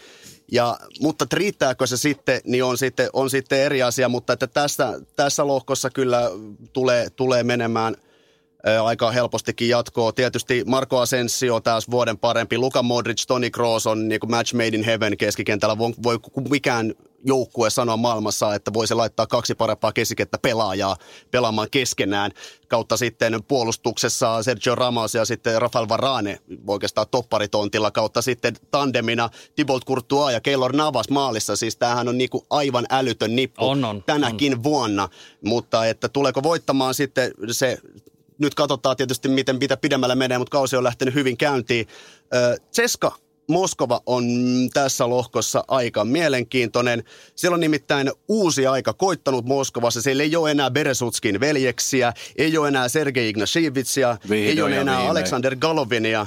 Ja, 0.51 0.79
mutta 1.01 1.25
riittääkö 1.33 1.87
se 1.87 1.97
sitten, 1.97 2.41
niin 2.43 2.63
on 2.63 2.77
sitten, 2.77 3.09
on 3.13 3.29
sitten 3.29 3.59
eri 3.59 3.83
asia, 3.83 4.09
mutta 4.09 4.33
että 4.33 4.47
tässä, 4.47 4.99
tässä 5.15 5.47
lohkossa 5.47 5.89
kyllä 5.89 6.31
tulee, 6.73 7.09
tulee 7.09 7.43
menemään– 7.43 7.95
aika 8.83 9.11
helpostikin 9.11 9.69
jatkoa. 9.69 10.11
Tietysti 10.11 10.63
Marco 10.65 10.99
Asensio 10.99 11.59
taas 11.59 11.91
vuoden 11.91 12.17
parempi. 12.17 12.57
Luka 12.57 12.83
Modric, 12.83 13.25
Toni 13.27 13.51
Kroos 13.51 13.87
on 13.87 14.07
niin 14.07 14.19
kuin 14.19 14.31
match 14.31 14.53
made 14.53 14.67
in 14.67 14.83
heaven 14.83 15.17
keskikentällä. 15.17 15.77
Voi, 15.77 15.93
voi 16.03 16.19
mikään 16.49 16.93
joukkue 17.25 17.69
sanoa 17.69 17.97
maailmassa, 17.97 18.55
että 18.55 18.73
voisi 18.73 18.93
laittaa 18.93 19.27
kaksi 19.27 19.55
parempaa 19.55 19.91
keskikettä 19.91 20.37
pelaajaa 20.37 20.95
pelaamaan 21.31 21.67
keskenään. 21.71 22.31
Kautta 22.67 22.97
sitten 22.97 23.43
puolustuksessa 23.47 24.43
Sergio 24.43 24.75
Ramos 24.75 25.15
ja 25.15 25.25
sitten 25.25 25.61
Rafael 25.61 25.89
Varane 25.89 26.39
oikeastaan 26.67 27.07
topparitontilla. 27.11 27.91
Kautta 27.91 28.21
sitten 28.21 28.55
tandemina 28.71 29.29
Thibaut 29.55 29.85
Courtois 29.85 30.33
ja 30.33 30.41
Keylor 30.41 30.75
Navas 30.75 31.09
maalissa. 31.09 31.55
Siis 31.55 31.75
tämähän 31.75 32.07
on 32.07 32.17
niinku 32.17 32.45
aivan 32.49 32.85
älytön 32.89 33.35
nippu 33.35 33.69
on, 33.69 33.85
on, 33.85 34.03
tänäkin 34.03 34.53
on. 34.53 34.63
vuonna. 34.63 35.09
Mutta 35.45 35.85
että 35.85 36.09
tuleeko 36.09 36.43
voittamaan 36.43 36.93
sitten 36.93 37.31
se 37.51 37.77
nyt 38.39 38.55
katsotaan 38.55 38.97
tietysti, 38.97 39.27
miten 39.27 39.57
mitä 39.59 39.77
pidemmälle 39.77 40.15
menee, 40.15 40.37
mutta 40.37 40.51
kausi 40.51 40.75
on 40.75 40.83
lähtenyt 40.83 41.15
hyvin 41.15 41.37
käyntiin. 41.37 41.87
Ceska 42.73 43.11
Moskova 43.49 44.01
on 44.05 44.23
tässä 44.73 45.09
lohkossa 45.09 45.63
aika 45.67 46.05
mielenkiintoinen. 46.05 47.03
Siellä 47.35 47.53
on 47.53 47.59
nimittäin 47.59 48.11
uusi 48.27 48.67
aika 48.67 48.93
koittanut 48.93 49.45
Moskovassa. 49.45 50.01
Siellä 50.01 50.23
ei 50.23 50.35
ole 50.35 50.51
enää 50.51 50.71
Beresutskin 50.71 51.39
veljeksiä, 51.39 52.13
ei 52.35 52.57
ole 52.57 52.67
enää 52.67 52.87
Sergei 52.87 53.29
Ignashevitsia, 53.29 54.17
ei 54.31 54.61
ole 54.61 54.77
enää 54.77 54.95
viimein. 54.95 55.11
Alexander 55.11 55.55
Galovinia. 55.55 56.25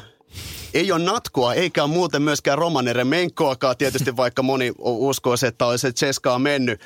Ei 0.74 0.92
ole 0.92 1.04
natkoa, 1.04 1.54
eikä 1.54 1.86
muuten 1.86 2.22
myöskään 2.22 2.58
Romanere 2.58 3.04
Menkoakaan, 3.04 3.76
tietysti 3.76 4.16
vaikka 4.16 4.42
moni 4.42 4.72
uskoo, 4.78 5.34
että 5.46 5.66
olisi 5.66 5.92
Ceska 5.92 6.38
mennyt 6.38 6.80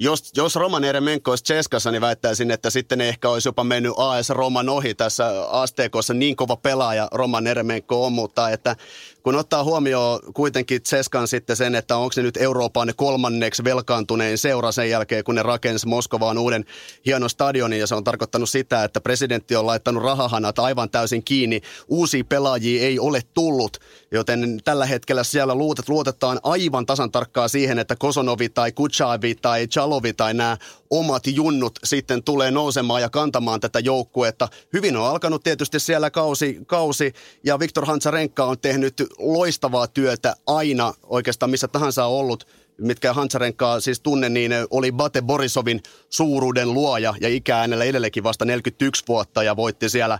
jos, 0.00 0.30
jos 0.36 0.56
Roman 0.56 0.84
Eremenko 0.84 1.30
olisi 1.30 1.44
Cheskassa, 1.44 1.90
niin 1.90 2.00
väittäisin, 2.00 2.50
että 2.50 2.70
sitten 2.70 3.00
ehkä 3.00 3.28
olisi 3.28 3.48
jopa 3.48 3.64
mennyt 3.64 3.92
AS 3.96 4.30
Roman 4.30 4.68
ohi 4.68 4.94
tässä 4.94 5.50
asteekossa. 5.50 6.14
Niin 6.14 6.36
kova 6.36 6.56
pelaaja 6.56 7.08
Roman 7.12 7.46
Eremenko 7.46 8.06
on, 8.06 8.12
mutta 8.12 8.50
että 8.50 8.76
kun 9.22 9.36
ottaa 9.36 9.64
huomioon 9.64 10.20
kuitenkin 10.34 10.82
Tseskan 10.82 11.28
sitten 11.28 11.56
sen, 11.56 11.74
että 11.74 11.96
onko 11.96 12.12
se 12.12 12.22
nyt 12.22 12.36
Euroopan 12.36 12.92
kolmanneksi 12.96 13.64
velkaantunein 13.64 14.38
seura 14.38 14.72
sen 14.72 14.90
jälkeen, 14.90 15.24
kun 15.24 15.34
ne 15.34 15.42
rakensi 15.42 15.86
Moskovaan 15.86 16.38
uuden 16.38 16.64
hienon 17.06 17.30
stadionin 17.30 17.80
ja 17.80 17.86
se 17.86 17.94
on 17.94 18.04
tarkoittanut 18.04 18.50
sitä, 18.50 18.84
että 18.84 19.00
presidentti 19.00 19.56
on 19.56 19.66
laittanut 19.66 20.02
rahahanat 20.02 20.58
aivan 20.58 20.90
täysin 20.90 21.24
kiinni. 21.24 21.60
Uusia 21.88 22.24
pelaajia 22.28 22.82
ei 22.82 22.98
ole 22.98 23.20
tullut, 23.34 23.76
joten 24.12 24.60
tällä 24.64 24.86
hetkellä 24.86 25.24
siellä 25.24 25.54
luotet, 25.54 25.88
luotetaan 25.88 26.40
aivan 26.42 26.86
tasan 26.86 27.10
tarkkaa 27.10 27.48
siihen, 27.48 27.78
että 27.78 27.96
Kosonovi 27.96 28.48
tai 28.48 28.72
Kuchavi 28.72 29.34
tai 29.34 29.66
Chalovi 29.66 30.12
tai 30.12 30.34
nämä 30.34 30.56
omat 30.90 31.26
junnut 31.26 31.78
sitten 31.84 32.22
tulee 32.22 32.50
nousemaan 32.50 33.02
ja 33.02 33.10
kantamaan 33.10 33.60
tätä 33.60 33.78
joukkuetta. 33.78 34.48
Hyvin 34.72 34.96
on 34.96 35.06
alkanut 35.06 35.42
tietysti 35.42 35.80
siellä 35.80 36.10
kausi, 36.10 36.58
kausi 36.66 37.12
ja 37.44 37.58
Viktor 37.58 37.86
Hansarenka 37.86 38.44
on 38.44 38.58
tehnyt 38.58 38.94
loistavaa 39.18 39.86
työtä 39.86 40.34
aina 40.46 40.92
oikeastaan 41.02 41.50
missä 41.50 41.68
tahansa 41.68 42.06
on 42.06 42.18
ollut 42.18 42.46
mitkä 42.78 43.12
Hansarenkaa 43.12 43.80
siis 43.80 44.00
tunne, 44.00 44.28
niin 44.28 44.52
oli 44.70 44.92
Bate 44.92 45.22
Borisovin 45.22 45.82
suuruuden 46.10 46.74
luoja 46.74 47.14
ja 47.20 47.56
hänellä 47.56 47.84
edelleenkin 47.84 48.22
vasta 48.22 48.44
41 48.44 49.04
vuotta 49.08 49.42
ja 49.42 49.56
voitti 49.56 49.88
siellä 49.88 50.18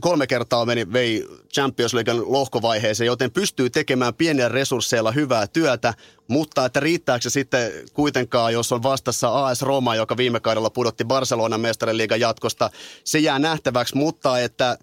kolme 0.00 0.26
kertaa 0.26 0.66
meni, 0.66 0.92
vei 0.92 1.26
Champions 1.54 1.94
Leaguean 1.94 2.32
lohkovaiheeseen, 2.32 3.06
joten 3.06 3.30
pystyy 3.30 3.70
tekemään 3.70 4.14
pienillä 4.14 4.48
resursseilla 4.48 5.12
hyvää 5.12 5.46
työtä, 5.46 5.94
mutta 6.28 6.64
että 6.64 6.80
riittääkö 6.80 7.22
se 7.22 7.30
sitten 7.30 7.72
kuitenkaan, 7.92 8.52
jos 8.52 8.72
on 8.72 8.82
vastassa 8.82 9.46
AS 9.46 9.62
Roma, 9.62 9.94
joka 9.94 10.16
viime 10.16 10.40
kaudella 10.40 10.70
pudotti 10.70 11.04
Barcelonan 11.04 11.60
mestariliigan 11.60 12.20
jatkosta, 12.20 12.70
se 13.04 13.18
jää 13.18 13.38
nähtäväksi, 13.38 13.96
mutta 13.96 14.40
että... 14.40 14.78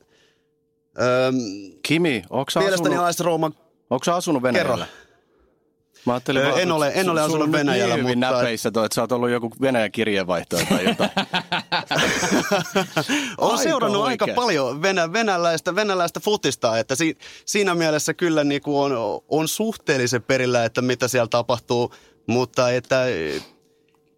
Öö, 1.01 1.31
Kimi, 1.83 2.23
onko 2.29 2.51
Mielestäni 2.59 2.95
asunut, 2.95 3.09
AS 3.09 3.19
Roma... 3.19 3.51
Onko 3.89 4.11
asunut 4.11 4.43
Venäjällä? 4.43 4.85
Kerro. 4.85 5.08
Mä 6.05 6.13
ajattelin 6.13 6.41
öö, 6.41 6.55
en 6.55 6.71
ole, 6.71 6.91
en 6.95 7.09
ole 7.09 7.21
asunut 7.21 7.51
Venäjällä, 7.51 7.95
niin 7.95 8.19
mutta... 8.19 8.31
näpeissä 8.31 8.71
toi, 8.71 8.85
että 8.85 8.95
sä 8.95 9.01
oot 9.01 9.11
ollut 9.11 9.29
joku 9.29 9.51
Venäjän 9.61 9.91
kirjeenvaihtoja 9.91 10.65
tai 10.65 10.85
jotain. 10.85 11.09
Olen 13.37 13.57
seurannut 13.57 14.01
oikein. 14.01 14.29
aika 14.29 14.41
paljon 14.41 14.81
venä, 14.81 15.13
venäläistä, 15.13 15.75
venäläistä 15.75 16.19
futista, 16.19 16.79
että 16.79 16.95
si, 16.95 17.17
siinä 17.45 17.75
mielessä 17.75 18.13
kyllä 18.13 18.43
niin 18.43 18.61
kuin 18.61 18.93
on, 18.93 19.21
on 19.29 19.47
suhteellisen 19.47 20.23
perillä, 20.23 20.65
että 20.65 20.81
mitä 20.81 21.07
siellä 21.07 21.27
tapahtuu, 21.27 21.93
mutta 22.27 22.71
että 22.71 23.05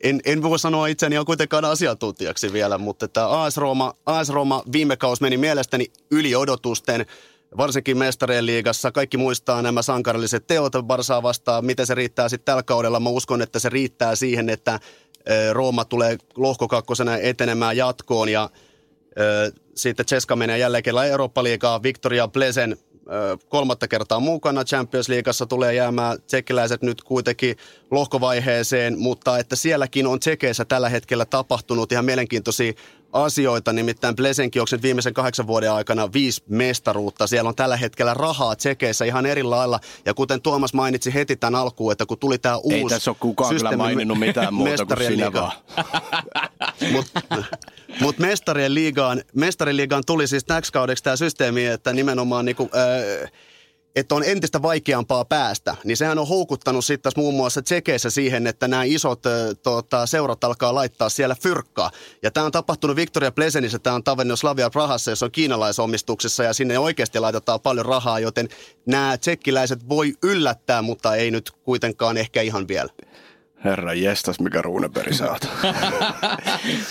en, 0.04 0.22
en 0.26 0.44
voi 0.44 0.60
sanoa 0.60 0.88
itseäni 0.88 1.18
on 1.18 1.26
kuitenkaan 1.26 1.66
asiantuntijaksi 1.66 2.54
vielä, 2.54 2.78
mutta 2.78 3.06
että 3.06 3.42
AS 3.42 3.58
Roma, 3.58 3.94
AS 4.06 4.30
Roma 4.30 4.64
viime 4.72 4.98
kaus 4.98 5.22
meni 5.22 5.38
mielestäni 5.38 5.86
yli 6.12 6.36
odotusten– 6.36 7.06
varsinkin 7.58 7.98
mestarien 7.98 8.46
liigassa. 8.46 8.92
Kaikki 8.92 9.18
muistaa 9.18 9.62
nämä 9.62 9.82
sankarilliset 9.82 10.48
teot 10.48 10.74
Barsaa 10.84 11.24
vastaan. 11.24 11.66
Miten 11.66 11.88
se 11.88 11.96
riittää 11.96 12.30
sitten 12.30 12.46
tällä 12.46 12.64
kaudella? 12.64 13.00
Mä 13.00 13.10
uskon, 13.10 13.42
että 13.42 13.60
se 13.60 13.70
riittää 13.70 14.16
siihen, 14.16 14.50
että 14.50 14.80
Rooma 15.52 15.86
tulee 15.86 16.18
lohkokakkosena 16.36 17.18
etenemään 17.18 17.78
jatkoon 17.78 18.30
ja 18.30 18.50
sitten 19.76 20.06
Ceska 20.06 20.36
menee 20.36 20.58
jälleen 20.58 20.84
kerran 20.84 21.08
Eurooppa-liigaa. 21.08 21.84
Victoria 21.84 22.28
Plesen 22.28 22.78
kolmatta 23.50 23.88
kertaa 23.88 24.20
mukana 24.20 24.64
Champions 24.64 25.10
Leagueassa 25.10 25.46
tulee 25.46 25.74
jäämään 25.74 26.22
tsekkiläiset 26.22 26.82
nyt 26.82 27.02
kuitenkin 27.04 27.56
lohkovaiheeseen, 27.92 29.00
mutta 29.00 29.40
että 29.40 29.56
sielläkin 29.56 30.08
on 30.08 30.20
tsekeissä 30.20 30.66
tällä 30.66 30.90
hetkellä 30.90 31.26
tapahtunut 31.26 31.92
ihan 31.92 32.06
mielenkiintoisia 32.06 32.74
asioita, 33.14 33.74
nimittäin 33.74 34.16
Plesenkioksen 34.16 34.82
viimeisen 34.82 35.14
kahdeksan 35.14 35.48
vuoden 35.48 35.72
aikana 35.72 36.14
viisi 36.14 36.44
mestaruutta. 36.50 37.28
Siellä 37.28 37.48
on 37.48 37.56
tällä 37.56 37.78
hetkellä 37.78 38.14
rahaa 38.14 38.56
tsekeissä 38.56 39.06
ihan 39.06 39.26
eri 39.26 39.44
lailla. 39.44 39.80
Ja 40.06 40.14
kuten 40.14 40.42
Tuomas 40.42 40.74
mainitsi 40.74 41.14
heti 41.14 41.36
tämän 41.36 41.62
alkuun, 41.62 41.92
että 41.92 42.06
kun 42.06 42.18
tuli 42.18 42.38
tämä 42.38 42.58
uusi 42.58 42.78
Ei 42.78 42.86
tässä 42.90 43.12
ole 43.12 43.18
kukaan 43.20 43.56
kyllä 43.56 43.78
maininnut 43.78 44.20
mitään 44.20 44.54
muuta 44.54 44.86
kuin 44.86 45.08
sinä 45.08 45.34
vaan. 45.34 45.52
Mutta 46.92 47.22
mut 48.02 48.20
mestarien, 48.20 48.74
liigaan, 48.74 49.22
mestarien 49.36 49.78
liigaan 49.78 50.04
tuli 50.06 50.28
siis 50.28 50.44
täksi 50.44 50.74
kaudeksi 50.74 51.04
tämä 51.04 51.16
systeemi, 51.16 51.66
että 51.66 51.94
nimenomaan 51.94 52.46
niinku, 52.46 52.70
äh, 52.76 53.32
että 53.96 54.16
on 54.16 54.24
entistä 54.24 54.62
vaikeampaa 54.62 55.26
päästä, 55.26 55.76
niin 55.84 55.98
sehän 55.98 56.20
on 56.20 56.28
houkuttanut 56.28 56.86
sitten 56.86 57.12
muun 57.16 57.34
muassa 57.34 57.62
tsekeissä 57.62 58.10
siihen, 58.10 58.48
että 58.48 58.68
nämä 58.68 58.84
isot 58.84 59.22
tota, 59.64 60.06
seurat 60.06 60.44
alkaa 60.44 60.76
laittaa 60.76 61.10
siellä 61.10 61.36
fyrkkaa. 61.36 61.92
Ja 62.24 62.32
tämä 62.32 62.46
on 62.46 62.52
tapahtunut 62.52 62.96
Victoria 62.96 63.32
Plesenissä, 63.32 63.80
tämä 63.80 63.96
on 63.96 64.04
tavannut 64.04 64.40
Slavia 64.40 64.70
Prahassa, 64.70 65.12
jossa 65.12 65.26
on 65.26 65.32
kiinalaisomistuksessa 65.32 66.44
ja 66.44 66.54
sinne 66.54 66.80
oikeasti 66.80 67.20
laitetaan 67.20 67.62
paljon 67.62 67.86
rahaa, 67.86 68.20
joten 68.20 68.50
nämä 68.86 69.18
tsekkiläiset 69.18 69.90
voi 69.90 70.14
yllättää, 70.24 70.82
mutta 70.82 71.16
ei 71.16 71.32
nyt 71.32 71.52
kuitenkaan 71.52 72.18
ehkä 72.18 72.42
ihan 72.42 72.68
vielä. 72.68 72.90
Herra 73.66 73.94
jestas, 73.94 74.40
mikä 74.40 74.62
ruuneperi 74.62 75.14
sä 75.14 75.32
oot. 75.32 75.42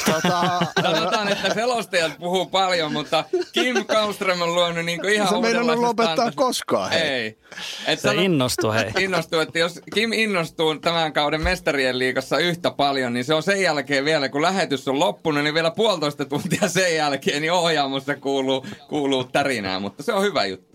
tota, 0.07 0.61
Sanotaan, 0.83 1.29
että 1.29 1.55
selostajat 1.55 2.13
puhuu 2.19 2.47
paljon, 2.47 2.93
mutta 2.93 3.25
Kim 3.53 3.87
Kallström 3.87 4.43
on 4.43 4.55
luonut 4.55 4.85
niin 4.85 5.09
ihan 5.09 5.29
Se 5.29 5.41
meidän 5.41 5.67
lopettaa 5.67 6.13
antas... 6.13 6.35
koskaan. 6.37 6.91
Hei. 6.91 7.01
Ei. 7.03 7.39
Et 7.87 7.99
Se 7.99 8.09
sano, 8.09 8.23
innostuu, 8.23 8.73
hei. 8.73 8.91
Innostuu, 9.05 9.41
että 9.41 9.59
jos 9.59 9.81
Kim 9.95 10.13
innostuu 10.13 10.79
tämän 10.79 11.13
kauden 11.13 11.43
mestarien 11.43 11.99
liigassa 11.99 12.39
yhtä 12.39 12.71
paljon, 12.71 13.13
niin 13.13 13.25
se 13.25 13.35
on 13.35 13.43
sen 13.43 13.63
jälkeen 13.63 14.05
vielä, 14.05 14.29
kun 14.29 14.43
lähetys 14.43 14.89
on 14.89 15.01
loppunut, 15.01 15.45
niin 15.45 15.55
vielä 15.55 15.71
puolitoista 15.71 16.25
tuntia 16.25 16.69
sen 16.69 16.97
jälkeen, 16.97 17.43
niin 17.43 17.53
ohjaamossa 17.53 18.17
kuuluu, 18.17 18.67
kuuluu 18.89 19.25
tärinää, 19.25 19.81
mutta 19.81 20.03
se 20.03 20.13
on 20.13 20.23
hyvä 20.23 20.45
juttu. 20.45 20.70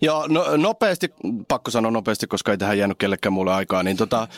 Joo, 0.00 0.26
no, 0.28 0.56
nopeasti, 0.56 1.12
pakko 1.48 1.70
sanoa 1.70 1.90
nopeasti, 1.90 2.26
koska 2.26 2.52
ei 2.52 2.58
tähän 2.58 2.78
jäänyt 2.78 2.98
kellekään 2.98 3.32
mulle 3.32 3.52
aikaa, 3.54 3.82
niin 3.82 3.96
tota, 3.96 4.28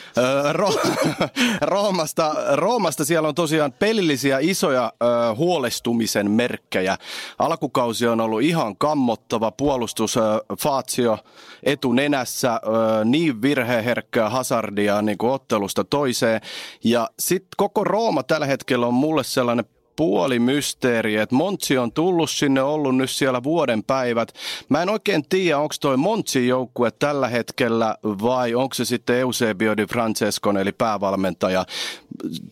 Ro- 0.53 0.89
Roomasta, 1.61 2.35
Roomasta 2.53 3.05
siellä 3.05 3.29
on 3.29 3.35
tosiaan 3.35 3.72
pelillisiä 3.72 4.39
isoja 4.41 4.93
ö, 5.03 5.35
huolestumisen 5.35 6.31
merkkejä. 6.31 6.99
Alkukausi 7.39 8.07
on 8.07 8.20
ollut 8.20 8.43
ihan 8.43 8.77
kammottava 8.77 9.51
puolustus, 9.51 10.16
ö, 10.16 10.20
Fazio 10.61 11.18
etunenässä, 11.62 12.55
ö, 12.55 13.05
niin 13.05 13.43
virheherkkää 13.43 14.31
hazardia 14.31 15.03
niin 15.03 15.18
kuin 15.18 15.33
ottelusta 15.33 15.85
toiseen. 15.85 16.41
Ja 16.85 17.11
sitten 17.18 17.49
koko 17.57 17.85
Rooma 17.85 18.22
tällä 18.22 18.47
hetkellä 18.47 18.87
on 18.87 18.95
mulle 18.95 19.24
sellainen 19.24 19.64
puoli 19.97 20.38
mysteeri, 20.38 21.16
että 21.16 21.34
Montsi 21.34 21.78
on 21.78 21.92
tullut 21.92 22.30
sinne, 22.30 22.62
ollut 22.62 22.97
nyt 22.97 23.11
siellä 23.11 23.42
vuoden 23.42 23.84
päivät. 23.84 24.32
Mä 24.68 24.82
en 24.82 24.88
oikein 24.88 25.24
tiedä, 25.28 25.59
onko 25.59 25.74
toi 25.80 25.97
Montsi 25.97 26.49
joukkue 26.49 26.90
tällä 26.90 27.28
hetkellä 27.28 27.97
vai 28.05 28.55
onko 28.55 28.74
se 28.74 28.84
sitten 28.84 29.16
Eusebio 29.16 29.76
Di 29.76 29.86
Francescon 29.86 30.57
eli 30.57 30.72
päävalmentaja. 30.72 31.64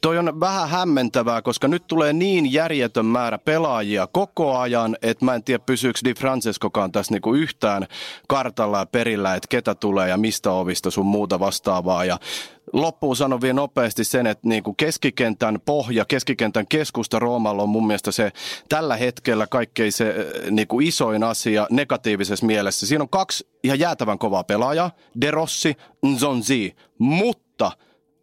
Toi 0.00 0.18
on 0.18 0.40
vähän 0.40 0.68
hämmentävää, 0.68 1.42
koska 1.42 1.68
nyt 1.68 1.86
tulee 1.86 2.12
niin 2.12 2.52
järjetön 2.52 3.06
määrä 3.06 3.38
pelaajia 3.38 4.08
koko 4.12 4.58
ajan, 4.58 4.96
että 5.02 5.24
mä 5.24 5.34
en 5.34 5.44
tiedä 5.44 5.62
pysyykö 5.66 6.00
Di 6.04 6.14
Francescokaan 6.14 6.92
tässä 6.92 7.14
niinku 7.14 7.34
yhtään 7.34 7.86
kartalla 8.28 8.78
ja 8.78 8.86
perillä, 8.86 9.34
että 9.34 9.48
ketä 9.48 9.74
tulee 9.74 10.08
ja 10.08 10.16
mistä 10.16 10.52
ovista 10.52 10.90
sun 10.90 11.06
muuta 11.06 11.40
vastaavaa. 11.40 12.04
Ja 12.04 12.18
loppuun 12.74 13.16
sanon 13.16 13.40
vielä 13.40 13.54
nopeasti 13.54 14.04
sen, 14.04 14.26
että 14.26 14.48
niin 14.48 14.62
kuin 14.62 14.76
keskikentän 14.76 15.58
pohja, 15.64 16.04
keskikentän 16.04 16.66
keskusta 16.66 17.18
Roomalla 17.18 17.62
on 17.62 17.68
mun 17.68 17.86
mielestä 17.86 18.12
se 18.12 18.32
tällä 18.68 18.96
hetkellä 18.96 19.46
kaikkein 19.46 19.92
se 19.92 20.10
eh, 20.10 20.50
niin 20.50 20.68
kuin 20.68 20.86
isoin 20.86 21.24
asia 21.24 21.66
negatiivisessa 21.70 22.46
mielessä. 22.46 22.86
Siinä 22.86 23.02
on 23.02 23.08
kaksi 23.08 23.46
ihan 23.64 23.78
jäätävän 23.78 24.18
kovaa 24.18 24.44
pelaajaa, 24.44 24.90
De 25.20 25.30
Rossi, 25.30 25.76
Nzonzi, 26.06 26.76
mutta 26.98 27.72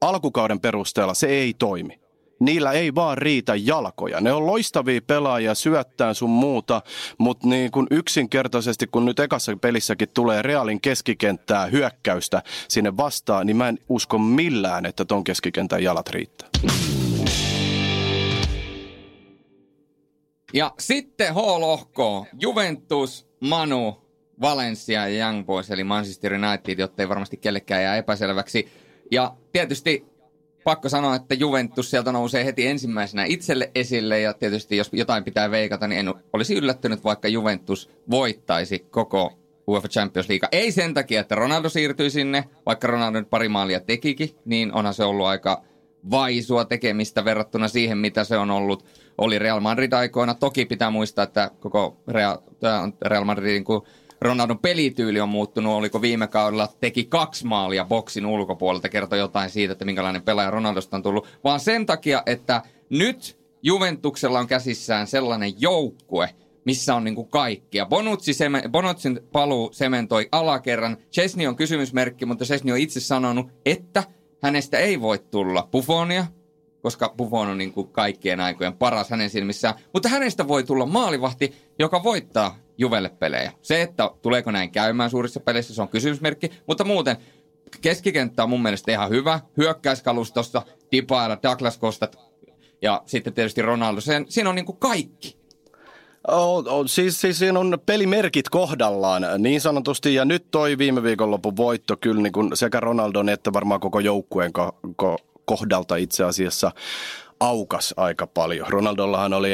alkukauden 0.01 0.59
perusteella 0.59 1.13
se 1.13 1.27
ei 1.27 1.53
toimi 1.53 2.00
niillä 2.41 2.71
ei 2.71 2.95
vaan 2.95 3.17
riitä 3.17 3.55
jalkoja. 3.55 4.21
Ne 4.21 4.33
on 4.33 4.45
loistavia 4.45 5.01
pelaajia, 5.07 5.55
syöttää 5.55 6.13
sun 6.13 6.29
muuta, 6.29 6.81
mutta 7.17 7.47
niin 7.47 7.71
kun 7.71 7.87
yksinkertaisesti, 7.91 8.87
kun 8.87 9.05
nyt 9.05 9.19
ekassa 9.19 9.57
pelissäkin 9.61 10.09
tulee 10.13 10.41
Realin 10.41 10.81
keskikenttää 10.81 11.65
hyökkäystä 11.65 12.43
sinne 12.67 12.97
vastaan, 12.97 13.47
niin 13.47 13.57
mä 13.57 13.69
en 13.69 13.79
usko 13.89 14.17
millään, 14.17 14.85
että 14.85 15.05
ton 15.05 15.23
keskikentän 15.23 15.83
jalat 15.83 16.09
riittää. 16.09 16.49
Ja 20.53 20.73
sitten 20.79 21.33
H-lohko, 21.33 22.25
Juventus, 22.41 23.27
Manu, 23.39 24.01
Valencia 24.41 25.07
ja 25.07 25.25
Young 25.25 25.45
Boys, 25.45 25.71
eli 25.71 25.83
Manchester 25.83 26.33
United, 26.33 26.79
jotta 26.79 27.03
ei 27.03 27.09
varmasti 27.09 27.37
kellekään 27.37 27.83
jää 27.83 27.97
epäselväksi. 27.97 28.71
Ja 29.11 29.35
tietysti 29.51 30.10
pakko 30.63 30.89
sanoa, 30.89 31.15
että 31.15 31.35
Juventus 31.35 31.89
sieltä 31.89 32.11
nousee 32.11 32.45
heti 32.45 32.67
ensimmäisenä 32.67 33.25
itselle 33.25 33.71
esille 33.75 34.19
ja 34.19 34.33
tietysti 34.33 34.77
jos 34.77 34.89
jotain 34.93 35.23
pitää 35.23 35.51
veikata, 35.51 35.87
niin 35.87 35.99
en 35.99 36.13
olisi 36.33 36.55
yllättynyt, 36.55 37.03
vaikka 37.03 37.27
Juventus 37.27 37.89
voittaisi 38.09 38.79
koko 38.79 39.33
UEFA 39.67 39.87
Champions 39.87 40.29
League. 40.29 40.49
Ei 40.51 40.71
sen 40.71 40.93
takia, 40.93 41.21
että 41.21 41.35
Ronaldo 41.35 41.69
siirtyi 41.69 42.09
sinne, 42.09 42.43
vaikka 42.65 42.87
Ronaldo 42.87 43.19
nyt 43.19 43.29
pari 43.29 43.49
maalia 43.49 43.79
tekikin, 43.79 44.35
niin 44.45 44.73
onhan 44.73 44.93
se 44.93 45.03
ollut 45.03 45.25
aika 45.25 45.63
vaisua 46.11 46.65
tekemistä 46.65 47.25
verrattuna 47.25 47.67
siihen, 47.67 47.97
mitä 47.97 48.23
se 48.23 48.37
on 48.37 48.51
ollut. 48.51 48.85
Oli 49.17 49.39
Real 49.39 49.59
Madrid 49.59 49.93
aikoina. 49.93 50.33
Toki 50.33 50.65
pitää 50.65 50.89
muistaa, 50.91 51.23
että 51.23 51.51
koko 51.59 51.97
Real, 52.07 52.37
Real 53.05 53.23
Madridin 53.23 53.63
kuin 53.63 53.81
Ronaldon 54.21 54.59
pelityyli 54.59 55.19
on 55.19 55.29
muuttunut. 55.29 55.73
Oliko 55.73 56.01
viime 56.01 56.27
kaudella 56.27 56.69
teki 56.79 57.03
kaksi 57.05 57.45
maalia 57.45 57.85
boksin 57.85 58.25
ulkopuolelta, 58.25 58.89
kertoi 58.89 59.19
jotain 59.19 59.49
siitä, 59.49 59.71
että 59.71 59.85
minkälainen 59.85 60.21
pelaaja 60.21 60.51
Ronaldosta 60.51 60.97
on 60.97 61.03
tullut. 61.03 61.27
Vaan 61.43 61.59
sen 61.59 61.85
takia, 61.85 62.23
että 62.25 62.61
nyt 62.89 63.39
Juventuksella 63.63 64.39
on 64.39 64.47
käsissään 64.47 65.07
sellainen 65.07 65.61
joukkue, 65.61 66.29
missä 66.65 66.95
on 66.95 67.03
niinku 67.03 67.23
kaikkia. 67.23 67.85
Bonucci 67.85 68.33
seme, 68.33 68.63
Bonutsin 68.69 69.19
paluu 69.31 69.69
sementoi 69.73 70.29
alakerran. 70.31 70.97
Chesney 71.13 71.47
on 71.47 71.55
kysymysmerkki, 71.55 72.25
mutta 72.25 72.45
Chesney 72.45 72.73
on 72.73 72.79
itse 72.79 72.99
sanonut, 72.99 73.47
että 73.65 74.03
hänestä 74.43 74.77
ei 74.77 75.01
voi 75.01 75.19
tulla 75.19 75.67
Buffonia, 75.71 76.25
koska 76.81 77.13
Buffon 77.17 77.47
on 77.47 77.57
niin 77.57 77.73
kuin 77.73 77.87
kaikkien 77.87 78.39
aikojen 78.39 78.73
paras 78.73 79.09
hänen 79.09 79.29
silmissään. 79.29 79.75
Mutta 79.93 80.09
hänestä 80.09 80.47
voi 80.47 80.63
tulla 80.63 80.85
maalivahti, 80.85 81.53
joka 81.79 82.03
voittaa 82.03 82.57
Juvelle 82.81 83.09
pelejä. 83.09 83.51
Se, 83.61 83.81
että 83.81 84.09
tuleeko 84.21 84.51
näin 84.51 84.71
käymään 84.71 85.09
suurissa 85.09 85.39
peleissä, 85.39 85.75
se 85.75 85.81
on 85.81 85.89
kysymysmerkki. 85.89 86.51
Mutta 86.67 86.83
muuten 86.83 87.17
keskikenttä 87.81 88.43
on 88.43 88.49
mun 88.49 88.61
mielestä 88.61 88.91
ihan 88.91 89.09
hyvä. 89.09 89.39
Hyökkäiskalustossa 89.57 90.61
Dybala, 90.91 91.37
Douglas 91.43 91.77
Kostat 91.77 92.19
ja 92.81 93.03
sitten 93.05 93.33
tietysti 93.33 93.61
Ronaldo. 93.61 94.01
Sen, 94.01 94.25
siinä 94.29 94.49
on 94.49 94.55
niin 94.55 94.65
kuin 94.65 94.77
kaikki. 94.77 95.41
Oh, 96.27 96.63
oh, 96.67 96.85
siis, 96.87 97.21
siis 97.21 97.39
siinä 97.39 97.59
on 97.59 97.77
pelimerkit 97.85 98.49
kohdallaan 98.49 99.25
niin 99.37 99.61
sanotusti 99.61 100.13
ja 100.13 100.25
nyt 100.25 100.45
toi 100.51 100.77
viime 100.77 101.03
viikonlopun 101.03 101.57
voitto 101.57 101.97
kyllä 101.97 102.21
niin 102.21 102.33
kuin 102.33 102.57
sekä 102.57 102.79
Ronaldon 102.79 103.29
että 103.29 103.53
varmaan 103.53 103.79
koko 103.79 103.99
joukkueen 103.99 104.53
ko, 104.53 104.79
ko, 104.95 105.17
kohdalta 105.45 105.95
itse 105.95 106.23
asiassa 106.23 106.71
aukas 107.41 107.93
aika 107.97 108.27
paljon. 108.27 108.67
Ronaldollahan 108.69 109.33
oli 109.33 109.49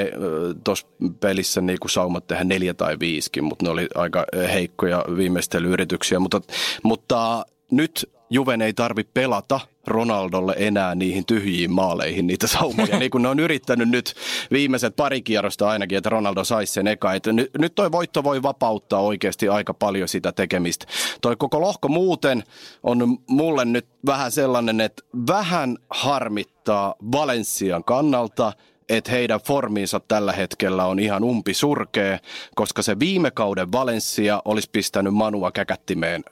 tuossa 0.63 0.87
pelissä 1.19 1.61
niin 1.61 1.79
kuin 1.79 1.91
saumat 1.91 2.27
tehdä 2.27 2.43
neljä 2.43 2.73
tai 2.73 2.99
viisikin, 2.99 3.43
mutta 3.43 3.65
ne 3.65 3.71
oli 3.71 3.87
aika 3.95 4.25
heikkoja 4.53 5.05
viimeistelyyrityksiä. 5.17 6.19
Mutta, 6.19 6.41
mutta 6.83 7.45
nyt 7.71 8.09
Juven 8.29 8.61
ei 8.61 8.73
tarvi 8.73 9.03
pelata 9.03 9.59
Ronaldolle 9.87 10.55
enää 10.57 10.95
niihin 10.95 11.25
tyhjiin 11.25 11.71
maaleihin 11.71 12.27
niitä 12.27 12.47
saumoja, 12.47 12.99
niin 12.99 13.11
kuin 13.11 13.21
ne 13.21 13.27
on 13.27 13.39
yrittänyt 13.39 13.89
nyt 13.89 14.13
viimeiset 14.51 14.95
pari 14.95 15.21
kierrosta 15.21 15.69
ainakin, 15.69 15.97
että 15.97 16.09
Ronaldo 16.09 16.43
saisi 16.43 16.73
sen 16.73 16.87
eka. 16.87 17.13
Että 17.13 17.33
nyt, 17.33 17.49
nyt 17.57 17.75
toi 17.75 17.91
voitto 17.91 18.23
voi 18.23 18.43
vapauttaa 18.43 19.01
oikeasti 19.01 19.49
aika 19.49 19.73
paljon 19.73 20.07
sitä 20.07 20.31
tekemistä. 20.31 20.85
Toi 21.21 21.35
koko 21.35 21.61
lohko 21.61 21.87
muuten 21.87 22.43
on 22.83 23.17
mulle 23.27 23.65
nyt 23.65 23.87
vähän 24.05 24.31
sellainen, 24.31 24.81
että 24.81 25.03
vähän 25.27 25.77
harmittaa 25.89 26.95
Valenssian 27.11 27.83
kannalta, 27.83 28.53
että 28.89 29.11
heidän 29.11 29.39
formiinsa 29.39 29.99
tällä 29.99 30.33
hetkellä 30.33 30.85
on 30.85 30.99
ihan 30.99 31.23
umpi 31.23 31.53
surkea, 31.53 32.19
koska 32.55 32.81
se 32.81 32.99
viime 32.99 33.31
kauden 33.31 33.71
Valencia 33.71 34.41
olisi 34.45 34.69
pistänyt 34.71 35.13
Manua 35.13 35.51
käkättimeen 35.51 36.23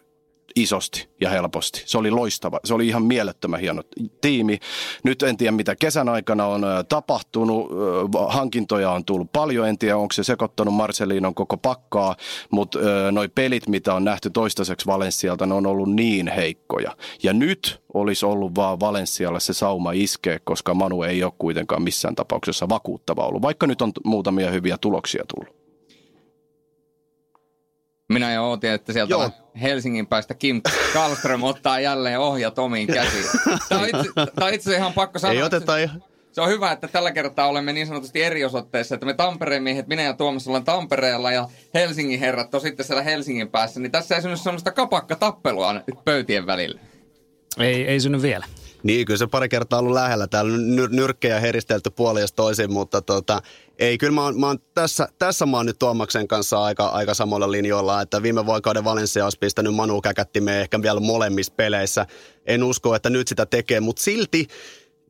isosti 0.56 1.10
ja 1.22 1.30
helposti. 1.30 1.84
Se 1.86 1.98
oli 1.98 2.12
loistava. 2.12 2.60
Se 2.64 2.74
oli 2.74 2.88
ihan 2.88 3.04
mielettömän 3.04 3.60
hieno 3.60 3.82
tiimi. 4.22 4.60
Nyt 5.04 5.24
en 5.24 5.38
tiedä, 5.38 5.52
mitä 5.52 5.76
kesän 5.76 6.10
aikana 6.10 6.46
on 6.46 6.66
tapahtunut. 6.90 7.72
Hankintoja 8.28 8.92
on 8.92 9.06
tullut 9.06 9.32
paljon. 9.32 9.68
En 9.68 9.78
tiedä, 9.78 9.98
onko 9.98 10.12
se 10.14 10.24
sekoittanut 10.24 10.74
Marcelinon 10.74 11.36
koko 11.36 11.58
pakkaa, 11.58 12.16
mutta 12.52 12.80
noi 13.12 13.28
pelit, 13.28 13.68
mitä 13.68 13.94
on 13.94 14.04
nähty 14.04 14.30
toistaiseksi 14.30 14.86
Valenssialta, 14.86 15.46
ne 15.46 15.54
on 15.54 15.68
ollut 15.68 15.94
niin 15.94 16.28
heikkoja. 16.28 16.96
Ja 17.24 17.34
nyt 17.34 17.82
olisi 17.94 18.26
ollut 18.26 18.56
vaan 18.56 18.80
Valenssialle 18.80 19.40
se 19.40 19.54
sauma 19.54 19.92
iskeä, 19.92 20.40
koska 20.44 20.74
Manu 20.74 21.04
ei 21.04 21.24
ole 21.24 21.34
kuitenkaan 21.38 21.82
missään 21.82 22.16
tapauksessa 22.16 22.70
vakuuttava 22.70 23.28
ollut, 23.28 23.42
vaikka 23.42 23.68
nyt 23.68 23.82
on 23.82 23.92
muutamia 24.04 24.52
hyviä 24.52 24.78
tuloksia 24.78 25.24
tullut. 25.36 25.65
Minä 28.10 28.34
jo 28.34 28.50
ootin, 28.50 28.70
että 28.70 28.94
sieltä 28.94 29.12
Joo. 29.12 29.32
Helsingin 29.62 30.08
päästä 30.08 30.34
Kim 30.34 30.62
Kallström 30.94 31.44
ottaa 31.44 31.80
jälleen 31.80 32.20
ohjat 32.20 32.60
omiin 32.60 32.88
käsiin. 32.88 33.26
Tämä 33.70 33.82
on 33.82 33.88
itse, 33.88 34.12
tämä 34.36 34.48
on 34.48 34.54
itse 34.54 34.76
ihan 34.76 34.94
pakko 34.94 35.20
sanoa. 35.20 35.34
Ei 35.34 35.44
oteta 35.44 35.78
ihan. 35.78 36.04
Se 36.32 36.42
on 36.42 36.50
hyvä, 36.50 36.72
että 36.72 36.88
tällä 36.88 37.12
kertaa 37.12 37.48
olemme 37.48 37.74
niin 37.74 37.88
sanotusti 37.88 38.24
eri 38.24 38.46
osoitteessa, 38.46 38.96
että 38.96 39.06
me 39.06 39.14
Tampereen 39.14 39.64
miehet, 39.64 39.88
minä 39.88 40.02
ja 40.02 40.14
Tuomas 40.14 40.48
ollaan 40.48 40.64
Tampereella 40.64 41.32
ja 41.32 41.48
Helsingin 41.74 42.20
herrat 42.20 42.56
on 42.56 42.62
sitten 42.62 42.86
siellä 42.86 43.04
Helsingin 43.04 43.50
päässä, 43.50 43.80
niin 43.80 43.92
tässä 43.92 44.16
ei 44.16 44.22
synny 44.22 44.38
sellaista 44.38 44.72
kapakka-tappelua 44.72 45.74
nyt 45.74 46.06
pöytien 46.06 46.46
välillä. 46.46 46.80
Ei, 47.60 47.88
ei 47.88 48.00
synny 48.00 48.22
vielä. 48.22 48.46
Niin, 48.84 49.06
kyllä 49.06 49.18
se 49.18 49.28
pari 49.28 49.50
kertaa 49.50 49.80
ollut 49.80 49.94
lähellä. 49.94 50.28
Täällä 50.28 50.54
on 50.54 50.60
nyr- 50.60 50.96
nyrkkejä 50.96 51.40
heristelty 51.40 51.90
puolin 51.90 52.28
toisin, 52.36 52.74
mutta 52.74 53.02
tota, 53.02 53.42
ei, 53.80 53.98
kyllä 53.98 54.14
mä 54.14 54.24
oon, 54.24 54.40
mä 54.40 54.48
oon 54.48 54.60
tässä, 54.74 55.08
tässä 55.20 55.46
mä 55.46 55.58
oon 55.58 55.66
nyt 55.66 55.80
Tuomaksen 55.80 56.28
kanssa 56.28 56.64
aika, 56.64 56.86
aika 56.86 57.14
samalla 57.14 57.52
linjoilla, 57.52 58.02
että 58.02 58.24
viime 58.24 58.46
vuokauden 58.46 58.84
Valencia 58.84 59.24
olisi 59.24 59.40
pistänyt 59.40 59.76
Manu 59.76 60.02
käkättimeen 60.02 60.62
ehkä 60.62 60.82
vielä 60.82 61.00
molemmissa 61.00 61.54
peleissä. 61.58 62.06
En 62.46 62.64
usko, 62.64 62.96
että 62.96 63.10
nyt 63.10 63.28
sitä 63.28 63.46
tekee, 63.46 63.80
mutta 63.80 64.02
silti 64.02 64.48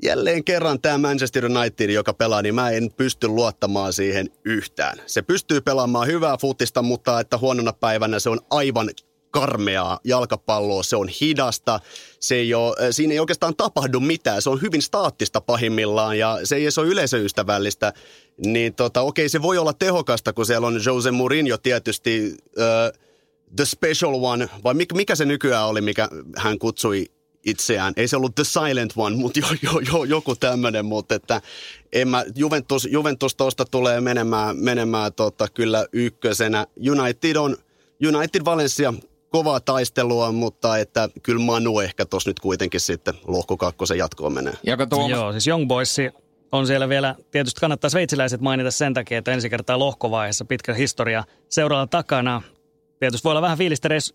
jälleen 0.04 0.44
kerran 0.44 0.82
tämä 0.82 0.98
Manchester 0.98 1.46
United, 1.46 1.90
joka 1.90 2.14
pelaa, 2.14 2.42
niin 2.42 2.56
mä 2.56 2.70
en 2.70 2.92
pysty 2.98 3.28
luottamaan 3.28 3.94
siihen 3.94 4.30
yhtään. 4.46 4.98
Se 5.06 5.22
pystyy 5.22 5.62
pelaamaan 5.62 6.08
hyvää 6.08 6.38
futista, 6.38 6.82
mutta 6.82 7.20
että 7.20 7.38
huonona 7.38 7.74
päivänä 7.74 8.20
se 8.20 8.30
on 8.30 8.40
aivan 8.50 8.90
karmeaa 9.36 10.00
jalkapalloa, 10.04 10.84
se 10.84 10.96
on 10.96 11.08
hidasta, 11.08 11.80
se 12.20 12.36
ei 12.36 12.54
ole, 12.54 12.76
äh, 12.82 12.88
siinä 12.92 13.14
ei 13.14 13.20
oikeastaan 13.20 13.56
tapahdu 13.56 14.00
mitään, 14.00 14.42
se 14.42 14.50
on 14.50 14.62
hyvin 14.62 14.82
staattista 14.82 15.42
pahimmillaan 15.42 16.18
ja 16.20 16.40
se 16.44 16.56
ei 16.56 16.64
edes 16.64 16.78
ole 16.78 16.88
yleisöystävällistä, 16.88 17.94
niin 18.46 18.76
tota, 18.76 19.02
okei 19.02 19.30
se 19.30 19.42
voi 19.42 19.58
olla 19.58 19.74
tehokasta, 19.74 20.34
kun 20.34 20.46
siellä 20.46 20.68
on 20.68 20.82
Jose 20.86 21.12
Mourinho 21.12 21.58
tietysti 21.58 22.38
uh, 22.58 23.00
the 23.56 23.66
special 23.66 24.24
one, 24.24 24.50
vai 24.64 24.74
mikä, 24.74 24.96
mikä 24.96 25.16
se 25.16 25.26
nykyään 25.26 25.68
oli, 25.68 25.82
mikä 25.82 26.10
hän 26.38 26.60
kutsui 26.60 27.06
itseään. 27.46 27.94
Ei 27.98 28.08
se 28.08 28.18
ollut 28.18 28.36
The 28.36 28.44
Silent 28.44 28.94
One, 28.96 29.16
mutta 29.16 29.40
jo, 29.40 29.48
jo, 29.62 29.80
jo, 29.80 30.04
joku 30.04 30.36
tämmöinen, 30.36 30.86
mutta 30.86 31.16
että 31.16 31.42
en 31.94 32.08
mä, 32.08 32.26
Juventus, 32.36 32.88
Juventus 32.92 33.36
tuosta 33.36 33.66
tulee 33.66 34.02
menemään, 34.02 34.58
menemään 34.58 35.14
tota, 35.14 35.48
kyllä 35.48 35.86
ykkösenä. 35.92 36.68
United 36.92 37.36
on, 37.36 37.58
United 38.08 38.46
Valencia 38.46 38.94
kovaa 39.30 39.60
taistelua, 39.60 40.32
mutta 40.32 40.78
että 40.78 41.10
kyllä 41.24 41.42
Manu 41.42 41.80
ehkä 41.80 42.06
tuossa 42.06 42.30
nyt 42.30 42.40
kuitenkin 42.40 42.80
sitten 42.80 43.14
lohko 43.28 43.58
kakkosen 43.58 43.98
jatkoon 43.98 44.34
menee. 44.34 44.54
Tuo... 44.90 45.10
Joo, 45.10 45.32
siis 45.32 45.48
Young 45.48 45.68
Boys 45.68 45.98
on 46.52 46.68
siellä 46.68 46.90
vielä, 46.90 47.16
tietysti 47.32 47.62
kannattaa 47.62 47.90
sveitsiläiset 47.90 48.42
mainita 48.42 48.72
sen 48.72 48.94
takia, 48.94 49.18
että 49.18 49.32
ensi 49.32 49.50
kertaa 49.50 49.80
lohkovaiheessa 49.80 50.46
pitkä 50.46 50.74
historia 50.74 51.24
seuraava 51.50 51.88
takana. 51.88 52.42
Tietysti 53.00 53.24
voi 53.24 53.32
olla 53.32 53.42
vähän 53.42 53.58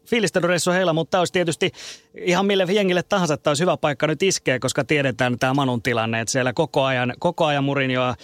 fiilistelyreissu 0.06 0.70
heillä, 0.70 0.92
mutta 0.92 1.10
tämä 1.10 1.20
olisi 1.20 1.32
tietysti 1.32 1.72
ihan 2.14 2.46
mille 2.46 2.66
jengille 2.70 3.02
tahansa, 3.02 3.34
että 3.34 3.50
olisi 3.50 3.62
hyvä 3.62 3.76
paikka 3.76 4.06
nyt 4.06 4.22
iskeä, 4.22 4.58
koska 4.58 4.84
tiedetään 4.84 5.38
tämä 5.38 5.54
Manun 5.54 5.82
tilanne, 5.82 6.20
että 6.20 6.32
siellä 6.32 6.52
koko 6.52 6.84
ajan, 6.84 7.14
koko 7.18 7.44
ajan 7.44 7.64
Murinjoa, 7.64 8.14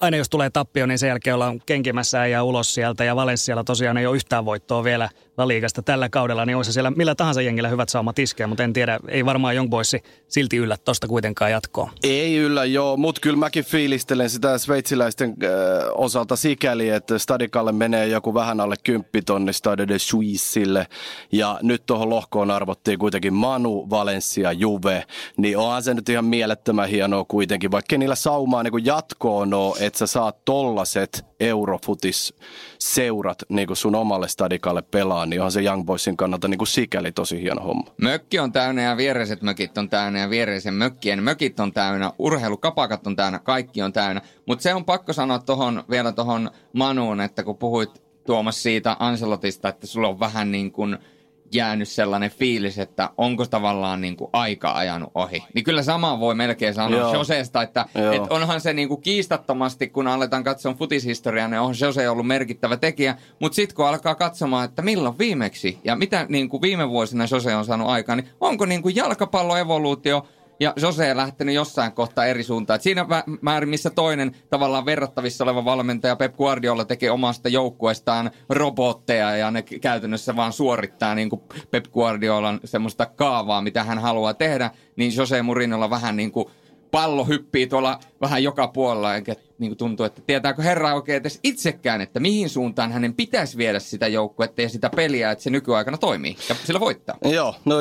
aina 0.00 0.16
jos 0.16 0.30
tulee 0.30 0.50
tappio, 0.50 0.86
niin 0.86 0.98
sen 0.98 1.08
jälkeen 1.08 1.34
ollaan 1.34 1.60
kenkimässä 1.66 2.26
ja 2.26 2.44
ulos 2.44 2.74
sieltä 2.74 3.04
ja 3.04 3.16
Valenssialla 3.16 3.64
tosiaan 3.64 3.96
ei 3.96 4.06
ole 4.06 4.16
yhtään 4.16 4.44
voittoa 4.44 4.84
vielä 4.84 5.08
La 5.36 5.48
Ligasta 5.48 5.82
tällä 5.82 6.08
kaudella, 6.08 6.46
niin 6.46 6.56
olisi 6.56 6.72
siellä 6.72 6.90
millä 6.90 7.14
tahansa 7.14 7.42
jengillä 7.42 7.68
hyvät 7.68 7.88
saumat 7.88 8.18
iskeä, 8.18 8.46
mutta 8.46 8.62
en 8.62 8.72
tiedä, 8.72 8.98
ei 9.08 9.24
varmaan 9.24 9.54
Young 9.54 9.70
Boys 9.70 9.96
silti 10.28 10.56
yllä 10.56 10.76
tosta 10.84 11.06
kuitenkaan 11.06 11.50
jatkoa. 11.50 11.90
Ei 12.02 12.36
yllä, 12.36 12.64
joo, 12.64 12.96
mutta 12.96 13.20
kyllä 13.20 13.36
mäkin 13.36 13.64
fiilistelen 13.64 14.30
sitä 14.30 14.58
sveitsiläisten 14.58 15.28
äh, 15.28 15.48
osalta 15.94 16.36
sikäli, 16.36 16.88
että 16.88 17.18
Stadikalle 17.18 17.72
menee 17.72 18.06
joku 18.06 18.34
vähän 18.34 18.60
alle 18.60 18.76
kymppitonni 18.84 19.52
Stade 19.52 19.88
de 19.88 19.98
Suissille 19.98 20.86
ja 21.32 21.58
nyt 21.62 21.86
tuohon 21.86 22.10
lohkoon 22.10 22.50
arvottiin 22.50 22.98
kuitenkin 22.98 23.25
Manu, 23.30 23.86
Valencia, 23.90 24.52
Juve, 24.52 25.04
niin 25.36 25.58
onhan 25.58 25.82
se 25.82 25.94
nyt 25.94 26.08
ihan 26.08 26.24
mielettömän 26.24 26.88
hienoa 26.88 27.24
kuitenkin, 27.24 27.70
vaikka 27.70 27.98
niillä 27.98 28.14
saumaa 28.14 28.62
niin 28.62 28.84
jatkoon 28.84 29.54
on, 29.54 29.74
että 29.80 29.98
sä 29.98 30.06
saat 30.06 30.44
tollaset 30.44 31.24
Eurofutis 31.40 32.34
seurat 32.78 33.38
niin 33.48 33.66
kuin 33.66 33.76
sun 33.76 33.94
omalle 33.94 34.28
stadikalle 34.28 34.82
pelaa, 34.82 35.26
niin 35.26 35.40
onhan 35.40 35.52
se 35.52 35.62
Young 35.62 35.84
Boysin 35.84 36.16
kannalta 36.16 36.48
niin 36.48 36.58
kuin 36.58 36.68
sikäli 36.68 37.12
tosi 37.12 37.42
hieno 37.42 37.62
homma. 37.62 37.84
Mökki 38.02 38.38
on 38.38 38.52
täynnä 38.52 38.82
ja 38.82 38.96
viereiset 38.96 39.42
mökit 39.42 39.78
on 39.78 39.88
täynnä 39.88 40.18
ja 40.18 40.30
viereisen 40.30 40.74
mökkien 40.74 41.22
mökit 41.22 41.60
on 41.60 41.72
täynnä, 41.72 42.12
urheilukapakat 42.18 43.06
on 43.06 43.16
täynnä, 43.16 43.38
kaikki 43.38 43.82
on 43.82 43.92
täynnä. 43.92 44.22
Mutta 44.46 44.62
se 44.62 44.74
on 44.74 44.84
pakko 44.84 45.12
sanoa 45.12 45.38
tohon, 45.38 45.84
vielä 45.90 46.12
tuohon 46.12 46.50
Manuun, 46.72 47.20
että 47.20 47.44
kun 47.44 47.56
puhuit 47.56 48.06
Tuomas 48.26 48.62
siitä 48.62 48.96
Anselotista, 48.98 49.68
että 49.68 49.86
sulla 49.86 50.08
on 50.08 50.20
vähän 50.20 50.52
niin 50.52 50.72
kuin– 50.72 50.98
jäänyt 51.52 51.88
sellainen 51.88 52.30
fiilis, 52.30 52.78
että 52.78 53.10
onko 53.18 53.46
tavallaan 53.46 54.00
niin 54.00 54.16
kuin 54.16 54.30
aika 54.32 54.72
ajanut 54.72 55.10
ohi. 55.14 55.44
Niin 55.54 55.64
kyllä 55.64 55.82
sama 55.82 56.20
voi 56.20 56.34
melkein 56.34 56.74
sanoa 56.74 57.00
Joo. 57.00 57.14
Joseesta, 57.14 57.62
että, 57.62 57.86
että 57.94 58.34
onhan 58.34 58.60
se 58.60 58.72
niin 58.72 58.88
kuin 58.88 59.02
kiistattomasti, 59.02 59.88
kun 59.88 60.06
aletaan 60.06 60.44
katsoa 60.44 60.74
futishistoriaa, 60.74 61.48
niin 61.48 61.60
on 61.60 61.74
Jose 61.80 62.08
ollut 62.08 62.26
merkittävä 62.26 62.76
tekijä, 62.76 63.16
mutta 63.40 63.56
sitten 63.56 63.76
kun 63.76 63.88
alkaa 63.88 64.14
katsomaan, 64.14 64.64
että 64.64 64.82
milloin 64.82 65.18
viimeksi 65.18 65.78
ja 65.84 65.96
mitä 65.96 66.26
niin 66.28 66.48
kuin 66.48 66.62
viime 66.62 66.88
vuosina 66.88 67.24
Jose 67.30 67.54
on 67.54 67.64
saanut 67.64 67.88
aikaan, 67.88 68.18
niin 68.18 68.28
onko 68.40 68.66
niin 68.66 68.82
kuin 68.82 68.96
jalkapalloevoluutio 68.96 70.26
ja 70.60 70.72
Jose 70.76 71.16
lähtenyt 71.16 71.54
jossain 71.54 71.92
kohtaa 71.92 72.26
eri 72.26 72.42
suuntaan. 72.42 72.74
Et 72.76 72.82
siinä 72.82 73.06
määrin, 73.40 73.68
missä 73.68 73.90
toinen 73.90 74.36
tavallaan 74.50 74.86
verrattavissa 74.86 75.44
oleva 75.44 75.64
valmentaja 75.64 76.16
Pep 76.16 76.36
Guardiola 76.36 76.84
tekee 76.84 77.10
omasta 77.10 77.48
joukkueestaan 77.48 78.30
robotteja 78.48 79.36
ja 79.36 79.50
ne 79.50 79.62
käytännössä 79.62 80.36
vaan 80.36 80.52
suorittaa 80.52 81.14
niin 81.14 81.30
kuin 81.30 81.42
Pep 81.70 81.84
Guardiolan 81.92 82.60
semmoista 82.64 83.06
kaavaa, 83.06 83.62
mitä 83.62 83.84
hän 83.84 83.98
haluaa 83.98 84.34
tehdä, 84.34 84.70
niin 84.96 85.16
Jose 85.16 85.42
Mourinholla 85.42 85.90
vähän 85.90 86.16
niin 86.16 86.32
kuin 86.32 86.46
pallo 86.90 87.24
hyppii 87.24 87.66
tuolla 87.66 87.98
vähän 88.20 88.42
joka 88.42 88.68
puolella, 88.68 89.14
enkä 89.14 89.34
niin 89.58 89.70
kuin 89.70 89.78
tuntuu, 89.78 90.06
että 90.06 90.22
tietääkö 90.26 90.62
herra 90.62 90.94
oikein 90.94 91.16
edes 91.16 91.40
itsekään, 91.42 92.00
että 92.00 92.20
mihin 92.20 92.48
suuntaan 92.48 92.92
hänen 92.92 93.14
pitäisi 93.14 93.56
viedä 93.56 93.78
sitä 93.78 94.08
joukkuetta 94.08 94.62
ja 94.62 94.68
sitä 94.68 94.90
peliä, 94.96 95.30
että 95.30 95.44
se 95.44 95.50
nykyaikana 95.50 95.98
toimii 95.98 96.36
ja 96.48 96.54
sillä 96.64 96.80
voittaa. 96.80 97.16
Joo, 97.24 97.54
no 97.64 97.76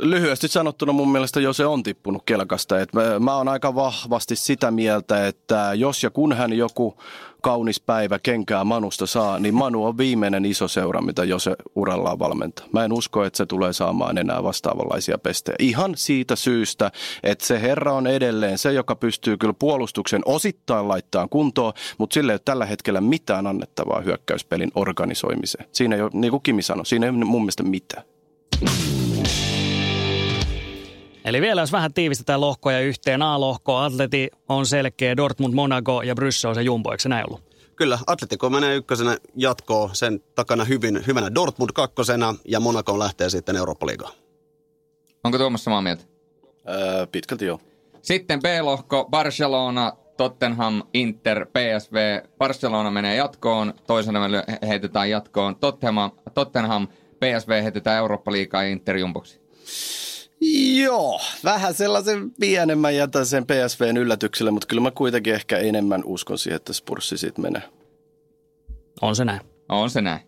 lyhyesti 0.00 0.48
sanottuna 0.48 0.92
mun 0.92 1.12
mielestä 1.12 1.40
jo 1.40 1.52
se 1.52 1.66
on 1.66 1.82
tippunut 1.82 2.22
kelkasta. 2.26 2.80
Et 2.80 2.92
mä, 2.92 3.18
mä 3.18 3.36
oon 3.36 3.48
aika 3.48 3.74
vahvasti 3.74 4.36
sitä 4.36 4.70
mieltä, 4.70 5.26
että 5.26 5.70
jos 5.74 6.02
ja 6.02 6.10
kun 6.10 6.32
hän 6.32 6.52
joku 6.52 6.96
kaunis 7.42 7.80
päivä 7.80 8.18
kenkää 8.18 8.64
Manusta 8.64 9.06
saa, 9.06 9.38
niin 9.38 9.54
Manu 9.54 9.84
on 9.84 9.98
viimeinen 9.98 10.44
iso 10.44 10.68
seura, 10.68 11.00
mitä 11.00 11.24
jo 11.24 11.38
se 11.38 11.56
urallaan 11.74 12.18
valmentaa. 12.18 12.66
Mä 12.72 12.84
en 12.84 12.92
usko, 12.92 13.24
että 13.24 13.36
se 13.36 13.46
tulee 13.46 13.72
saamaan 13.72 14.18
enää 14.18 14.42
vastaavanlaisia 14.42 15.18
pestejä. 15.18 15.56
Ihan 15.58 15.92
siitä 15.96 16.36
syystä, 16.36 16.92
että 17.22 17.46
se 17.46 17.60
herra 17.60 17.92
on 17.92 18.06
edelleen 18.06 18.58
se, 18.58 18.72
joka 18.72 18.96
pystyy 18.96 19.36
kyllä 19.36 19.54
puolustuksen 19.58 20.22
osittain 20.24 20.85
laittaa 20.88 21.28
kuntoon, 21.28 21.72
mutta 21.98 22.14
sille 22.14 22.32
ei 22.32 22.34
ole 22.34 22.40
tällä 22.44 22.66
hetkellä 22.66 23.00
mitään 23.00 23.46
annettavaa 23.46 24.00
hyökkäyspelin 24.00 24.70
organisoimiseen. 24.74 25.68
Siinä 25.72 25.96
ei 25.96 26.02
ole, 26.02 26.10
niin 26.14 26.30
kuin 26.30 26.42
Kimi 26.42 26.62
sanoi, 26.62 26.86
siinä 26.86 27.06
ei 27.06 27.10
ole 27.10 27.24
mun 27.24 27.42
mielestä 27.42 27.62
mitään. 27.62 28.04
Eli 31.24 31.40
vielä 31.40 31.60
jos 31.60 31.72
vähän 31.72 31.94
tiivistetään 31.94 32.40
lohkoja 32.40 32.80
yhteen. 32.80 33.22
A-lohko, 33.22 33.76
Atleti 33.76 34.30
on 34.48 34.66
selkeä, 34.66 35.16
Dortmund, 35.16 35.54
Monaco 35.54 36.02
ja 36.02 36.14
Bryssel 36.14 36.48
on 36.48 36.54
se 36.54 36.62
jumbo, 36.62 36.92
eikö 36.92 37.02
se 37.02 37.08
näin 37.08 37.24
ollut? 37.28 37.46
Kyllä, 37.76 37.98
Atletico 38.06 38.50
menee 38.50 38.76
ykkösenä 38.76 39.16
jatkoon, 39.36 39.90
sen 39.92 40.20
takana 40.34 40.64
hyvin, 40.64 41.06
hyvänä 41.06 41.34
Dortmund 41.34 41.70
kakkosena 41.74 42.34
ja 42.44 42.60
Monaco 42.60 42.98
lähtee 42.98 43.30
sitten 43.30 43.56
Eurooppa-liigaan. 43.56 44.12
Onko 45.24 45.38
Tuomas 45.38 45.64
samaa 45.64 45.82
mieltä? 45.82 46.04
Öö, 46.68 47.06
pitkälti 47.06 47.44
joo. 47.44 47.60
Sitten 48.02 48.40
B-lohko, 48.40 49.06
Barcelona, 49.10 49.92
Tottenham, 50.16 50.82
Inter, 50.94 51.46
PSV. 51.46 52.20
Barcelona 52.38 52.90
menee 52.90 53.16
jatkoon, 53.16 53.74
toisena 53.86 54.28
me 54.28 54.44
heitetään 54.68 55.10
jatkoon 55.10 55.56
Tottenham, 55.56 56.10
Tottenham 56.34 56.88
PSV 57.20 57.62
heitetään 57.62 57.98
Eurooppa-liigaan 57.98 58.66
Inter 58.66 58.96
jumboksi. 58.96 59.40
Joo, 60.80 61.20
vähän 61.44 61.74
sellaisen 61.74 62.30
pienemmän 62.40 62.96
jätän 62.96 63.26
sen 63.26 63.44
PSVn 63.46 63.96
yllätykselle, 63.96 64.50
mutta 64.50 64.66
kyllä 64.66 64.82
mä 64.82 64.90
kuitenkin 64.90 65.34
ehkä 65.34 65.58
enemmän 65.58 66.02
uskon 66.04 66.38
siihen, 66.38 66.56
että 66.56 66.72
Spurssi 66.72 67.18
sitten 67.18 67.42
menee. 67.42 67.62
On 69.02 69.16
se 69.16 69.24
näin. 69.24 69.40
On 69.68 69.90
se 69.90 70.00
näin. 70.02 70.20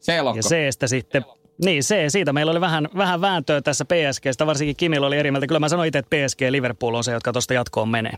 C-lohko. 0.00 0.38
Ja 0.38 0.42
C-stä 0.42 0.86
sitten, 0.86 1.24
niin 1.64 1.82
C, 1.82 1.94
siitä 2.08 2.32
meillä 2.32 2.50
oli 2.50 2.60
vähän, 2.60 2.88
vähän 2.96 3.20
vääntöä 3.20 3.62
tässä 3.62 3.84
PSGstä, 3.84 4.46
varsinkin 4.46 4.76
Kimillä 4.76 5.06
oli 5.06 5.16
eri 5.16 5.30
mieltä. 5.30 5.46
Kyllä 5.46 5.60
mä 5.60 5.68
sanoin 5.68 5.88
itse, 5.88 5.98
että 5.98 6.16
PSG 6.16 6.40
Liverpool 6.50 6.94
on 6.94 7.04
se, 7.04 7.12
jotka 7.12 7.32
tuosta 7.32 7.54
jatkoon 7.54 7.88
menee. 7.88 8.14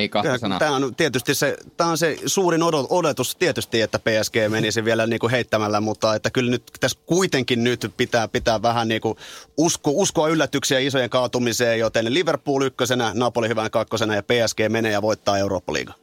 Ei 0.00 0.08
kahta 0.08 0.38
sanaa. 0.38 0.58
Tämä 0.58 0.76
on 0.76 0.94
tietysti 0.94 1.34
se, 1.34 1.56
tämä 1.76 1.90
on 1.90 1.98
se 1.98 2.18
suurin 2.26 2.62
odotus 2.88 3.36
tietysti, 3.36 3.80
että 3.80 3.98
PSG 3.98 4.34
menisi 4.48 4.84
vielä 4.84 5.06
niin 5.06 5.20
kuin 5.20 5.30
heittämällä, 5.30 5.80
mutta 5.80 6.14
että 6.14 6.30
kyllä 6.30 6.50
nyt 6.50 6.62
tässä 6.80 6.98
kuitenkin 7.06 7.64
nyt 7.64 7.92
pitää, 7.96 8.28
pitää 8.28 8.62
vähän 8.62 8.88
niin 8.88 9.00
kuin 9.00 9.18
usko, 9.56 9.90
uskoa 9.90 10.28
yllätyksiä 10.28 10.78
isojen 10.78 11.10
kaatumiseen, 11.10 11.78
joten 11.78 12.14
Liverpool 12.14 12.62
ykkösenä, 12.62 13.12
Napoli 13.14 13.48
hyvän 13.48 13.70
kakkosena 13.70 14.14
ja 14.14 14.22
PSG 14.22 14.58
menee 14.68 14.92
ja 14.92 15.02
voittaa 15.02 15.38
Eurooppa-liiga. 15.38 15.94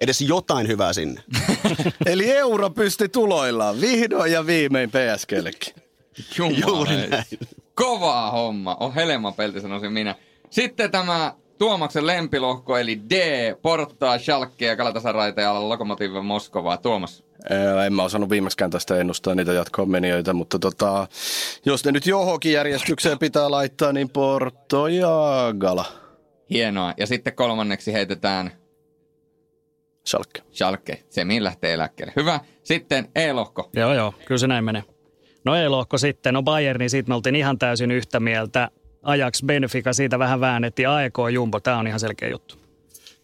Edes 0.00 0.20
jotain 0.20 0.68
hyvää 0.68 0.92
sinne. 0.92 1.22
Eli 2.06 2.30
euro 2.30 2.70
pysti 2.70 3.08
tuloillaan 3.08 3.80
vihdoin 3.80 4.32
ja 4.32 4.46
viimein 4.46 4.90
PSGllekin. 4.90 5.74
Juuri 6.66 6.96
näin. 6.96 7.24
Kovaa 7.74 8.30
homma. 8.30 8.76
On 8.80 8.94
helma 8.94 9.32
pelti, 9.32 9.60
sanoisin 9.60 9.92
minä. 9.92 10.14
Sitten 10.50 10.90
tämä 10.90 11.34
Tuomaksen 11.58 12.06
lempilohko 12.06 12.78
eli 12.78 13.00
D, 13.10 13.14
Porttaa, 13.62 14.18
Schalke 14.18 14.66
ja 14.66 14.76
Galatasarayta 14.76 15.40
ja 15.40 15.68
Lokomotive 15.68 16.20
Moskovaa. 16.20 16.76
Tuomas. 16.76 17.24
En 17.86 17.92
mä 17.92 18.02
osannut 18.02 18.30
viimeiskään 18.30 18.70
tästä 18.70 18.96
ennustaa 18.96 19.34
niitä 19.34 19.52
jatkoon 19.52 19.90
menijöitä, 19.90 20.32
mutta 20.32 20.58
tota, 20.58 21.08
jos 21.66 21.84
ne 21.84 21.92
nyt 21.92 22.06
johonkin 22.06 22.52
järjestykseen 22.52 23.18
pitää 23.18 23.50
laittaa, 23.50 23.92
niin 23.92 24.08
Porto 24.08 24.86
ja 24.86 25.10
Gala. 25.58 25.84
Hienoa. 26.50 26.94
Ja 26.96 27.06
sitten 27.06 27.34
kolmanneksi 27.34 27.92
heitetään 27.92 28.50
Schalke. 30.06 30.42
Schalke. 30.52 31.02
Se 31.10 31.24
mihin 31.24 31.44
lähtee 31.44 31.72
eläkkeelle. 31.72 32.12
Hyvä. 32.16 32.40
Sitten 32.62 33.08
E-lohko. 33.14 33.70
Joo, 33.74 33.94
joo. 33.94 34.14
Kyllä 34.24 34.38
se 34.38 34.46
näin 34.46 34.64
menee. 34.64 34.84
No 35.44 35.54
E-lohko 35.54 35.98
sitten. 35.98 36.34
No 36.34 36.42
Bayern, 36.42 36.78
niin 36.78 36.90
siitä 36.90 37.08
me 37.08 37.14
oltiin 37.14 37.36
ihan 37.36 37.58
täysin 37.58 37.90
yhtä 37.90 38.20
mieltä. 38.20 38.70
Ajax, 39.06 39.42
Benfica, 39.44 39.92
siitä 39.92 40.18
vähän 40.18 40.40
väännettiin. 40.40 40.88
AEK, 40.88 41.14
Jumbo, 41.32 41.60
tämä 41.60 41.78
on 41.78 41.86
ihan 41.86 42.00
selkeä 42.00 42.28
juttu. 42.28 42.54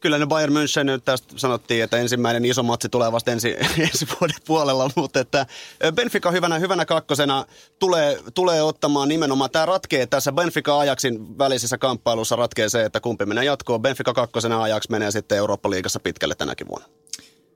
Kyllä 0.00 0.18
ne 0.18 0.26
Bayern 0.26 0.52
München 0.52 0.84
nyt 0.84 1.04
tästä 1.04 1.34
sanottiin, 1.36 1.84
että 1.84 1.96
ensimmäinen 1.96 2.44
iso 2.44 2.62
matsi 2.62 2.88
tulee 2.88 3.12
vasta 3.12 3.30
ensi, 3.30 3.56
ensi 3.78 4.06
vuoden 4.20 4.36
puolella, 4.46 4.90
mutta 4.96 5.20
että 5.20 5.46
Benfica 5.94 6.30
hyvänä, 6.30 6.58
hyvänä 6.58 6.84
kakkosena 6.84 7.44
tulee, 7.78 8.18
tulee 8.34 8.62
ottamaan 8.62 9.08
nimenomaan, 9.08 9.50
tämä 9.50 9.66
ratkee 9.66 10.06
tässä 10.06 10.32
Benfica 10.32 10.78
Ajaxin 10.78 11.38
välisessä 11.38 11.78
kamppailussa 11.78 12.36
ratkee 12.36 12.68
se, 12.68 12.84
että 12.84 13.00
kumpi 13.00 13.26
menee 13.26 13.44
jatkoon. 13.44 13.82
Benfica 13.82 14.12
kakkosena 14.12 14.62
Ajax 14.62 14.88
menee 14.88 15.10
sitten 15.10 15.38
Eurooppa-liigassa 15.38 16.00
pitkälle 16.00 16.34
tänäkin 16.34 16.68
vuonna. 16.68 16.88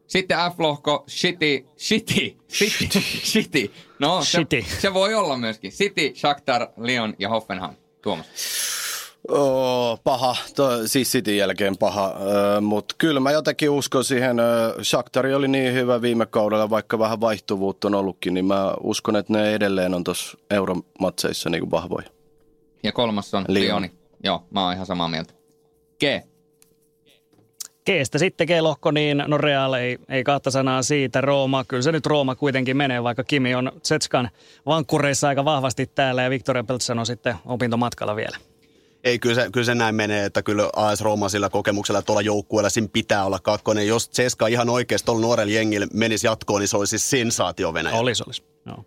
Sitten 0.07 0.39
F-lohko, 0.39 1.05
City, 1.09 1.66
City, 1.79 2.37
City, 2.49 2.99
City. 3.33 3.72
No, 3.99 4.20
City. 4.22 4.62
Se, 4.62 4.81
se 4.81 4.95
voi 4.95 5.14
olla 5.14 5.37
myöskin. 5.37 5.72
City, 5.72 6.12
Shakhtar, 6.14 6.68
Lyon 6.77 7.14
ja 7.18 7.29
Hoffenheim. 7.29 7.77
Tuomas? 8.07 8.26
Oh, 9.28 10.00
paha, 10.04 10.36
to, 10.57 10.86
siis 10.88 11.12
City 11.12 11.36
jälkeen 11.36 11.76
paha, 11.76 12.09
uh, 12.09 12.62
mutta 12.62 12.94
kyllä 12.98 13.20
mä 13.20 13.30
jotenkin 13.30 13.70
uskon 13.70 14.04
siihen, 14.04 14.36
Shakhtari 14.82 15.34
oli 15.34 15.48
niin 15.48 15.74
hyvä 15.74 16.02
viime 16.02 16.26
kaudella, 16.26 16.70
vaikka 16.70 16.98
vähän 16.98 17.20
vaihtuvuutta 17.20 17.88
on 17.88 17.94
ollutkin, 17.94 18.34
niin 18.34 18.44
mä 18.44 18.74
uskon, 18.82 19.16
että 19.16 19.32
ne 19.32 19.54
edelleen 19.54 19.94
on 19.94 20.04
tuossa 20.04 20.38
euromatseissa 20.50 21.50
niin 21.50 21.70
vahvoja. 21.70 22.09
Ja 22.82 22.92
kolmas 22.92 23.34
on 23.34 23.44
Lioni. 23.48 23.92
Joo, 24.24 24.44
mä 24.50 24.64
oon 24.64 24.74
ihan 24.74 24.86
samaa 24.86 25.09
mieltä. 25.09 25.34
G. 26.00 26.04
Keestä 27.87 28.18
sitten 28.18 28.47
G-lohko, 28.47 28.91
niin 28.91 29.24
no 29.26 29.39
Real 29.39 29.72
ei, 29.72 29.99
ei 30.09 30.24
kahta 30.24 30.51
sanaa 30.51 30.82
siitä. 30.82 31.20
Rooma, 31.20 31.64
kyllä 31.64 31.82
se 31.82 31.93
nyt 31.93 32.07
Rooma 32.07 32.34
kuitenkin 32.34 32.76
menee, 32.76 33.03
vaikka 33.03 33.24
Kimi 33.24 33.55
on 33.55 33.72
Setskan 33.82 34.30
vankkureissa 34.66 35.28
aika 35.28 35.45
vahvasti 35.45 35.87
täällä 35.87 36.22
ja 36.22 36.30
Victoria 36.30 36.64
Peltsan 36.64 36.99
on 36.99 37.07
sitten 37.07 37.34
opintomatkalla 37.45 38.16
vielä. 38.16 38.37
Ei, 39.05 39.18
kyllä 39.18 39.34
se, 39.34 39.49
kyllä 39.53 39.64
se 39.64 39.74
näin 39.74 39.95
menee, 39.95 40.24
että 40.24 40.43
kyllä 40.43 40.70
AS 40.76 41.01
Rooma 41.01 41.28
sillä 41.28 41.49
kokemuksella 41.49 42.03
tuolla 42.03 42.22
joukkueella 42.22 42.70
siinä 42.70 42.89
pitää 42.93 43.24
olla 43.24 43.39
kakkonen. 43.39 43.87
Jos 43.87 44.11
Ceska 44.11 44.47
ihan 44.47 44.68
oikeasti 44.68 45.07
tuolla 45.07 45.20
nuorella 45.20 45.53
jengillä 45.53 45.87
menisi 45.93 46.26
jatkoon, 46.26 46.61
niin 46.61 46.68
se 46.68 46.76
olisi 46.76 46.91
siis 46.91 47.11
sensaatio 47.11 47.74
Venäjä. 47.74 47.97
Olisi, 47.97 48.22
olisi. 48.26 48.43
Joo. 48.66 48.84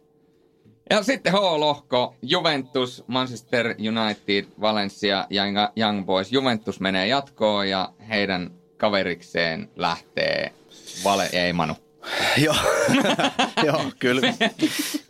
Ja 0.89 1.03
sitten 1.03 1.33
H-lohko, 1.33 2.15
Juventus, 2.21 3.03
Manchester 3.07 3.67
United, 3.67 4.45
Valencia 4.61 5.27
ja 5.29 5.43
Young 5.77 6.05
Boys. 6.05 6.31
Juventus 6.31 6.79
menee 6.79 7.07
jatkoon 7.07 7.69
ja 7.69 7.89
heidän 8.09 8.58
kaverikseen 8.79 9.69
lähtee 9.75 10.53
Vale, 11.03 11.29
ei 11.33 11.53
Manu. 11.53 11.73
Joo, 12.45 12.55
Joo 13.65 13.81
kyllä, 13.99 14.33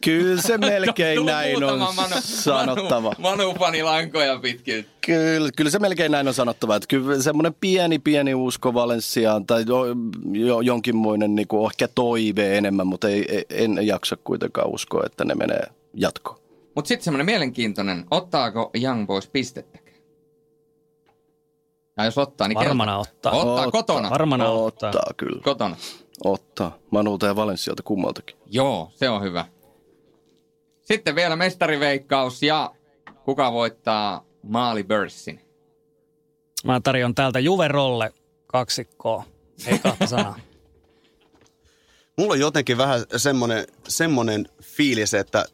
kyllä 0.02 0.42
se 0.42 0.58
melkein 0.72 1.16
Tullut 1.16 1.32
näin 1.32 1.64
on 1.64 1.80
Manu, 1.80 2.16
sanottava. 2.22 3.16
Manu, 3.18 3.44
Manu 3.44 3.54
pani 3.54 3.84
lankoja 3.84 4.40
pitkin. 4.40 4.86
Kyllä, 5.06 5.50
kyllä 5.56 5.72
se 5.72 5.80
melkein 5.80 6.12
näin 6.12 6.28
on 6.28 6.34
sanottava, 6.34 6.76
että 6.76 6.88
kyllä 6.88 7.22
semmoinen 7.22 7.56
pieni, 7.62 8.00
pieni 8.00 8.36
usko 8.36 8.74
Valenssiaan 8.74 9.46
tai 9.46 9.64
jo, 9.68 9.86
jo, 10.32 10.62
jonkinmoinen 10.62 11.36
niin 11.36 11.48
kuin 11.48 11.72
ehkä 11.72 11.88
toive 11.88 12.58
enemmän, 12.58 12.88
mutta 12.88 13.10
ei, 13.10 13.46
en 13.50 13.80
jaksa 13.88 14.18
kuitenkaan 14.24 14.70
uskoa, 14.70 15.04
että 15.06 15.26
ne 15.26 15.36
menee 15.36 15.64
jatkoon. 15.94 16.40
Mutta 16.76 16.88
sitten 16.88 17.04
semmoinen 17.04 17.26
mielenkiintoinen, 17.26 18.06
ottaako 18.12 18.72
Young 18.82 19.08
Boys 19.08 19.28
pistettäkään? 19.28 19.89
Ja 22.00 22.06
jos 22.06 22.18
ottaa, 22.18 22.48
niin 22.48 22.56
Varmana 22.60 22.92
kelta. 22.98 23.10
ottaa. 23.10 23.32
Ottaa, 23.32 23.54
Ottaa. 23.54 23.72
kotona. 23.72 24.10
Varmana 24.10 24.50
ottaa. 24.50 24.90
Ottaa 24.90 25.14
kyllä, 25.18 25.42
Kotona. 25.44 25.76
ottaa. 26.24 26.78
Manulta 26.92 27.26
ja 27.26 27.36
Valenssialta 27.36 27.84
kummaltakin. 27.84 28.38
Joo, 28.46 28.92
se 28.96 29.10
on 29.10 29.22
hyvä. 29.24 29.46
Sitten 30.82 31.16
vielä 31.16 31.36
mestariveikkaus 31.36 32.44
ja 32.44 32.72
kuka 33.26 33.52
voittaa 33.54 34.26
maalibörssin? 34.44 35.42
Mä 36.66 36.80
tarjon 36.82 37.16
täältä 37.16 37.40
Juverolle 37.40 38.14
kaksikkoa. 38.48 39.24
Ei 39.68 39.80
kahta 39.80 40.08
sanaa. 40.08 40.40
Mulla 42.18 42.34
on 42.34 42.40
jotenkin 42.40 42.78
vähän 42.78 43.02
semmoinen, 43.18 43.68
semmoinen 43.88 44.46
fiilis, 44.64 45.14
että 45.14 45.46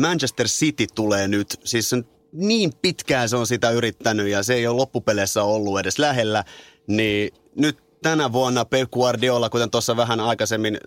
Manchester 0.00 0.46
City 0.46 0.86
tulee 0.94 1.28
nyt, 1.28 1.60
siis 1.64 1.90
niin 2.32 2.72
pitkään 2.82 3.28
se 3.28 3.36
on 3.36 3.46
sitä 3.46 3.70
yrittänyt 3.70 4.28
ja 4.28 4.42
se 4.42 4.54
ei 4.54 4.66
ole 4.66 4.76
loppupeleissä 4.76 5.42
ollut 5.42 5.80
edes 5.80 5.98
lähellä, 5.98 6.44
niin 6.86 7.34
nyt 7.54 7.78
tänä 8.02 8.32
vuonna 8.32 8.64
Pep 8.64 8.90
Guardiola, 8.90 9.50
kuten 9.50 9.70
tuossa 9.70 9.96
vähän 9.96 10.20
aikaisemmin 10.20 10.78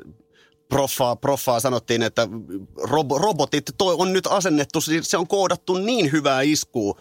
proffaa, 0.69 1.15
proffaa 1.15 1.59
sanottiin, 1.59 2.01
että 2.01 2.27
rob, 2.77 3.11
robotit 3.11 3.65
toi 3.77 3.95
on 3.97 4.13
nyt 4.13 4.27
asennettu, 4.27 4.79
se 5.01 5.17
on 5.17 5.27
koodattu 5.27 5.73
niin 5.73 6.11
hyvää 6.11 6.41
iskua, 6.41 6.99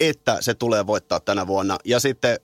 että 0.00 0.38
se 0.40 0.54
tulee 0.54 0.86
voittaa 0.86 1.20
tänä 1.20 1.46
vuonna. 1.46 1.78
Ja 1.84 2.00
sitten 2.00 2.38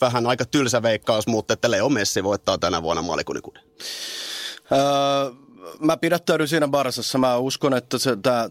vähän 0.00 0.26
aika 0.26 0.44
tylsä 0.44 0.82
veikkaus, 0.82 1.26
mutta 1.26 1.54
että 1.54 1.70
Leo 1.70 1.88
Messi 1.88 2.24
voittaa 2.24 2.58
tänä 2.58 2.82
vuonna 2.82 3.02
maalikunnikuuden. 3.02 3.62
Öö, 4.72 4.78
mä 5.78 5.96
pidättäydyn 5.96 6.48
siinä 6.48 6.68
Barsassa. 6.68 7.18
Mä 7.18 7.36
uskon, 7.36 7.74
että 7.74 7.96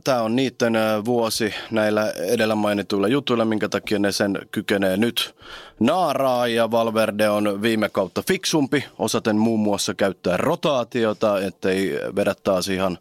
tämä 0.03 0.21
on 0.21 0.35
niiden 0.35 0.73
vuosi 1.05 1.53
näillä 1.71 2.11
edellä 2.11 2.55
mainituilla 2.55 3.07
jutuilla, 3.07 3.45
minkä 3.45 3.69
takia 3.69 3.99
ne 3.99 4.11
sen 4.11 4.39
kykenee 4.51 4.97
nyt 4.97 5.35
naaraa. 5.79 6.47
Ja 6.47 6.71
Valverde 6.71 7.29
on 7.29 7.61
viime 7.61 7.89
kautta 7.89 8.23
fiksumpi, 8.27 8.85
osaten 8.99 9.35
muun 9.35 9.59
muassa 9.59 9.93
käyttää 9.93 10.37
rotaatiota, 10.37 11.39
ettei 11.41 11.99
vedä 12.15 12.35
taas 12.43 12.67
ihan, 12.69 12.97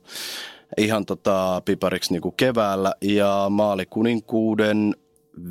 ihan 0.77 1.07
tota 1.07 1.63
pipariksi 1.65 2.13
niin 2.13 2.23
kuin 2.23 2.35
keväällä. 2.37 2.95
Ja 3.03 3.47
maalikuninkuuden 3.51 4.95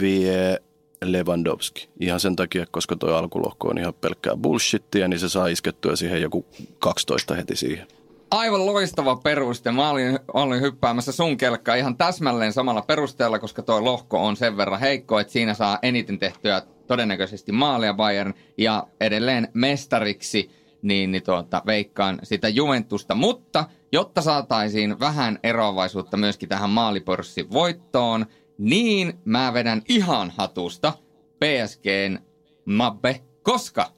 vie 0.02 0.58
Lewandowski. 1.06 1.90
Ihan 2.00 2.20
sen 2.20 2.36
takia, 2.36 2.66
koska 2.72 2.96
tuo 2.96 3.14
alkulohko 3.14 3.68
on 3.68 3.78
ihan 3.78 3.94
pelkkää 3.94 4.36
bullshittia, 4.36 5.08
niin 5.08 5.20
se 5.20 5.30
saa 5.30 5.48
iskettyä 5.48 5.96
siihen 5.96 6.22
joku 6.22 6.46
12 6.80 7.36
heti 7.36 7.56
siihen. 7.56 7.88
Aivan 8.32 8.66
loistava 8.66 9.16
peruste. 9.16 9.72
Mä 9.72 9.90
olin, 9.90 10.20
olin 10.34 10.62
hyppäämässä 10.62 11.12
sun 11.12 11.38
kelkkaa 11.38 11.76
ihan 11.76 11.98
täsmälleen 11.98 12.54
samalla 12.54 12.82
perusteella, 12.82 13.40
koska 13.40 13.62
tuo 13.62 13.84
lohko 13.86 14.26
on 14.26 14.36
sen 14.36 14.58
verran 14.58 14.80
heikko, 14.80 15.20
että 15.20 15.34
siinä 15.34 15.54
saa 15.54 15.80
eniten 15.82 16.20
tehtyä 16.20 16.62
todennäköisesti 16.88 17.52
maalia 17.52 17.94
Bayern 17.94 18.34
ja 18.58 18.88
edelleen 19.02 19.48
mestariksi, 19.54 20.52
niin, 20.82 21.12
niin 21.12 21.24
tuota, 21.24 21.62
veikkaan 21.66 22.20
sitä 22.24 22.50
Juventusta. 22.50 23.16
Mutta 23.16 23.66
jotta 23.92 24.22
saataisiin 24.22 25.00
vähän 25.00 25.40
eroavaisuutta 25.44 26.18
myöskin 26.18 26.50
tähän 26.50 26.70
maalipörssin 26.70 27.52
voittoon, 27.52 28.26
niin 28.58 29.14
mä 29.26 29.54
vedän 29.54 29.82
ihan 29.90 30.34
hatusta 30.38 30.94
PSGn 31.40 32.20
Mabbe, 32.66 33.22
koska 33.44 33.97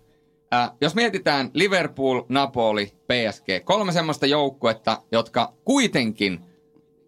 Äh, 0.54 0.72
jos 0.82 0.96
mietitään 0.96 1.52
Liverpool, 1.54 2.22
Napoli, 2.30 2.86
PSG, 2.86 3.48
kolme 3.64 3.92
semmoista 3.92 4.26
joukkuetta, 4.26 5.02
jotka 5.12 5.54
kuitenkin 5.66 6.40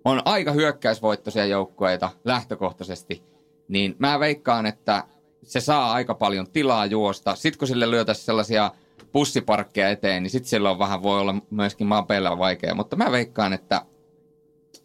on 0.05 0.21
aika 0.25 0.51
hyökkäysvoittoisia 0.51 1.45
joukkueita 1.45 2.11
lähtökohtaisesti, 2.25 3.23
niin 3.67 3.95
mä 3.99 4.19
veikkaan, 4.19 4.65
että 4.65 5.03
se 5.43 5.59
saa 5.59 5.91
aika 5.91 6.13
paljon 6.13 6.47
tilaa 6.51 6.85
juosta. 6.85 7.35
Sitten 7.35 7.59
kun 7.59 7.67
sille 7.67 7.91
lyötäisiin 7.91 8.25
sellaisia 8.25 8.71
pussiparkkeja 9.11 9.89
eteen, 9.89 10.23
niin 10.23 10.31
sitten 10.31 10.49
silloin 10.49 10.79
vähän 10.79 11.03
voi 11.03 11.19
olla 11.19 11.35
myöskin 11.49 11.87
maapeillä 11.87 12.37
vaikea. 12.37 12.75
Mutta 12.75 12.95
mä 12.95 13.11
veikkaan, 13.11 13.53
että 13.53 13.85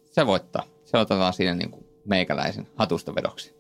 se 0.05 0.27
voittaa. 0.27 0.63
Se 0.85 0.99
otetaan 0.99 1.33
siinä 1.33 1.55
niin 1.55 1.71
kuin 1.71 1.87
meikäläisen 2.05 2.69
hatusta 2.77 3.15
vedoksi. 3.15 3.55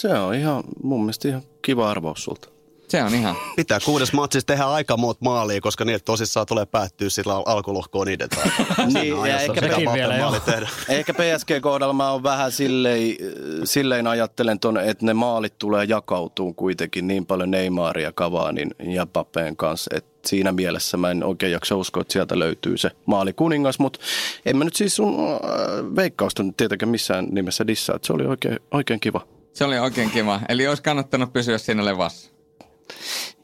Se 0.00 0.08
on 0.08 0.34
ihan, 0.34 0.64
mun 0.82 1.00
mielestä 1.00 1.28
ihan 1.28 1.42
kiva 1.62 1.90
arvaus 1.90 2.24
sulta. 2.24 2.51
Se 2.92 3.02
on 3.02 3.14
ihan... 3.14 3.36
Pitää 3.56 3.78
kuudes 3.84 4.12
matsissa 4.12 4.46
tehdä 4.46 4.64
aika 4.64 4.96
muut 4.96 5.20
maalia, 5.20 5.60
koska 5.60 5.84
niitä 5.84 6.04
tosissaan 6.04 6.46
tulee 6.46 6.66
päättyä 6.66 7.10
sillä 7.10 7.36
al- 7.36 7.42
alkulohkoon 7.46 8.06
niiden 8.06 8.28
takia. 8.28 8.52
Niin, 8.94 9.16
ja 9.26 9.40
ehkä 9.40 9.60
Mbappé 9.60 9.92
vielä, 9.92 10.18
maali 10.18 10.40
tehdä. 10.40 10.68
Ehkä 10.88 11.14
PSG-kohdalla 11.14 11.92
mä 11.92 12.10
oon 12.10 12.22
vähän 12.22 12.52
silleen, 12.52 13.16
silleen 13.64 14.06
ajattelen 14.06 14.60
ton, 14.60 14.78
että 14.78 15.06
ne 15.06 15.14
maalit 15.14 15.58
tulee 15.58 15.84
jakautuu 15.84 16.52
kuitenkin 16.54 17.06
niin 17.06 17.26
paljon 17.26 17.50
Neymaria, 17.50 18.12
Cavanin 18.12 18.74
ja 18.78 19.06
Papeen 19.06 19.56
kanssa, 19.56 19.90
että 19.96 20.28
siinä 20.28 20.52
mielessä 20.52 20.96
mä 20.96 21.10
en 21.10 21.24
oikein 21.24 21.52
jaksa 21.52 21.76
uskoa, 21.76 22.00
että 22.00 22.12
sieltä 22.12 22.38
löytyy 22.38 22.78
se 22.78 22.90
maalikuningas, 23.06 23.78
mutta 23.78 24.00
en 24.46 24.56
mä 24.56 24.64
nyt 24.64 24.76
siis 24.76 24.96
sun 24.96 25.14
äh, 25.18 25.96
veikkausta 25.96 26.42
nyt 26.42 26.56
tietenkään 26.56 26.90
missään 26.90 27.28
nimessä 27.30 27.66
dissaa, 27.66 27.96
että 27.96 28.06
se 28.06 28.12
oli 28.12 28.26
oikein, 28.26 28.58
oikein 28.70 29.00
kiva. 29.00 29.26
Se 29.52 29.64
oli 29.64 29.78
oikein 29.78 30.10
kiva. 30.10 30.40
Eli 30.48 30.66
olisi 30.66 30.82
kannattanut 30.82 31.32
pysyä 31.32 31.58
siinä 31.58 31.84
levassa. 31.84 32.32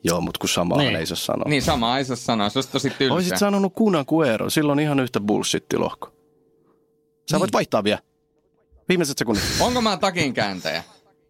Joo, 0.05 0.20
mutta 0.20 0.39
kun 0.39 0.49
samaa 0.49 0.78
Niin. 0.78 0.97
ei 0.97 1.07
saa 1.07 1.16
sanoa. 1.16 1.49
Niin 1.49 1.62
sama 1.62 1.99
ei 1.99 2.05
saa 2.05 2.16
sanoa. 2.16 2.49
Se 2.49 2.59
olisi 2.59 2.70
tosi 2.70 2.91
tylsä. 2.91 3.14
Olisit 3.14 3.36
sanonut 3.39 3.72
Kuna 3.74 4.05
Kuero, 4.05 4.51
silloin 4.51 4.78
ihan 4.78 5.01
yhtä 5.01 5.20
bullshittilohko. 5.20 6.12
Sä 7.30 7.41
voit 7.41 7.53
vaihtaa 7.53 7.84
vielä. 7.84 7.99
Viimeiset 8.89 9.18
sekunnit. 9.18 9.45
Onko 9.61 9.80
mä 9.80 9.97
takin 9.97 10.34
kääntäjä? 10.34 10.82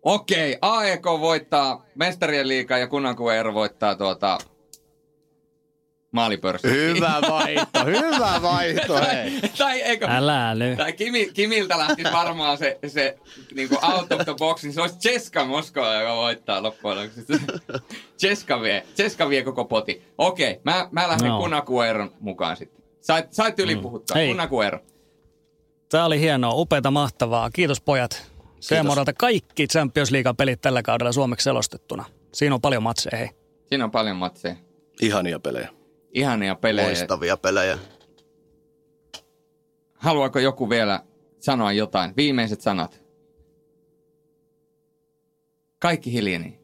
Okei, 0.03 0.59
AEK 0.63 1.05
voittaa 1.05 1.85
mestarien 1.95 2.49
liikaa 2.49 2.79
ja 2.79 2.87
Kunankuero 2.87 3.55
voittaa 3.55 3.95
tuota 3.95 4.39
maalipörssin. 6.11 6.71
Hyvä 6.71 7.21
vaihto, 7.31 7.85
hyvä 7.85 8.43
vaihto, 8.43 9.01
hei. 9.01 9.41
tai 9.59 9.81
eikö, 9.81 10.07
Älä 10.09 10.55
nyt. 10.55 10.79
tai 10.79 10.93
Kimi, 10.93 11.31
Kimiltä 11.35 11.79
lähtisi 11.79 12.13
varmaan 12.13 12.59
se, 12.59 12.79
se 12.87 13.19
niin 13.55 13.69
kuin 13.69 13.85
out 13.85 14.13
of 14.13 14.21
the 14.25 14.35
box, 14.39 14.63
niin 14.63 14.73
se 14.73 14.81
olisi 14.81 14.99
Cheska 14.99 15.45
Moskova, 15.45 15.95
joka 15.95 16.17
voittaa 16.17 16.63
loppujen 16.63 16.99
lopuksi. 16.99 17.47
Cheska 18.19 18.61
vie, 18.61 18.87
Cheska 18.97 19.29
vie 19.29 19.43
koko 19.43 19.65
poti. 19.65 20.03
Okei, 20.19 20.61
mä, 20.65 20.89
mä 20.93 21.09
lähden 21.09 21.29
No. 21.29 21.39
Kunakueron 21.39 22.13
mukaan 22.21 22.57
sitten. 22.57 22.83
Sait, 23.01 23.33
sait 23.33 23.59
ylipuhuttaa. 23.59 24.15
Hei. 24.17 24.27
Mm. 24.27 24.31
Kunakuero. 24.33 24.79
Tämä 25.89 26.05
oli 26.05 26.21
hienoa, 26.21 26.53
upeata, 26.55 26.91
mahtavaa. 26.91 27.51
Kiitos 27.51 27.81
pojat. 27.81 28.33
Seemoralta 28.61 29.13
kaikki 29.13 29.67
Champions 29.67 30.11
League-pelit 30.11 30.61
tällä 30.61 30.83
kaudella 30.83 31.13
suomeksi 31.13 31.45
selostettuna. 31.45 32.05
Siinä 32.33 32.55
on 32.55 32.61
paljon 32.61 32.83
matseja, 32.83 33.19
hei. 33.19 33.31
Siinä 33.67 33.85
on 33.85 33.91
paljon 33.91 34.17
matseja. 34.17 34.57
Ihania 35.03 35.39
pelejä. 35.39 35.69
Ihania 36.13 36.55
pelejä. 36.55 36.87
Loistavia 36.87 37.37
pelejä. 37.37 37.79
Haluaako 39.95 40.39
joku 40.39 40.71
vielä 40.71 41.05
sanoa 41.39 41.73
jotain? 41.73 42.17
Viimeiset 42.17 42.61
sanat. 42.61 43.03
Kaikki 45.79 46.13
hiljeni. 46.13 46.59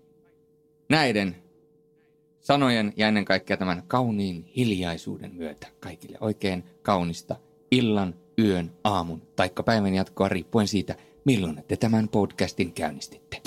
Näiden 0.88 1.36
sanojen 2.40 2.92
ja 2.96 3.08
ennen 3.08 3.24
kaikkea 3.24 3.56
tämän 3.56 3.82
kauniin 3.86 4.44
hiljaisuuden 4.56 5.34
myötä 5.34 5.66
kaikille 5.80 6.18
oikein 6.20 6.64
kaunista 6.82 7.36
illan, 7.70 8.14
yön, 8.38 8.72
aamun 8.84 9.22
taikka 9.36 9.62
päivän 9.62 9.94
jatkoa 9.94 10.28
riippuen 10.28 10.68
siitä, 10.68 10.94
milloin 11.24 11.64
te 11.68 11.76
tämän 11.76 12.08
podcastin 12.08 12.72
käynnistitte. 12.72 13.40